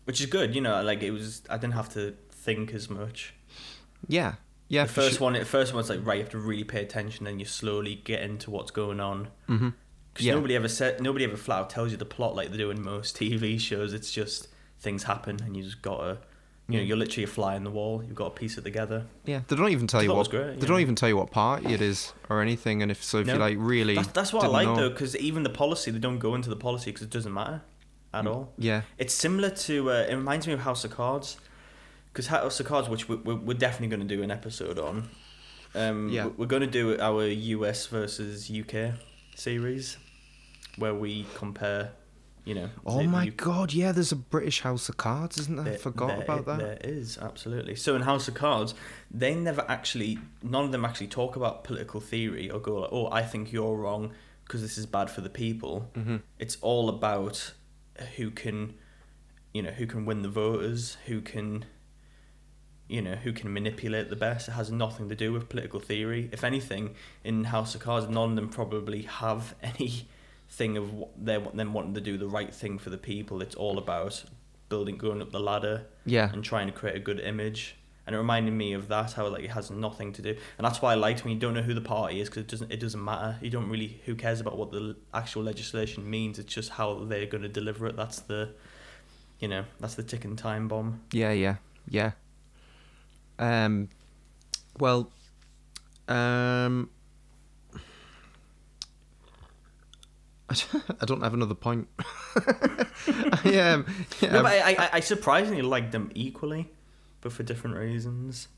which 0.05 0.21
is 0.21 0.27
good. 0.27 0.55
You 0.55 0.61
know, 0.61 0.83
like 0.83 1.03
it 1.03 1.11
was. 1.11 1.43
I 1.49 1.57
didn't 1.57 1.75
have 1.75 1.89
to 1.95 2.15
think 2.31 2.73
as 2.75 2.89
much. 2.89 3.35
yeah 4.07 4.35
yeah. 4.69 4.85
the 4.85 4.93
first 4.93 5.21
one, 5.21 5.33
the 5.33 5.45
first 5.45 5.75
one's 5.75 5.91
like 5.91 6.05
right. 6.05 6.19
You 6.19 6.23
have 6.23 6.33
to 6.33 6.39
really 6.39 6.65
pay 6.65 6.83
attention, 6.83 7.27
and 7.27 7.41
you 7.41 7.47
slowly 7.47 7.97
get 7.97 8.23
into 8.23 8.51
what's 8.51 8.71
going 8.71 9.01
on. 9.01 9.29
Mm-hmm. 9.49 9.71
Because 10.19 10.27
Yeah. 10.27 10.35
nobody 10.35 10.57
ever 10.57 10.67
said, 10.69 11.01
nobody 11.01 11.25
ever 11.25 11.37
flat 11.37 11.61
out 11.61 11.71
tells 11.71 11.93
you 11.93 11.97
the 11.97 12.05
plot 12.05 12.35
like 12.35 12.51
they 12.51 12.57
do 12.57 12.71
in 12.73 12.83
most 12.83 13.17
TV 13.17 13.57
shows. 13.61 13.93
It's 13.93 14.11
just 14.11 14.49
things 14.81 15.05
happen, 15.05 15.39
and 15.45 15.57
you 15.57 15.63
just 15.63 15.81
gotta, 15.81 16.19
you 16.69 16.77
know, 16.79 16.83
Mm. 16.85 16.89
you're 16.89 16.97
literally 16.97 17.23
a 17.23 17.29
fly 17.29 17.55
in 17.55 17.63
the 17.63 17.71
wall. 17.71 18.03
You've 18.05 18.17
got 18.17 18.35
to 18.35 18.41
piece 18.41 18.59
it 18.59 18.63
together. 18.65 19.07
Yeah, 19.25 19.43
they 19.47 19.55
don't 19.55 19.71
even 19.71 19.87
tell 19.87 20.03
you 20.03 20.13
what 20.13 20.29
great, 20.29 20.55
they 20.57 20.63
yeah. 20.63 20.67
don't 20.67 20.81
even 20.81 20.97
tell 20.97 21.09
you 21.09 21.17
what 21.17 21.31
party 21.31 21.73
it 21.73 21.81
is 21.81 22.13
or 22.29 22.43
anything. 22.43 22.83
And 22.83 22.91
if 22.91 23.05
so, 23.05 23.19
if 23.21 23.29
you 23.29 23.35
like 23.35 23.57
really, 23.61 23.95
That's, 23.95 24.09
that's 24.09 24.33
what 24.33 24.43
I 24.45 24.49
like 24.49 24.67
know. 24.67 24.75
though, 24.75 24.91
because 24.91 25.17
even 25.17 25.45
the 25.45 25.51
policy, 25.51 25.93
they 25.93 26.01
don't 26.01 26.19
go 26.19 26.35
into 26.35 26.51
the 26.51 26.57
policy 26.57 26.91
because 26.91 27.03
it 27.07 27.11
doesn't 27.11 27.33
matter 27.33 27.63
at 28.13 28.25
Mm. 28.25 28.29
all. 28.35 28.53
Yeah, 28.59 28.83
It's 28.99 29.15
similar 29.15 29.51
to. 29.51 29.91
Uh, 29.93 30.07
it 30.11 30.17
reminds 30.17 30.49
me 30.49 30.53
of 30.53 30.61
House 30.61 30.85
of 30.85 30.91
Cards, 30.91 31.37
because 32.13 32.27
House 32.27 32.59
of 32.59 32.67
Cards, 32.67 32.89
which 32.89 33.09
we, 33.09 33.15
we, 33.17 33.35
we're 33.35 33.55
definitely 33.57 33.89
going 33.97 34.07
to 34.09 34.17
do 34.17 34.23
an 34.25 34.33
episode 34.33 34.81
on. 34.81 35.09
Um, 35.77 36.09
Yeah. 36.09 36.27
We're 36.37 36.47
going 36.47 36.63
to 36.63 36.67
do 36.67 36.99
our 36.99 37.27
US 37.27 37.87
versus 37.87 38.51
UK 38.51 38.95
series, 39.37 39.97
where 40.77 40.95
we 40.95 41.27
compare. 41.35 41.93
You 42.45 42.55
know. 42.55 42.71
Oh 42.87 43.03
my 43.03 43.25
U- 43.25 43.31
god, 43.33 43.75
yeah, 43.75 43.93
there's 43.93 44.11
a 44.13 44.17
British 44.17 44.61
House 44.63 44.89
of 44.89 44.97
Cards, 44.97 45.37
isn't 45.37 45.57
there? 45.63 45.75
I 45.75 45.77
forgot 45.77 46.09
there- 46.09 46.23
about 46.23 46.47
that. 46.47 46.59
There 46.59 46.79
is 46.83 47.19
absolutely. 47.19 47.75
So 47.77 47.95
in 47.95 48.03
House 48.03 48.27
of 48.27 48.33
Cards, 48.35 48.75
they 49.11 49.35
never 49.35 49.67
actually, 49.69 50.19
none 50.43 50.65
of 50.65 50.73
them 50.73 50.85
actually 50.85 51.09
talk 51.09 51.37
about 51.37 51.63
political 51.63 52.01
theory 52.01 52.51
or 52.51 52.59
go 52.59 52.81
like, 52.81 52.91
"Oh, 52.91 53.11
I 53.11 53.23
think 53.23 53.53
you're 53.53 53.77
wrong 53.77 54.13
because 54.45 54.63
this 54.63 54.79
is 54.79 54.87
bad 54.87 55.11
for 55.11 55.21
the 55.21 55.29
people." 55.29 55.91
Mm-hmm. 55.95 56.17
It's 56.39 56.57
all 56.63 56.89
about 56.89 57.53
who 58.17 58.31
can, 58.31 58.75
you 59.53 59.61
know, 59.63 59.73
who 59.73 59.87
can 59.87 60.07
win 60.07 60.23
the 60.23 60.31
voters, 60.31 60.97
who 61.05 61.21
can, 61.21 61.67
you 62.89 63.03
know, 63.03 63.17
who 63.17 63.33
can 63.35 63.53
manipulate 63.53 64.09
the 64.09 64.17
best. 64.17 64.49
It 64.49 64.53
has 64.53 64.71
nothing 64.71 65.11
to 65.11 65.15
do 65.15 65.35
with 65.35 65.51
political 65.51 65.81
theory. 65.81 66.31
If 66.33 66.45
anything, 66.45 66.95
in 67.25 67.45
House 67.45 67.75
of 67.75 67.83
Cards, 67.83 68.09
none 68.09 68.31
of 68.31 68.37
them 68.37 68.49
probably 68.49 69.03
have 69.03 69.55
any 69.63 70.09
thing 70.51 70.77
of 70.77 70.93
what 70.93 71.11
they're 71.17 71.41
them 71.41 71.73
wanting 71.73 71.95
to 71.95 72.01
do 72.01 72.17
the 72.19 72.29
right 72.29 72.55
thing 72.55 72.79
for 72.79 72.91
the 72.91 72.99
people. 72.99 73.43
It's 73.43 73.55
all 73.55 73.79
about 73.79 74.25
building, 74.69 74.97
going 74.99 75.23
up 75.23 75.31
the 75.33 75.41
ladder, 75.41 75.87
Yeah, 76.05 76.31
and 76.33 76.43
trying 76.45 76.67
to 76.67 76.73
create 76.73 76.97
a 76.97 77.01
good 77.01 77.21
image. 77.21 77.75
And 78.07 78.15
it 78.15 78.19
reminded 78.19 78.55
me 78.55 78.73
of 78.73 78.89
that 78.89 79.13
how 79.13 79.29
like 79.29 79.45
it 79.45 79.51
has 79.51 79.71
nothing 79.71 80.15
to 80.15 80.23
do, 80.23 80.31
and 80.57 80.65
that's 80.65 80.81
why 80.81 80.93
I 80.93 80.95
liked 80.95 81.25
when 81.25 81.35
you 81.35 81.39
don't 81.39 81.53
know 81.53 81.61
who 81.61 81.75
the 81.75 81.83
party 81.83 82.23
is 82.23 82.31
because 82.31 82.43
it 82.45 82.49
doesn't 82.49 82.73
it 82.73 82.81
doesn't 82.81 83.05
matter. 83.05 83.37
You 83.43 83.51
don't 83.51 83.69
really 83.69 84.01
who 84.07 84.15
cares 84.15 84.41
about 84.41 84.57
what 84.57 84.71
the 84.73 84.97
actual 85.13 85.43
legislation 85.43 86.09
means. 86.09 86.39
It's 86.39 86.55
just 86.55 86.71
how 86.71 87.05
they're 87.05 87.27
going 87.27 87.43
to 87.43 87.51
deliver 87.51 87.87
it. 87.87 87.97
That's 87.97 88.21
the, 88.21 88.55
you 89.41 89.49
know, 89.49 89.65
that's 89.79 89.95
the 89.95 90.03
ticking 90.03 90.37
time 90.37 90.69
bomb. 90.69 91.03
yeah, 91.13 91.33
yeah, 91.33 91.57
yeah. 91.87 92.13
Um, 93.39 93.91
well, 94.81 95.11
um, 96.09 96.89
I 101.01 101.05
don't 101.05 101.21
have 101.23 101.35
another 101.35 101.55
point. 101.55 101.89
I, 102.37 103.59
um, 103.73 103.87
yeah, 104.21 104.33
no, 104.33 104.43
but 104.43 104.47
I, 104.47 104.71
I 104.79 104.89
I 104.95 105.01
surprisingly 105.01 105.63
liked 105.63 105.93
them 105.93 106.11
equally, 106.15 106.69
but 107.21 107.33
for 107.33 107.43
different 107.43 107.77
reasons. 107.77 108.49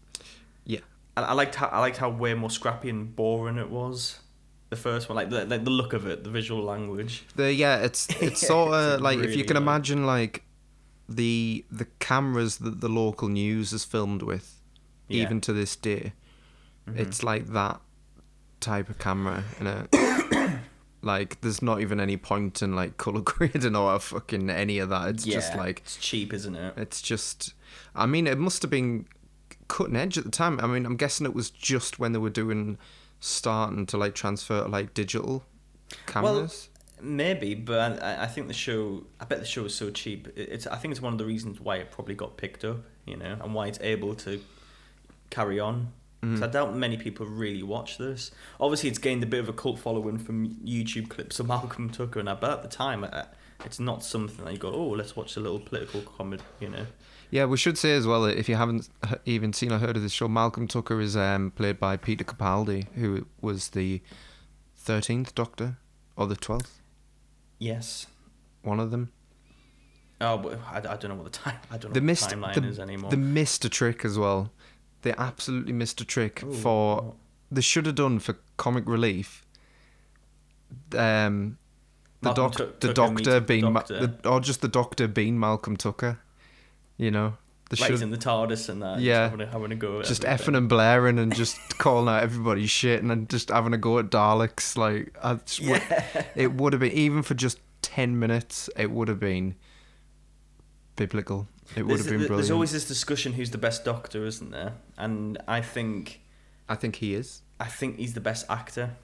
Yeah. 0.65 0.81
I, 1.17 1.23
I 1.23 1.33
liked 1.33 1.55
how 1.57 1.67
I 1.69 1.81
liked 1.81 1.97
how 1.97 2.09
way 2.11 2.35
more 2.35 2.51
scrappy 2.51 2.91
and 2.91 3.15
boring 3.15 3.59
it 3.59 3.71
was. 3.71 4.21
The 4.71 4.77
first 4.77 5.09
one, 5.09 5.17
like 5.17 5.31
the 5.31 5.45
like 5.47 5.65
the 5.65 5.71
look 5.71 5.93
of 5.93 6.07
it, 6.07 6.23
the 6.23 6.31
visual 6.31 6.63
language. 6.63 7.25
The 7.35 7.53
yeah, 7.53 7.79
it's 7.79 8.07
it's 8.23 8.47
sort 8.47 8.73
of 8.75 9.01
like 9.01 9.19
if 9.19 9.35
you 9.37 9.45
can 9.45 9.57
like- 9.57 9.63
imagine 9.63 10.07
like 10.07 10.45
the 11.09 11.65
the 11.73 11.87
cameras 11.99 12.59
that 12.59 12.81
the 12.81 12.89
local 12.89 13.29
news 13.29 13.73
is 13.73 13.85
filmed 13.85 14.23
with, 14.23 14.61
Yeah. 15.09 15.23
even 15.25 15.41
to 15.41 15.53
this 15.53 15.75
day, 15.75 16.13
Mhm. 16.89 16.99
it's 17.01 17.25
like 17.25 17.49
that 17.49 17.81
type 18.61 18.89
of 18.91 18.99
camera 18.99 19.43
in 19.59 19.67
a 19.67 19.89
like 21.03 21.41
there's 21.41 21.63
not 21.63 21.81
even 21.81 22.01
any 22.01 22.17
point 22.17 22.63
in 22.63 22.75
like 22.75 22.97
color 22.97 23.21
grading 23.25 23.77
or 23.77 23.99
fucking 23.99 24.51
any 24.51 24.79
of 24.79 24.89
that. 24.91 25.09
It's 25.09 25.25
just 25.25 25.55
like 25.57 25.81
it's 25.81 25.97
cheap, 25.97 26.33
isn't 26.33 26.57
it? 26.57 26.75
it's 26.77 27.03
just 27.03 27.55
I 27.95 28.07
mean 28.07 28.27
it 28.27 28.39
must 28.39 28.63
have 28.63 28.71
been 28.71 29.07
cutting 29.69 29.97
edge 29.97 30.19
at 30.19 30.25
the 30.25 30.31
time. 30.31 30.61
I 30.61 30.67
mean 30.67 30.87
I'm 30.87 30.97
guessing 30.97 31.27
it 31.27 31.35
was 31.35 31.51
just 31.51 31.99
when 31.99 32.13
they 32.13 32.19
were 32.19 32.31
doing 32.31 32.79
starting 33.21 33.87
to 33.87 33.97
like 33.97 34.15
transfer 34.15 34.63
to 34.63 34.69
like 34.69 34.95
digital 34.95 35.45
cameras. 36.07 36.69
Maybe, 37.03 37.55
but 37.55 38.03
I, 38.03 38.25
I 38.25 38.27
think 38.27 38.49
the 38.49 38.55
show. 38.55 39.05
I 39.19 39.25
bet 39.25 39.39
the 39.41 39.47
show 39.47 39.65
is 39.65 39.75
so 39.75 39.91
cheap. 39.91 40.29
It's. 40.37 40.67
I 40.67 40.77
think 40.77 40.93
it's 40.93 41.01
one 41.01 41.15
of 41.15 41.19
the 41.19 41.25
reasons 41.25 41.59
why 41.59 41.77
it 41.77 41.91
probably 41.91 42.15
got 42.15 42.37
picked 42.37 42.65
up. 42.65 42.79
You 43.07 43.17
know, 43.17 43.39
and 43.43 43.55
why 43.55 43.69
it's 43.69 43.81
able 43.81 44.15
to 44.17 44.41
carry 45.31 45.59
on. 45.59 45.93
'Cause 46.23 46.43
I 46.43 46.49
doubt 46.49 46.77
many 46.77 46.97
people 46.99 47.25
really 47.27 47.63
watch 47.63 47.97
this. 47.97 48.31
Obviously, 48.61 48.91
it's 48.91 48.99
gained 48.99 49.23
a 49.23 49.27
bit 49.27 49.41
of 49.41 49.49
a 49.49 49.55
cult 49.55 49.79
following 49.79 50.19
from 50.19 50.51
YouTube 50.57 51.09
clips 51.09 51.41
of 51.41 51.47
Malcolm 51.55 51.89
Tucker, 51.89 52.21
and 52.21 52.29
I 52.29 52.35
bet 52.35 52.51
at 52.51 52.63
the 52.63 52.69
time, 52.69 53.05
uh, 53.05 53.25
it's 53.65 53.81
not 53.81 54.05
something 54.05 54.45
that 54.45 54.53
you 54.53 54.59
go, 54.59 54.71
"Oh, 54.73 54.89
let's 54.91 55.17
watch 55.17 55.37
a 55.37 55.41
little 55.41 55.59
political 55.61 56.03
comedy." 56.03 56.43
You 56.61 56.69
know. 56.71 56.87
Yeah, 57.31 57.45
we 57.47 57.57
should 57.57 57.79
say 57.79 57.93
as 57.93 58.07
well 58.07 58.23
that 58.23 58.37
if 58.37 58.49
you 58.49 58.57
haven't 58.57 58.89
even 59.25 59.53
seen 59.55 59.73
or 59.73 59.79
heard 59.79 59.97
of 59.97 60.03
this 60.03 60.13
show, 60.13 60.29
Malcolm 60.29 60.67
Tucker 60.69 61.01
is 61.01 61.17
um, 61.17 61.53
played 61.53 61.79
by 61.81 61.97
Peter 61.97 62.25
Capaldi, 62.25 62.89
who 62.97 63.27
was 63.41 63.69
the 63.71 64.03
thirteenth 64.77 65.35
Doctor 65.35 65.79
or 66.17 66.27
the 66.27 66.37
twelfth, 66.37 66.81
Yes. 67.59 68.07
one 68.63 68.79
of 68.81 68.91
them. 68.91 69.11
Oh, 70.21 70.37
but 70.37 70.59
I, 70.71 70.79
I 70.79 70.97
don't 70.97 71.09
know 71.09 71.15
what 71.15 71.25
the 71.25 71.39
time. 71.39 71.57
I 71.71 71.79
don't 71.79 71.91
know 71.91 71.95
They 71.95 72.01
what 72.01 72.05
missed 72.05 72.29
the 72.29 72.37
timeline 72.37 72.55
the, 72.55 72.65
is 72.69 72.79
anymore. 72.79 73.11
they 73.11 73.17
missed 73.17 73.65
a 73.65 73.71
trick 73.71 74.05
as 74.05 74.19
well. 74.19 74.53
They 75.03 75.13
absolutely 75.17 75.73
missed 75.73 76.01
a 76.01 76.05
trick 76.05 76.43
Ooh, 76.45 76.53
for 76.53 77.15
they 77.51 77.61
should 77.63 77.87
have 77.87 77.95
done 77.95 78.19
for 78.19 78.37
comic 78.57 78.87
relief. 78.87 79.45
Um, 80.97 81.59
the 82.23 82.33
doc, 82.33 82.53
Tuck- 82.57 82.81
the 82.81 82.93
doctor 82.93 83.35
the 83.35 83.41
being, 83.41 83.73
Ma- 83.73 83.83
the, 83.83 84.15
or 84.25 84.41
just 84.41 84.61
the 84.61 84.69
doctor 84.69 85.09
being 85.09 85.39
Malcolm 85.41 85.77
Tucker. 85.77 86.19
You 86.97 87.11
know, 87.11 87.39
they 87.71 87.77
like 87.81 87.91
should 87.93 88.03
in 88.03 88.11
the 88.11 88.19
TARDIS 88.19 88.69
and 88.69 88.83
that. 88.83 89.01
Yeah. 89.01 89.29
Just 89.29 89.31
having 89.31 89.47
a, 89.47 89.51
having 89.51 89.73
a 89.73 89.77
go. 89.77 90.01
At 90.01 90.07
just 90.07 90.25
everything. 90.25 90.55
effing 90.55 90.59
and 90.59 90.69
blaring 90.69 91.19
and 91.19 91.35
just 91.35 91.57
calling 91.79 92.09
out 92.09 92.23
everybody's 92.23 92.71
shit 92.71 93.01
and 93.01 93.11
then 93.11 93.27
just 93.29 93.49
having 93.49 93.73
a 93.73 93.79
go 93.79 93.99
at 93.99 94.11
Daleks. 94.11 94.77
Like, 94.77 95.17
I 95.23 95.35
just 95.35 95.61
would- 95.61 95.83
Yeah. 95.91 96.25
it 96.37 96.53
would 96.53 96.73
have 96.75 96.81
been 96.81 96.93
even 96.93 97.23
for 97.23 97.35
just 97.35 97.59
ten 97.81 98.19
minutes. 98.19 98.69
It 98.77 98.91
would 98.91 99.09
have 99.09 99.19
been 99.21 99.55
biblical. 101.05 101.49
It 101.77 101.83
would 101.83 101.91
There's, 101.91 102.01
have 102.01 102.07
been 102.11 102.19
brilliant. 102.27 102.37
there's 102.37 102.51
always 102.51 102.73
this 102.73 102.87
discussion 102.87 103.33
who's 103.33 103.51
the 103.51 103.59
best 103.59 103.85
Doctor, 103.85 104.25
isn't 104.27 104.51
there? 104.51 104.75
And 104.99 105.39
I 105.49 105.61
think 105.63 106.21
I 106.69 106.75
think 106.77 106.97
he 106.97 107.15
is. 107.15 107.43
I 107.59 107.67
think 107.67 107.97
he's 107.99 108.15
the 108.15 108.21
best 108.31 108.45
actor 108.49 108.97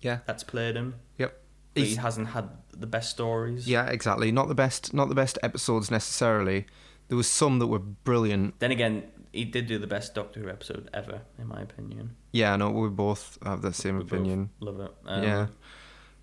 Yeah. 0.00 0.18
that's 0.26 0.44
played 0.44 0.76
him. 0.76 0.94
Yep. 1.18 1.32
He 1.74 1.94
hasn't 1.96 2.28
had 2.28 2.48
the 2.84 2.86
best 2.86 3.10
stories. 3.10 3.68
Yeah, 3.68 3.86
exactly. 3.86 4.32
Not 4.32 4.48
the 4.48 4.54
best. 4.54 4.92
Not 4.94 5.08
the 5.08 5.14
best 5.14 5.38
episodes 5.42 5.90
necessarily. 5.90 6.66
There 7.08 7.16
was 7.16 7.28
some 7.28 7.58
that 7.60 7.66
were 7.68 7.78
brilliant. 8.08 8.58
Then 8.58 8.70
again, 8.72 9.04
he 9.32 9.44
did 9.44 9.66
do 9.66 9.78
the 9.78 9.86
best 9.86 10.14
Doctor 10.14 10.40
Who 10.40 10.48
episode 10.48 10.88
ever, 10.94 11.20
in 11.38 11.46
my 11.46 11.60
opinion. 11.60 12.16
Yeah, 12.32 12.54
I 12.54 12.56
know 12.56 12.70
we 12.70 12.88
both 12.88 13.38
have 13.44 13.60
the 13.62 13.72
same 13.72 13.96
We 13.98 14.04
opinion. 14.04 14.50
Love 14.60 14.80
it. 14.80 14.92
Um, 15.04 15.22
yeah, 15.22 15.46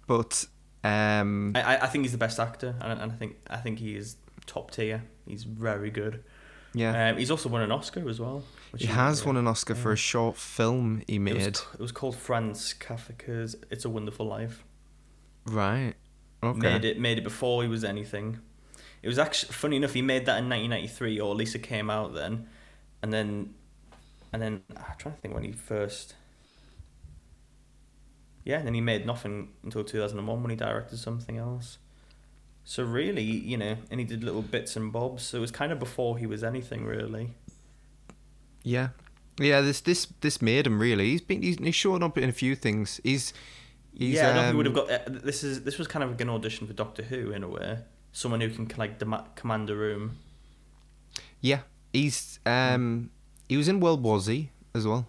but 0.07 0.45
um, 0.83 1.53
I, 1.55 1.61
I- 1.75 1.81
I 1.85 1.87
think 1.87 2.03
he's 2.05 2.11
the 2.11 2.17
best 2.27 2.39
actor, 2.39 2.75
and, 2.81 2.99
and 3.01 3.11
I 3.11 3.15
think 3.15 3.35
I 3.49 3.57
think 3.57 3.79
he 3.79 3.95
is 3.95 4.17
top 4.47 4.71
tier. 4.71 5.03
He's 5.25 5.43
very 5.43 5.89
good. 5.89 6.23
yeah, 6.73 7.09
Um, 7.09 7.17
he's 7.17 7.31
also 7.31 7.49
won 7.49 7.61
an 7.61 7.71
Oscar 7.71 8.07
as 8.09 8.19
well. 8.19 8.43
He 8.77 8.87
has 8.87 9.21
yeah. 9.21 9.27
won 9.27 9.37
an 9.37 9.47
Oscar 9.47 9.75
for 9.75 9.91
a 9.91 9.95
short 9.97 10.35
film 10.37 11.03
he 11.07 11.15
It 11.15 11.19
was, 11.19 11.33
made. 11.33 11.57
it 11.73 11.79
was 11.79 11.91
called 11.91 12.15
Franz 12.15 12.73
Kafka's 12.73 13.55
"It's 13.69 13.85
a 13.85 13.89
Wonderful 13.89 14.25
Life." 14.25 14.63
Right. 15.45 15.93
Okay. 16.41 16.59
Made 16.59 16.85
it 16.85 16.99
made 16.99 17.17
it 17.19 17.23
before 17.23 17.61
he 17.63 17.69
was 17.69 17.83
anything. 17.83 18.39
It 19.01 19.07
was 19.07 19.19
actually 19.19 19.53
funny 19.53 19.77
enough. 19.77 19.93
He 19.93 20.01
made 20.01 20.25
that 20.25 20.39
in 20.39 20.49
1993, 20.49 21.19
or 21.19 21.31
at 21.31 21.37
least 21.37 21.55
it 21.55 21.59
came 21.63 21.89
out 21.89 22.13
then, 22.13 22.47
and 23.01 23.11
then, 23.13 23.53
and 24.31 24.41
then 24.41 24.61
I'm 24.75 24.97
trying 24.97 25.15
to 25.15 25.21
think 25.21 25.33
when 25.33 25.43
he 25.43 25.51
first. 25.51 26.15
Yeah, 28.45 28.57
and 28.57 28.67
then 28.67 28.73
he 28.73 28.81
made 28.81 29.05
nothing 29.05 29.49
until 29.63 29.83
2001 29.85 30.41
when 30.41 30.49
he 30.49 30.55
directed 30.55 30.97
something 30.99 31.37
else. 31.37 31.77
So 32.65 32.83
really, 32.83 33.23
you 33.23 33.57
know, 33.57 33.77
and 33.91 33.99
he 33.99 34.05
did 34.05 34.23
little 34.23 34.41
bits 34.41 34.75
and 34.75 34.91
bobs. 34.91 35.23
So 35.23 35.37
it 35.37 35.41
was 35.41 35.51
kind 35.51 35.71
of 35.71 35.79
before 35.79 36.17
he 36.17 36.25
was 36.25 36.43
anything 36.43 36.85
really. 36.85 37.31
Yeah. 38.63 38.89
Yeah, 39.39 39.61
this 39.61 39.81
this 39.81 40.07
this 40.21 40.41
made 40.41 40.67
him 40.67 40.79
really. 40.79 41.09
He's 41.09 41.21
been 41.21 41.41
he's, 41.41 41.57
he's 41.57 41.75
shown 41.75 42.03
up 42.03 42.17
in 42.17 42.29
a 42.29 42.33
few 42.33 42.55
things. 42.55 43.01
He's 43.03 43.33
he's 43.93 44.15
yeah, 44.15 44.29
I 44.29 44.33
don't 44.33 44.51
he 44.51 44.57
would 44.57 44.67
um, 44.67 44.75
have 44.75 44.87
got. 44.87 45.07
Uh, 45.07 45.19
this 45.23 45.43
is 45.43 45.63
this 45.63 45.77
was 45.77 45.87
kind 45.87 46.03
of 46.03 46.11
like 46.11 46.21
an 46.21 46.29
audition 46.29 46.67
for 46.67 46.73
Doctor 46.73 47.03
Who 47.03 47.31
in 47.31 47.43
a 47.43 47.47
way. 47.47 47.79
Someone 48.11 48.41
who 48.41 48.49
can 48.49 48.71
like 48.77 48.99
dem- 48.99 49.23
command 49.35 49.69
a 49.71 49.75
room. 49.75 50.19
Yeah, 51.41 51.61
he's 51.91 52.39
um 52.45 53.09
he 53.49 53.57
was 53.57 53.67
in 53.67 53.79
World 53.79 54.03
War 54.03 54.19
Z 54.19 54.49
as 54.75 54.85
well. 54.85 55.07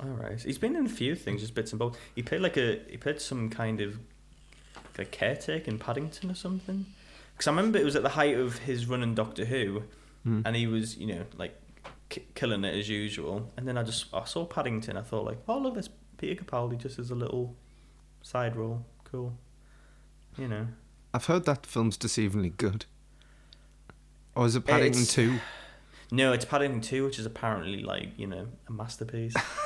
All 0.00 0.10
right, 0.10 0.40
he's 0.40 0.58
been 0.58 0.76
in 0.76 0.84
a 0.84 0.90
few 0.90 1.14
things, 1.14 1.40
just 1.40 1.54
bits 1.54 1.72
and 1.72 1.78
bobs. 1.78 1.96
He 2.14 2.22
played 2.22 2.42
like 2.42 2.58
a 2.58 2.80
he 2.90 2.98
played 2.98 3.22
some 3.22 3.48
kind 3.48 3.80
of 3.80 3.98
like 4.98 5.10
caretaker 5.10 5.70
in 5.70 5.78
Paddington 5.78 6.30
or 6.30 6.34
something. 6.34 6.86
Because 7.32 7.46
I 7.48 7.50
remember 7.50 7.78
it 7.78 7.84
was 7.84 7.96
at 7.96 8.02
the 8.02 8.10
height 8.10 8.36
of 8.36 8.58
his 8.58 8.86
run 8.86 9.02
in 9.02 9.14
Doctor 9.14 9.44
Who, 9.44 9.82
Hmm. 10.24 10.42
and 10.44 10.56
he 10.56 10.66
was 10.66 10.96
you 10.96 11.06
know 11.06 11.24
like 11.36 11.54
k- 12.08 12.24
killing 12.34 12.64
it 12.64 12.74
as 12.74 12.88
usual. 12.88 13.50
And 13.56 13.66
then 13.68 13.76
I 13.78 13.82
just 13.82 14.06
I 14.14 14.24
saw 14.24 14.44
Paddington. 14.46 14.96
I 14.96 15.02
thought 15.02 15.24
like, 15.24 15.38
oh 15.48 15.58
look, 15.58 15.74
there's 15.74 15.90
Peter 16.18 16.42
Capaldi 16.42 16.78
just 16.78 16.98
as 16.98 17.10
a 17.10 17.14
little 17.14 17.54
side 18.22 18.56
role. 18.56 18.84
Cool, 19.04 19.36
you 20.36 20.48
know. 20.48 20.66
I've 21.14 21.26
heard 21.26 21.44
that 21.44 21.64
film's 21.66 21.96
deceivingly 21.96 22.56
good. 22.56 22.84
Or 24.34 24.46
is 24.46 24.56
it 24.56 24.66
Paddington 24.66 25.04
Two? 25.04 25.38
No, 26.12 26.32
it's 26.32 26.44
Paddington 26.44 26.82
Two, 26.82 27.04
which 27.04 27.18
is 27.18 27.26
apparently 27.26 27.82
like 27.82 28.10
you 28.16 28.28
know 28.28 28.46
a 28.68 28.72
masterpiece. 28.72 29.34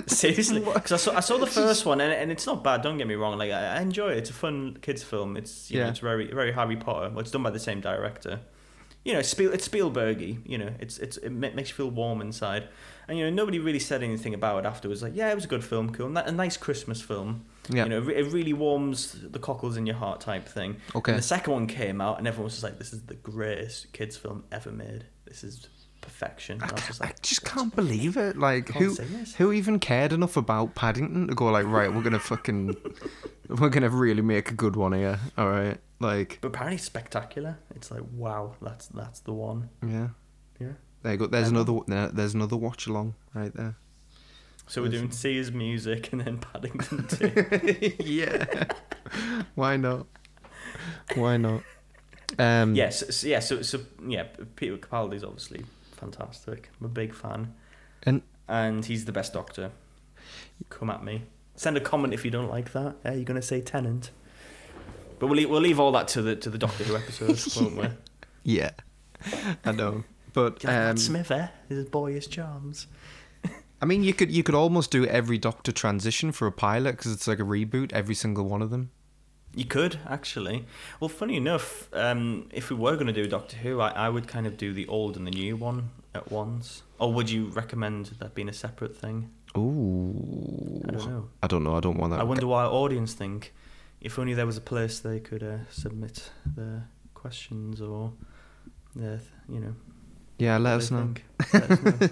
Seriously, 0.06 0.60
because 0.60 0.92
I 0.92 0.96
saw 0.96 1.16
I 1.16 1.20
saw 1.20 1.38
the 1.38 1.46
first 1.46 1.84
one 1.86 2.00
and, 2.00 2.12
and 2.12 2.30
it's 2.30 2.46
not 2.46 2.62
bad. 2.64 2.82
Don't 2.82 2.98
get 2.98 3.06
me 3.06 3.14
wrong. 3.14 3.38
Like 3.38 3.50
I, 3.52 3.76
I 3.76 3.80
enjoy 3.80 4.10
it. 4.12 4.18
It's 4.18 4.30
a 4.30 4.34
fun 4.34 4.78
kids 4.82 5.02
film. 5.02 5.36
It's 5.36 5.70
you 5.70 5.78
know 5.78 5.84
Yeah. 5.84 5.90
it's 5.90 5.98
very 6.00 6.26
very 6.32 6.52
Harry 6.52 6.76
Potter. 6.76 7.10
Well, 7.10 7.20
it's 7.20 7.30
done 7.30 7.42
by 7.42 7.50
the 7.50 7.58
same 7.60 7.80
director. 7.80 8.40
You 9.04 9.14
know, 9.14 9.22
Spiel, 9.22 9.52
it's 9.52 9.66
Spielbergy. 9.66 10.40
You 10.44 10.58
know, 10.58 10.70
it's 10.80 10.98
it's 10.98 11.16
it 11.18 11.30
makes 11.30 11.70
you 11.70 11.74
feel 11.74 11.90
warm 11.90 12.20
inside. 12.20 12.68
And 13.06 13.16
you 13.16 13.24
know, 13.24 13.30
nobody 13.30 13.58
really 13.58 13.78
said 13.78 14.02
anything 14.02 14.34
about 14.34 14.64
it 14.64 14.66
afterwards. 14.66 15.02
Like, 15.02 15.16
yeah, 15.16 15.30
it 15.30 15.34
was 15.34 15.44
a 15.44 15.48
good 15.48 15.64
film, 15.64 15.90
cool, 15.94 16.14
a 16.14 16.30
nice 16.32 16.58
Christmas 16.58 17.00
film. 17.00 17.46
Yeah. 17.70 17.84
You 17.84 17.88
know, 17.90 18.08
it 18.10 18.30
really 18.32 18.52
warms 18.52 19.16
the 19.30 19.38
cockles 19.38 19.78
in 19.78 19.86
your 19.86 19.96
heart 19.96 20.20
type 20.20 20.46
thing. 20.46 20.76
Okay. 20.94 21.12
And 21.12 21.18
the 21.18 21.22
second 21.26 21.52
one 21.54 21.66
came 21.66 22.02
out, 22.02 22.18
and 22.18 22.26
everyone 22.28 22.44
was 22.44 22.54
just 22.54 22.64
like, 22.64 22.78
"This 22.78 22.92
is 22.92 23.02
the 23.06 23.14
greatest 23.14 23.92
kids 23.94 24.16
film 24.16 24.44
ever 24.52 24.70
made. 24.70 25.04
This 25.24 25.42
is 25.42 25.68
perfection." 26.00 26.62
I, 26.62 26.66
I 26.66 26.68
just 26.86 27.02
I 27.02 27.14
just 27.22 27.44
can't 27.44 27.74
believe 27.74 28.16
it. 28.16 28.36
Like 28.36 28.68
who 28.70 28.94
who 29.38 29.52
even 29.52 29.78
cared 29.78 30.12
enough 30.12 30.36
about 30.36 30.74
Paddington 30.74 31.28
to 31.28 31.34
go 31.34 31.46
like 31.46 31.66
right? 31.66 31.92
We're 31.92 32.02
gonna 32.02 32.18
fucking 32.18 32.76
we're 33.48 33.68
gonna 33.70 33.90
really 33.90 34.22
make 34.22 34.50
a 34.50 34.54
good 34.54 34.76
one 34.76 34.92
here. 34.92 35.18
All 35.36 35.48
right, 35.50 35.78
like 36.00 36.38
But 36.40 36.48
apparently, 36.48 36.78
spectacular. 36.78 37.58
It's 37.74 37.90
like, 37.90 38.02
wow, 38.12 38.54
that's 38.62 38.86
that's 38.88 39.20
the 39.20 39.32
one. 39.32 39.70
yeah. 39.86 40.08
Yeah. 40.60 40.72
There 41.02 41.12
you 41.12 41.18
go. 41.18 41.26
There's 41.26 41.48
Um, 41.48 41.56
another 41.56 41.78
there- 41.86 42.08
there's 42.08 42.34
another 42.34 42.56
watch 42.56 42.86
along 42.88 43.14
right 43.34 43.54
there. 43.54 43.76
So 44.66 44.82
we're 44.82 44.88
doing 44.90 45.10
Sears 45.12 45.50
music 45.50 46.12
and 46.12 46.20
then 46.20 46.38
Paddington 46.38 47.06
too. 47.08 47.94
yeah. 48.04 48.64
Why 49.54 49.76
not? 49.78 50.06
Why 51.14 51.38
not? 51.38 51.62
Um, 52.38 52.74
yes, 52.74 53.16
so, 53.16 53.26
yeah. 53.28 53.38
So, 53.40 53.62
so 53.62 53.80
yeah, 54.06 54.24
Peter 54.56 54.76
Capaldi's 54.76 55.24
obviously 55.24 55.64
fantastic. 55.98 56.70
I'm 56.80 56.86
a 56.86 56.88
big 56.88 57.14
fan, 57.14 57.54
And 58.04 58.22
and 58.48 58.84
he's 58.84 59.04
the 59.04 59.12
best 59.12 59.32
Doctor. 59.32 59.70
Come 60.70 60.90
at 60.90 61.04
me. 61.04 61.22
Send 61.56 61.76
a 61.76 61.80
comment 61.80 62.14
if 62.14 62.24
you 62.24 62.30
don't 62.30 62.48
like 62.48 62.72
that. 62.72 62.96
Yeah, 63.04 63.14
you're 63.14 63.24
gonna 63.24 63.42
say 63.42 63.60
Tennant. 63.60 64.10
But 65.18 65.26
we'll 65.26 65.36
leave, 65.36 65.50
we'll 65.50 65.60
leave 65.60 65.80
all 65.80 65.90
that 65.92 66.08
to 66.08 66.22
the 66.22 66.36
to 66.36 66.50
the 66.50 66.58
Doctor 66.58 66.84
Who 66.84 66.96
episodes, 66.96 67.56
won't 67.60 67.76
we? 67.76 67.88
yeah, 68.44 68.70
I 69.64 69.72
know. 69.72 70.04
But 70.32 70.62
like, 70.64 70.74
um, 70.74 70.96
Smith, 70.96 71.30
eh? 71.30 71.48
His 71.68 71.84
boyish 71.86 72.28
charms. 72.28 72.86
I 73.80 73.84
mean, 73.86 74.02
you 74.02 74.12
could 74.14 74.30
you 74.30 74.42
could 74.42 74.54
almost 74.54 74.90
do 74.90 75.06
every 75.06 75.38
Doctor 75.38 75.72
transition 75.72 76.32
for 76.32 76.46
a 76.46 76.52
pilot 76.52 76.92
because 76.96 77.12
it's 77.12 77.26
like 77.26 77.38
a 77.40 77.44
reboot. 77.44 77.92
Every 77.92 78.14
single 78.14 78.44
one 78.48 78.62
of 78.62 78.70
them. 78.70 78.90
You 79.54 79.64
could 79.64 79.98
actually. 80.08 80.66
Well, 81.00 81.08
funny 81.08 81.36
enough, 81.36 81.88
um, 81.92 82.48
if 82.52 82.70
we 82.70 82.76
were 82.76 82.94
going 82.94 83.06
to 83.08 83.12
do 83.12 83.26
Doctor 83.26 83.56
Who, 83.56 83.80
I, 83.80 83.90
I 83.90 84.08
would 84.08 84.28
kind 84.28 84.46
of 84.46 84.56
do 84.56 84.72
the 84.72 84.86
old 84.86 85.16
and 85.16 85.26
the 85.26 85.30
new 85.30 85.56
one 85.56 85.90
at 86.14 86.30
once. 86.30 86.82
Or 86.98 87.12
would 87.12 87.30
you 87.30 87.46
recommend 87.46 88.06
that 88.18 88.34
being 88.34 88.48
a 88.48 88.52
separate 88.52 88.96
thing? 88.96 89.30
Ooh. 89.56 90.82
I 90.88 90.92
don't 90.92 91.10
know. 91.10 91.28
I 91.42 91.46
don't 91.46 91.64
know. 91.64 91.76
I 91.76 91.80
don't 91.80 91.96
want 91.96 92.12
that. 92.12 92.20
I 92.20 92.24
wonder 92.24 92.46
why 92.46 92.64
our 92.64 92.70
audience 92.70 93.14
think. 93.14 93.52
If 94.00 94.18
only 94.18 94.34
there 94.34 94.46
was 94.46 94.56
a 94.56 94.60
place 94.60 95.00
they 95.00 95.18
could 95.18 95.42
uh, 95.42 95.58
submit 95.70 96.30
their 96.44 96.88
questions 97.14 97.80
or 97.80 98.12
their, 98.94 99.20
you 99.48 99.60
know. 99.60 99.74
Yeah, 100.38 100.56
let 100.56 100.76
us 100.76 100.90
know. 100.92 101.14
Let 101.52 101.70
us 101.70 102.00
know. 102.00 102.08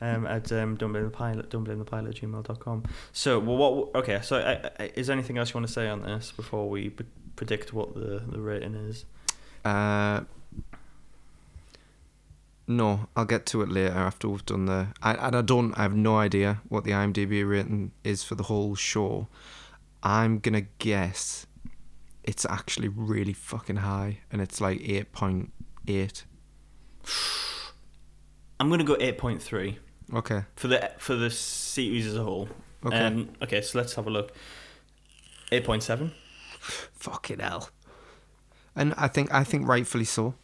um, 0.00 0.26
at 0.26 0.50
um, 0.50 0.74
don't 0.74 0.90
blame 0.92 1.04
the 1.04 1.10
pilot, 1.10 1.48
don't 1.48 1.62
blame 1.62 1.78
the 1.78 1.84
pilot 1.84 2.20
gmail.com. 2.20 2.82
So, 3.12 3.38
well, 3.38 3.56
what? 3.56 3.94
Okay, 3.94 4.20
so 4.22 4.36
uh, 4.36 4.68
uh, 4.80 4.88
is 4.96 5.06
there 5.06 5.14
anything 5.14 5.38
else 5.38 5.50
you 5.50 5.54
want 5.54 5.68
to 5.68 5.72
say 5.72 5.88
on 5.88 6.02
this 6.02 6.32
before 6.32 6.68
we 6.68 6.90
p- 6.90 7.04
predict 7.36 7.72
what 7.72 7.94
the, 7.94 8.20
the 8.26 8.40
rating 8.40 8.74
is? 8.74 9.04
Uh, 9.64 10.22
no, 12.66 13.06
I'll 13.14 13.24
get 13.24 13.46
to 13.46 13.62
it 13.62 13.68
later 13.68 13.94
after 13.94 14.28
we've 14.28 14.44
done 14.44 14.66
the. 14.66 14.88
I, 15.00 15.14
and 15.14 15.36
I 15.36 15.42
don't. 15.42 15.72
I 15.78 15.82
have 15.82 15.94
no 15.94 16.16
idea 16.16 16.60
what 16.68 16.82
the 16.82 16.90
IMDb 16.90 17.48
rating 17.48 17.92
is 18.02 18.24
for 18.24 18.34
the 18.34 18.44
whole 18.44 18.74
show. 18.74 19.28
I'm 20.02 20.40
gonna 20.40 20.62
guess 20.80 21.46
it's 22.24 22.44
actually 22.44 22.88
really 22.88 23.34
fucking 23.34 23.76
high, 23.76 24.18
and 24.32 24.42
it's 24.42 24.60
like 24.60 24.80
eight 24.82 25.12
point 25.12 25.52
eight. 25.86 26.24
I'm 28.60 28.68
gonna 28.70 28.84
go 28.84 28.96
eight 29.00 29.18
point 29.18 29.42
three 29.42 29.78
Okay. 30.12 30.42
for 30.56 30.68
the 30.68 30.90
for 30.98 31.14
the 31.14 31.30
series 31.30 32.06
as 32.06 32.16
a 32.16 32.22
whole. 32.24 32.48
Okay. 32.84 32.96
Um, 32.96 33.28
okay, 33.42 33.60
so 33.60 33.78
let's 33.78 33.94
have 33.94 34.06
a 34.06 34.10
look. 34.10 34.32
Eight 35.52 35.64
point 35.64 35.82
seven. 35.82 36.12
Fucking 36.60 37.38
hell. 37.40 37.70
And 38.76 38.94
I 38.96 39.08
think 39.08 39.32
I 39.32 39.44
think 39.44 39.66
rightfully 39.66 40.04
so. 40.04 40.34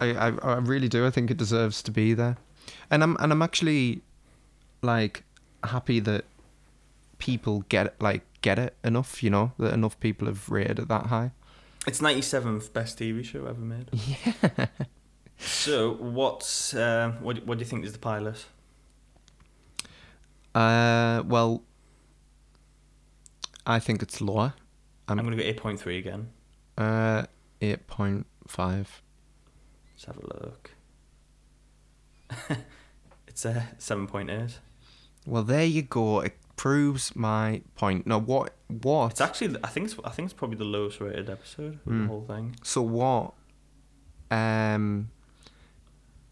I, 0.00 0.06
I 0.14 0.28
I 0.42 0.54
really 0.58 0.88
do. 0.88 1.06
I 1.06 1.10
think 1.10 1.30
it 1.30 1.36
deserves 1.36 1.82
to 1.82 1.90
be 1.90 2.14
there. 2.14 2.36
And 2.90 3.02
I'm 3.02 3.16
and 3.20 3.32
I'm 3.32 3.42
actually 3.42 4.02
like 4.82 5.24
happy 5.64 6.00
that 6.00 6.24
people 7.18 7.64
get 7.68 8.00
like 8.00 8.22
get 8.42 8.58
it 8.58 8.74
enough, 8.84 9.22
you 9.22 9.30
know, 9.30 9.52
that 9.58 9.72
enough 9.72 9.98
people 10.00 10.26
have 10.26 10.48
rated 10.48 10.78
it 10.78 10.88
that 10.88 11.06
high. 11.06 11.30
It's 11.86 12.00
97th 12.00 12.72
best 12.72 12.98
TV 12.98 13.24
show 13.24 13.46
ever 13.46 13.60
made. 13.60 13.88
Yeah. 14.06 14.66
So, 15.38 15.92
what's 15.94 16.74
uh, 16.74 17.12
what? 17.20 17.46
What 17.46 17.58
do 17.58 17.64
you 17.64 17.68
think 17.68 17.84
is 17.84 17.92
the 17.92 17.98
pilot? 17.98 18.46
Uh, 20.54 21.22
well, 21.26 21.62
I 23.66 23.78
think 23.78 24.02
it's 24.02 24.20
lower. 24.20 24.54
I'm, 25.08 25.18
I'm- 25.18 25.26
going 25.26 25.36
to 25.36 25.52
go 25.52 25.60
8.3 25.62 25.98
again. 25.98 26.30
Uh, 26.78 27.24
eight 27.60 27.86
point 27.86 28.26
five. 28.48 29.02
Let's 29.94 30.04
have 30.06 30.16
a 30.18 30.26
look. 30.44 30.70
it's 33.28 33.44
a 33.44 33.50
uh, 33.50 33.62
7.8. 33.78 34.54
Well, 35.26 35.42
there 35.42 35.64
you 35.64 35.82
go. 35.82 36.20
It 36.20 36.36
proves 36.56 37.14
my 37.16 37.62
point. 37.76 38.06
No, 38.06 38.18
what? 38.20 38.54
What? 38.68 39.12
It's 39.12 39.20
actually, 39.20 39.56
I 39.64 39.68
think 39.68 39.86
it's, 39.86 39.96
I 40.04 40.10
think 40.10 40.26
it's 40.26 40.34
probably 40.34 40.56
the 40.58 40.64
lowest 40.64 41.00
rated 41.00 41.30
episode 41.30 41.74
of 41.74 41.80
Hmm. 41.82 42.02
the 42.02 42.08
whole 42.08 42.24
thing. 42.26 42.56
So 42.62 42.82
what? 42.82 43.32
Um, 44.30 45.10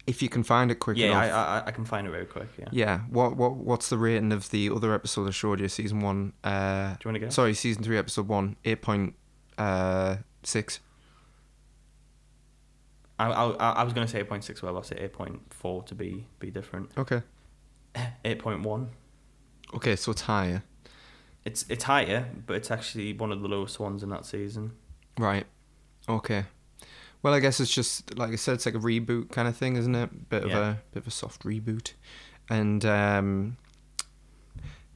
if 0.07 0.21
you 0.21 0.29
can 0.29 0.43
find 0.43 0.69
it 0.71 0.75
quick 0.75 0.97
Yeah, 0.97 1.17
I, 1.17 1.25
enough. 1.25 1.63
I 1.63 1.63
I 1.67 1.71
can 1.71 1.85
find 1.85 2.05
it 2.07 2.11
very 2.11 2.25
quick. 2.25 2.47
Yeah. 2.57 2.67
yeah. 2.71 2.99
What? 3.09 3.35
What? 3.37 3.55
What's 3.55 3.89
the 3.89 3.97
rating 3.97 4.31
of 4.31 4.49
the 4.51 4.69
other 4.69 4.93
episode 4.93 5.27
of 5.27 5.35
showed 5.35 5.59
you? 5.59 5.67
Season 5.67 5.99
one. 5.99 6.33
Uh, 6.43 6.93
Do 6.93 6.97
you 7.05 7.11
want 7.11 7.15
to 7.15 7.19
go? 7.19 7.29
sorry, 7.29 7.53
season 7.53 7.83
three, 7.83 7.97
episode 7.97 8.27
one. 8.27 8.55
Eight 8.65 8.81
point 8.81 9.15
uh 9.57 10.17
six. 10.43 10.79
I, 13.17 13.27
I, 13.31 13.69
I 13.71 13.83
was 13.83 13.93
going 13.93 14.05
to 14.05 14.11
say 14.11 14.21
8.6, 14.21 14.61
well, 14.61 14.75
I'll 14.75 14.83
say 14.83 14.97
8.4 15.17 15.85
to 15.85 15.95
be 15.95 16.27
be 16.39 16.51
different. 16.51 16.89
Okay. 16.97 17.21
8.1. 17.95 18.87
Okay, 19.73 19.95
so 19.95 20.11
it's 20.11 20.21
higher. 20.21 20.63
It's 21.45 21.63
it's 21.69 21.85
higher, 21.85 22.27
but 22.45 22.55
it's 22.57 22.71
actually 22.71 23.13
one 23.13 23.31
of 23.31 23.41
the 23.41 23.47
lowest 23.47 23.79
ones 23.79 24.03
in 24.03 24.09
that 24.09 24.25
season. 24.25 24.73
Right. 25.17 25.45
Okay. 26.09 26.43
Well, 27.25 27.33
I 27.33 27.39
guess 27.39 27.59
it's 27.59 27.73
just 27.73 28.19
like 28.19 28.31
I 28.33 28.35
said, 28.35 28.53
it's 28.53 28.67
like 28.67 28.75
a 28.75 28.79
reboot 28.79 29.31
kind 29.31 29.47
of 29.47 29.57
thing, 29.57 29.77
isn't 29.77 29.95
it? 29.95 30.29
Bit 30.29 30.43
of 30.43 30.51
a 30.51 30.79
bit 30.93 31.01
of 31.01 31.07
a 31.07 31.09
soft 31.09 31.41
reboot, 31.43 31.93
and 32.51 32.85
um, 32.85 33.57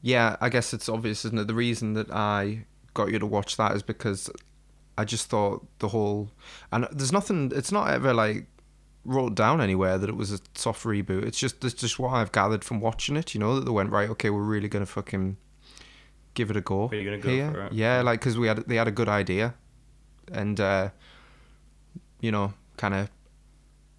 yeah, 0.03 0.35
I 0.39 0.49
guess 0.49 0.71
it's 0.71 0.87
obvious, 0.87 1.25
isn't 1.25 1.39
it? 1.39 1.47
The 1.47 1.55
reason 1.55 1.93
that 1.93 2.11
I 2.11 2.67
got 2.93 3.11
you 3.11 3.17
to 3.17 3.25
watch 3.25 3.57
that 3.57 3.71
is 3.71 3.81
because 3.81 4.29
I 4.95 5.05
just 5.05 5.27
thought 5.31 5.65
the 5.79 5.87
whole 5.87 6.29
and 6.71 6.87
there's 6.91 7.11
nothing. 7.11 7.51
It's 7.55 7.71
not 7.71 7.89
ever 7.89 8.13
like 8.13 8.45
wrote 9.05 9.33
down 9.33 9.59
anywhere 9.59 9.97
that 9.97 10.07
it 10.07 10.15
was 10.15 10.31
a 10.31 10.37
soft 10.53 10.83
reboot. 10.83 11.25
It's 11.25 11.39
just 11.39 11.63
it's 11.65 11.81
just 11.81 11.97
what 11.97 12.11
I've 12.11 12.31
gathered 12.31 12.63
from 12.63 12.79
watching 12.79 13.17
it. 13.17 13.33
You 13.33 13.39
know 13.39 13.55
that 13.55 13.65
they 13.65 13.71
went 13.71 13.89
right. 13.89 14.07
Okay, 14.07 14.29
we're 14.29 14.43
really 14.43 14.67
gonna 14.67 14.85
fucking 14.85 15.35
give 16.35 16.51
it 16.51 16.57
a 16.57 16.61
go. 16.61 16.89
Really 16.89 17.05
gonna 17.05 17.17
go 17.17 17.29
here. 17.29 17.51
for 17.51 17.61
it. 17.63 17.73
Yeah, 17.73 18.03
like 18.03 18.19
because 18.19 18.37
we 18.37 18.47
had 18.47 18.67
they 18.67 18.75
had 18.75 18.87
a 18.87 18.91
good 18.91 19.09
idea, 19.09 19.55
and 20.31 20.59
uh, 20.59 20.89
you 22.19 22.31
know, 22.31 22.53
kind 22.77 22.93
of, 22.93 23.09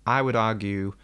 I 0.06 0.22
would 0.22 0.36
argue, 0.36 0.94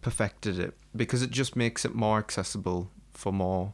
perfected 0.00 0.58
it 0.58 0.74
because 0.94 1.22
it 1.22 1.30
just 1.30 1.56
makes 1.56 1.84
it 1.84 1.94
more 1.94 2.18
accessible 2.18 2.90
for 3.12 3.32
more 3.32 3.72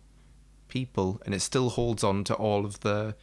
people, 0.68 1.20
and 1.24 1.34
it 1.34 1.40
still 1.40 1.70
holds 1.70 2.04
on 2.04 2.24
to 2.24 2.34
all 2.34 2.64
of 2.64 2.80
the 2.80 3.14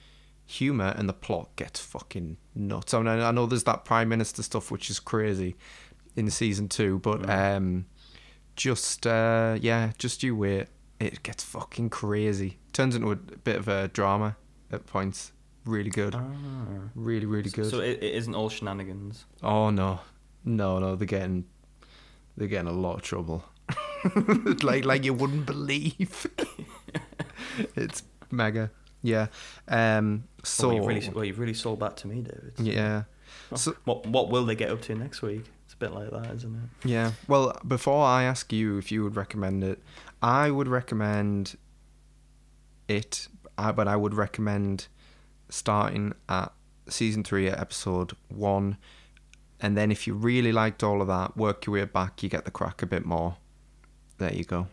humor, 0.46 0.94
and 0.98 1.08
the 1.10 1.14
plot 1.14 1.56
gets 1.56 1.80
fucking 1.80 2.38
nuts. 2.56 2.94
I 2.94 3.00
mean, 3.00 3.08
I 3.08 3.32
know 3.32 3.46
there's 3.46 3.64
that 3.66 3.86
prime 3.86 4.10
minister 4.10 4.44
stuff 4.44 4.72
which 4.72 4.90
is 4.90 5.00
crazy 5.00 5.56
in 6.16 6.30
season 6.30 6.68
two, 6.68 7.00
but 7.00 7.22
Mm. 7.22 7.56
um, 7.58 7.86
just 8.56 9.06
uh, 9.06 9.58
yeah, 9.62 9.92
just 9.98 10.24
you 10.24 10.36
wait. 10.36 10.68
It 11.00 11.22
gets 11.22 11.44
fucking 11.44 11.92
crazy. 11.92 12.58
Turns 12.74 12.96
into 12.96 13.12
a 13.12 13.16
bit 13.16 13.58
of 13.58 13.68
a 13.68 13.88
drama 13.90 14.36
at 14.72 14.86
points. 14.88 15.32
Really 15.68 15.90
good. 15.90 16.16
Ah. 16.16 16.24
Really, 16.96 17.26
really 17.26 17.50
good. 17.50 17.70
So 17.70 17.80
it, 17.82 18.02
it 18.02 18.16
isn't 18.16 18.34
all 18.34 18.50
shenanigans. 18.50 19.26
Oh 19.44 19.70
no, 19.70 20.00
no, 20.46 20.80
no! 20.80 20.96
They're 20.96 21.06
getting, 21.06 21.46
they're 22.38 22.48
getting 22.48 22.68
a 22.70 22.72
lot 22.74 22.96
of 22.96 23.02
trouble. 23.02 23.44
like, 24.64 24.86
like 24.86 25.04
you 25.04 25.14
wouldn't 25.14 25.46
believe. 25.46 26.28
it's 27.76 28.04
mega, 28.32 28.72
yeah. 29.02 29.28
Um. 29.68 30.24
So 30.44 30.68
well, 30.70 30.78
you've 30.78 30.88
really, 30.88 31.10
well, 31.10 31.26
you've 31.26 31.40
really 31.40 31.54
sold 31.54 31.82
that 31.82 31.98
to 31.98 32.08
me, 32.08 32.22
David. 32.22 32.54
yeah, 32.60 33.04
Well, 33.52 33.58
So- 33.58 33.76
what 33.84 34.06
what 34.08 34.30
will 34.30 34.46
they 34.46 34.56
get 34.56 34.70
up 34.72 34.82
to 34.84 34.96
next 34.96 35.22
week? 35.22 35.44
It's 35.66 35.74
a 35.74 35.78
bit 35.78 35.92
like 35.92 36.10
that, 36.12 36.34
isn't 36.36 36.56
it? 36.56 36.88
yeah. 36.90 37.12
Well, 37.28 37.60
before 37.68 38.06
I 38.06 38.24
ask 38.24 38.54
you 38.54 38.78
if 38.78 38.90
you 38.92 39.04
would 39.04 39.18
recommend 39.18 39.64
it, 39.66 39.84
I 40.22 40.50
would 40.50 40.70
recommend 40.70 41.58
it, 42.88 43.28
I, 43.58 43.74
but 43.74 43.86
I 43.88 43.98
would 43.98 44.14
recommend 44.14 44.88
starting 45.50 46.14
at 46.30 46.52
season 46.90 47.24
three 47.24 47.48
at 47.48 47.60
episode 47.60 48.14
one, 48.30 48.78
and 49.60 49.76
then 49.78 49.92
if 49.92 50.08
you 50.08 50.14
really 50.14 50.52
liked 50.52 50.84
all 50.84 51.02
of 51.02 51.08
that, 51.08 51.36
work 51.36 51.66
your 51.66 51.74
way 51.74 51.86
back. 51.86 52.22
You 52.24 52.30
get 52.30 52.46
the 52.46 52.52
crack 52.52 52.82
a 52.82 52.86
bit 52.86 53.06
more. 53.06 53.38
There 54.18 54.34
you 54.34 54.44
go. 54.44 54.68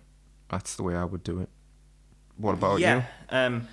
That's 0.51 0.77
the 0.77 0.83
way 0.83 0.95
I 0.95 1.05
would 1.05 1.22
do 1.22 1.41
it. 1.41 1.49
What 2.37 2.53
about 2.53 2.81
yeah, 2.81 2.97
you? 2.97 3.05
Um, 3.37 3.68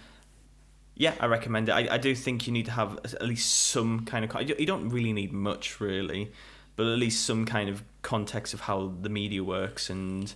yeah, 0.95 1.13
I 1.19 1.25
recommend 1.25 1.69
it. 1.69 1.71
I, 1.71 1.95
I 1.95 1.97
do 1.97 2.13
think 2.13 2.47
you 2.47 2.53
need 2.53 2.65
to 2.65 2.71
have 2.71 2.99
at 3.03 3.23
least 3.23 3.49
some 3.49 4.05
kind 4.05 4.23
of. 4.23 4.59
You 4.59 4.65
don't 4.65 4.89
really 4.89 5.13
need 5.13 5.33
much, 5.33 5.79
really, 5.79 6.31
but 6.75 6.85
at 6.85 6.99
least 6.99 7.25
some 7.25 7.45
kind 7.45 7.69
of 7.69 7.83
context 8.01 8.53
of 8.53 8.61
how 8.61 8.93
the 9.01 9.09
media 9.09 9.43
works 9.43 9.89
and, 9.89 10.33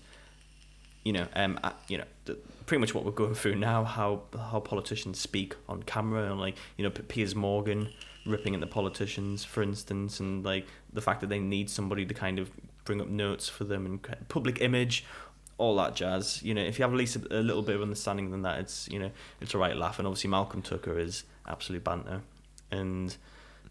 you 1.03 1.13
know, 1.13 1.27
um, 1.35 1.59
uh, 1.63 1.71
you 1.87 1.97
know, 1.97 2.05
the, 2.25 2.37
pretty 2.65 2.79
much 2.79 2.93
what 2.93 3.05
we're 3.05 3.11
going 3.11 3.35
through 3.35 3.55
now. 3.55 3.83
How 3.83 4.23
how 4.37 4.59
politicians 4.59 5.19
speak 5.19 5.55
on 5.67 5.83
camera 5.83 6.31
and 6.31 6.39
like 6.39 6.55
you 6.77 6.83
know 6.83 6.89
Piers 6.89 7.35
Morgan 7.35 7.89
ripping 8.25 8.55
at 8.55 8.61
the 8.61 8.67
politicians, 8.67 9.43
for 9.43 9.61
instance, 9.61 10.19
and 10.19 10.43
like 10.43 10.65
the 10.91 11.01
fact 11.01 11.21
that 11.21 11.27
they 11.27 11.39
need 11.39 11.69
somebody 11.69 12.05
to 12.05 12.13
kind 12.13 12.39
of 12.39 12.49
bring 12.83 13.01
up 13.01 13.07
notes 13.07 13.49
for 13.49 13.63
them 13.63 13.85
and 13.85 14.27
public 14.29 14.61
image 14.61 15.05
all 15.57 15.75
that 15.77 15.95
jazz. 15.95 16.41
You 16.43 16.53
know, 16.53 16.61
if 16.61 16.77
you 16.77 16.83
have 16.83 16.91
at 16.91 16.97
least 16.97 17.15
a, 17.15 17.39
a 17.39 17.41
little 17.41 17.61
bit 17.61 17.75
of 17.75 17.81
understanding 17.81 18.31
than 18.31 18.41
that, 18.43 18.59
it's 18.59 18.87
you 18.89 18.99
know, 18.99 19.11
it's 19.41 19.53
a 19.53 19.57
right 19.57 19.75
laugh. 19.75 19.99
And 19.99 20.07
obviously, 20.07 20.29
Malcolm 20.29 20.61
Tucker 20.61 20.99
is 20.99 21.23
absolute 21.47 21.83
banter, 21.83 22.21
and 22.71 23.15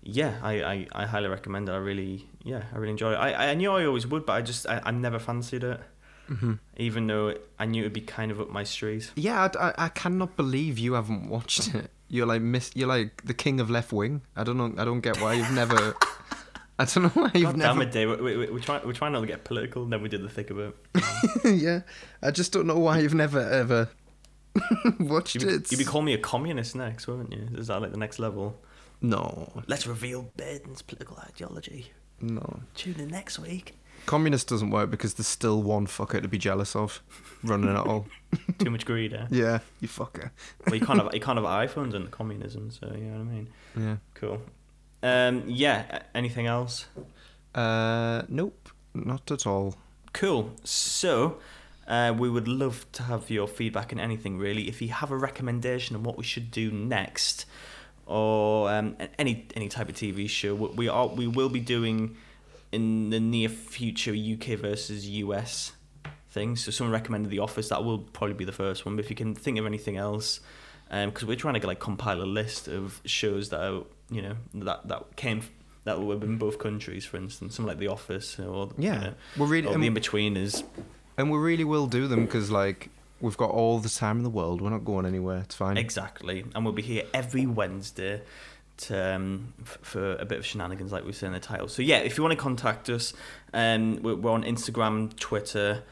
yeah, 0.02 0.34
I, 0.42 0.62
I, 0.62 0.86
I 0.92 1.06
highly 1.06 1.28
recommend 1.28 1.68
it. 1.68 1.72
I 1.72 1.76
really, 1.76 2.26
yeah, 2.42 2.64
I 2.72 2.76
really 2.76 2.90
enjoy 2.90 3.12
it. 3.12 3.16
I, 3.16 3.50
I 3.50 3.54
knew 3.54 3.72
I 3.72 3.86
always 3.86 4.06
would, 4.06 4.26
but 4.26 4.34
I 4.34 4.42
just 4.42 4.66
I, 4.66 4.80
I 4.84 4.90
never 4.90 5.18
fancied 5.18 5.64
it, 5.64 5.80
Mm-hmm. 6.30 6.54
even 6.78 7.06
though 7.06 7.34
I 7.58 7.66
knew 7.66 7.82
it'd 7.82 7.92
be 7.92 8.00
kind 8.00 8.30
of 8.30 8.40
up 8.40 8.48
my 8.50 8.64
street. 8.64 9.10
Yeah, 9.14 9.48
I, 9.58 9.68
I, 9.68 9.74
I 9.86 9.88
cannot 9.90 10.36
believe 10.36 10.78
you 10.78 10.94
haven't 10.94 11.28
watched 11.28 11.74
it. 11.74 11.90
You're 12.08 12.26
like 12.26 12.40
miss. 12.42 12.70
You're 12.74 12.88
like 12.88 13.24
the 13.24 13.34
king 13.34 13.60
of 13.60 13.68
left 13.70 13.92
wing. 13.92 14.22
I 14.36 14.44
don't 14.44 14.56
know. 14.56 14.72
I 14.78 14.84
don't 14.84 15.00
get 15.00 15.20
why 15.20 15.34
you've 15.34 15.50
never. 15.52 15.94
I 16.78 16.84
don't 16.86 17.04
know 17.04 17.08
why 17.10 17.30
you've 17.34 17.44
God 17.44 17.56
never. 17.56 17.72
damn 17.80 17.82
it, 17.82 17.92
Dave. 17.92 18.20
We, 18.20 18.36
we, 18.36 18.50
we're 18.50 18.58
trying 18.60 18.86
we're 18.86 18.92
trying 18.94 19.12
not 19.12 19.20
to 19.20 19.26
get 19.26 19.44
political, 19.44 19.82
and 19.84 19.92
then 19.92 20.02
we 20.02 20.08
did 20.08 20.22
the 20.22 20.28
thick 20.28 20.50
of 20.50 20.58
it. 20.58 20.76
yeah, 21.44 21.80
I 22.22 22.30
just 22.30 22.52
don't 22.52 22.66
know 22.66 22.78
why 22.78 22.98
you've 23.00 23.14
never 23.14 23.40
ever 23.40 23.88
watched 25.00 25.34
You'd 25.36 25.46
be, 25.46 25.54
it. 25.54 25.70
you'd 25.72 25.78
be 25.78 25.84
calling 25.84 26.06
me 26.06 26.14
a 26.14 26.18
communist 26.18 26.74
next, 26.76 27.06
wouldn't 27.06 27.32
you? 27.32 27.48
Is 27.58 27.66
that 27.68 27.80
like 27.82 27.90
the 27.92 27.98
next 27.98 28.18
level? 28.18 28.60
no, 29.00 29.52
Let's 29.66 29.86
reveal 29.86 30.30
Biden's 30.38 30.80
political 30.82 31.18
ideology. 31.18 31.92
no. 32.20 32.60
Tune 32.74 32.98
in 33.00 33.08
next 33.08 33.38
week. 33.38 33.74
Communist 34.06 34.48
doesn't 34.48 34.70
work 34.70 34.90
because 34.90 35.14
there's 35.14 35.26
still 35.26 35.62
one 35.62 35.86
fucker 35.86 36.20
to 36.20 36.28
be 36.28 36.38
jealous 36.38 36.76
of, 36.76 37.02
running 37.42 37.70
it 37.70 37.76
all. 37.76 38.06
Too 38.58 38.70
much 38.70 38.84
greed, 38.84 39.12
eh? 39.12 39.26
yeah, 39.30 39.60
you 39.80 39.88
fucker. 39.88 40.30
well, 40.66 40.74
you 40.74 40.84
can't 40.84 41.00
have 41.00 41.14
you 41.14 41.20
can't 41.20 41.38
have 41.38 41.46
iPhones 41.70 41.94
under 41.94 42.08
communism, 42.08 42.70
so 42.70 42.92
you 42.94 43.04
know 43.04 43.18
what 43.18 43.20
I 43.20 43.24
mean. 43.24 43.48
Yeah. 43.76 43.96
Cool. 44.14 44.42
Um, 45.02 45.44
yeah. 45.46 46.02
Anything 46.14 46.46
else? 46.46 46.86
Uh, 47.54 48.22
nope, 48.28 48.68
not 48.94 49.30
at 49.30 49.46
all. 49.46 49.76
Cool. 50.12 50.52
So, 50.64 51.38
uh, 51.86 52.14
we 52.16 52.30
would 52.30 52.48
love 52.48 52.86
to 52.92 53.04
have 53.04 53.30
your 53.30 53.46
feedback 53.46 53.92
and 53.92 54.00
anything 54.00 54.38
really. 54.38 54.68
If 54.68 54.80
you 54.80 54.88
have 54.88 55.10
a 55.10 55.16
recommendation 55.16 55.96
on 55.96 56.02
what 56.02 56.16
we 56.16 56.24
should 56.24 56.50
do 56.50 56.70
next, 56.70 57.46
or 58.06 58.70
um, 58.70 58.96
any 59.18 59.46
any 59.54 59.68
type 59.68 59.88
of 59.88 59.94
TV 59.94 60.28
show, 60.28 60.54
we 60.54 60.88
are 60.88 61.08
we 61.08 61.26
will 61.26 61.48
be 61.48 61.60
doing 61.60 62.16
in 62.74 63.10
the 63.10 63.20
near 63.20 63.48
future 63.48 64.12
UK 64.14 64.58
versus 64.58 65.08
US 65.08 65.72
things. 66.30 66.64
So, 66.64 66.70
someone 66.70 66.92
recommended 66.92 67.30
The 67.30 67.38
Office. 67.38 67.68
That 67.68 67.84
will 67.84 67.98
probably 67.98 68.34
be 68.34 68.44
the 68.44 68.52
first 68.52 68.84
one. 68.84 68.96
But 68.96 69.04
if 69.04 69.10
you 69.10 69.16
can 69.16 69.34
think 69.34 69.58
of 69.58 69.66
anything 69.66 69.96
else, 69.96 70.40
um, 70.90 71.10
because 71.10 71.24
we're 71.24 71.36
trying 71.36 71.60
to 71.60 71.66
like 71.66 71.80
compile 71.80 72.20
a 72.22 72.24
list 72.40 72.68
of 72.68 73.00
shows 73.04 73.48
that 73.50 73.60
are 73.60 73.82
you 74.10 74.22
know 74.22 74.36
that 74.54 74.88
that 74.88 75.16
came. 75.16 75.42
That 75.84 76.00
were 76.00 76.14
in 76.14 76.38
both 76.38 76.58
countries, 76.58 77.04
for 77.04 77.18
instance, 77.18 77.56
something 77.56 77.68
like 77.68 77.78
The 77.78 77.88
Office, 77.88 78.38
or 78.38 78.68
you 78.78 78.86
Yeah, 78.88 78.98
know, 79.00 79.14
we're 79.36 79.46
really 79.46 79.68
or 79.68 79.76
the 79.78 79.86
in 79.86 79.92
between 79.92 80.34
is 80.34 80.64
and 81.18 81.30
we 81.30 81.36
really 81.36 81.64
will 81.64 81.86
do 81.86 82.08
them 82.08 82.24
because 82.24 82.50
like 82.50 82.88
we've 83.20 83.36
got 83.36 83.50
all 83.50 83.80
the 83.80 83.90
time 83.90 84.16
in 84.16 84.22
the 84.22 84.30
world. 84.30 84.62
We're 84.62 84.70
not 84.70 84.86
going 84.86 85.04
anywhere. 85.04 85.40
It's 85.40 85.54
fine. 85.54 85.76
exactly, 85.76 86.42
and 86.54 86.64
we'll 86.64 86.72
be 86.72 86.80
here 86.80 87.04
every 87.12 87.44
Wednesday 87.44 88.22
um, 88.90 89.54
f- 89.62 89.78
for 89.82 90.16
a 90.16 90.24
bit 90.24 90.38
of 90.38 90.46
shenanigans, 90.46 90.92
like 90.92 91.04
we 91.04 91.12
say 91.12 91.26
in 91.26 91.32
the 91.32 91.40
title. 91.40 91.68
So 91.68 91.82
yeah, 91.82 91.98
if 91.98 92.16
you 92.16 92.22
want 92.22 92.32
to 92.32 92.42
contact 92.42 92.88
us, 92.90 93.12
um, 93.52 94.02
we're, 94.02 94.16
we're 94.16 94.32
on 94.32 94.44
Instagram, 94.44 95.16
Twitter, 95.18 95.82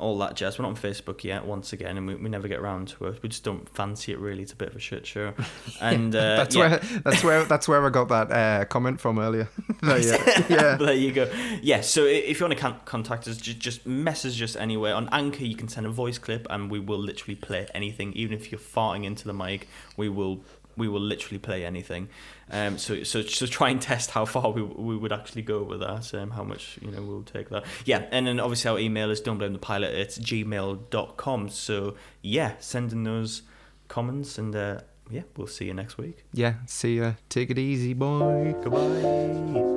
all 0.00 0.18
that 0.18 0.34
jazz. 0.34 0.58
We're 0.58 0.62
not 0.64 0.70
on 0.70 0.76
Facebook 0.76 1.22
yet, 1.22 1.44
once 1.44 1.72
again, 1.72 1.96
and 1.96 2.06
we, 2.06 2.14
we 2.14 2.28
never 2.28 2.48
get 2.48 2.58
around 2.58 2.88
to 2.88 3.06
it. 3.06 3.22
We 3.22 3.28
just 3.28 3.44
don't 3.44 3.68
fancy 3.74 4.12
it 4.12 4.18
really. 4.18 4.42
It's 4.42 4.52
a 4.52 4.56
bit 4.56 4.68
of 4.68 4.76
a 4.76 4.80
shit 4.80 5.06
show. 5.06 5.34
And 5.80 6.14
uh, 6.14 6.36
that's 6.36 6.54
yeah. 6.54 6.68
where 6.68 6.78
that's 7.04 7.24
where 7.24 7.44
that's 7.44 7.68
where 7.68 7.86
I 7.86 7.88
got 7.90 8.08
that 8.08 8.30
uh, 8.30 8.64
comment 8.66 9.00
from 9.00 9.18
earlier. 9.18 9.48
No, 9.82 9.96
yeah, 9.96 10.44
yeah. 10.50 10.76
there 10.76 10.92
you 10.92 11.10
go. 11.10 11.30
Yeah, 11.62 11.80
so 11.80 12.04
if 12.04 12.38
you 12.38 12.46
want 12.46 12.58
to 12.58 12.60
con- 12.60 12.80
contact 12.84 13.26
us, 13.28 13.38
just, 13.38 13.58
just 13.58 13.86
message 13.86 14.42
us 14.42 14.56
anywhere. 14.56 14.94
On 14.94 15.08
Anchor, 15.10 15.44
you 15.44 15.56
can 15.56 15.68
send 15.68 15.86
a 15.86 15.90
voice 15.90 16.18
clip 16.18 16.46
and 16.50 16.70
we 16.70 16.80
will 16.80 16.98
literally 16.98 17.34
play 17.34 17.66
anything. 17.74 18.12
Even 18.12 18.36
if 18.36 18.52
you're 18.52 18.60
farting 18.60 19.04
into 19.04 19.26
the 19.26 19.32
mic, 19.32 19.68
we 19.96 20.10
will 20.10 20.42
we 20.80 20.88
will 20.88 21.00
literally 21.00 21.38
play 21.38 21.64
anything. 21.64 22.08
Um, 22.50 22.78
so 22.78 23.04
so 23.04 23.22
so 23.22 23.46
try 23.46 23.68
and 23.70 23.80
test 23.80 24.10
how 24.10 24.24
far 24.24 24.50
we, 24.50 24.62
we 24.62 24.96
would 24.96 25.12
actually 25.12 25.42
go 25.42 25.62
with 25.62 25.80
that, 25.80 26.12
um, 26.14 26.30
how 26.30 26.42
much 26.42 26.78
you 26.82 26.90
know 26.90 27.02
we'll 27.02 27.22
take 27.22 27.50
that. 27.50 27.64
Yeah, 27.84 28.06
and 28.10 28.26
then 28.26 28.40
obviously 28.40 28.70
our 28.70 28.78
email 28.78 29.10
is 29.10 29.20
don't 29.20 29.38
blame 29.38 29.52
the 29.52 29.60
pilot. 29.60 29.94
It's 29.94 30.18
gmail.com. 30.18 31.50
So 31.50 31.94
yeah, 32.22 32.54
send 32.58 32.92
in 32.92 33.04
those 33.04 33.42
comments 33.86 34.38
and 34.38 34.56
uh, 34.56 34.80
yeah, 35.10 35.22
we'll 35.36 35.46
see 35.46 35.66
you 35.66 35.74
next 35.74 35.98
week. 35.98 36.24
Yeah, 36.32 36.54
see 36.66 36.96
ya. 36.98 37.12
Take 37.28 37.50
it 37.50 37.58
easy, 37.58 37.94
boy. 37.94 38.54
Goodbye. 38.62 39.69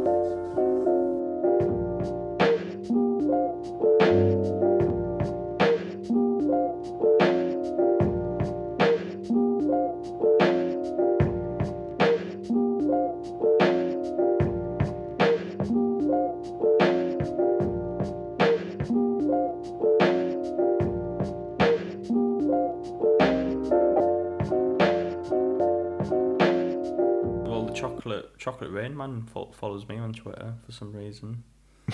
Fo- 29.34 29.52
follows 29.52 29.88
me 29.88 29.98
on 29.98 30.14
Twitter 30.14 30.54
for 30.66 30.72
some 30.72 30.94
reason. 30.94 31.44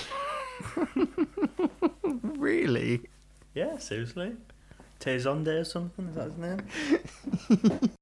Really? 2.38 3.02
Yeah, 3.54 3.78
seriously. 3.78 4.34
Tezonde 5.00 5.62
or 5.62 5.64
something, 5.64 6.08
is 6.08 6.16
that 6.16 6.32
his 6.32 6.38
name? 7.70 7.90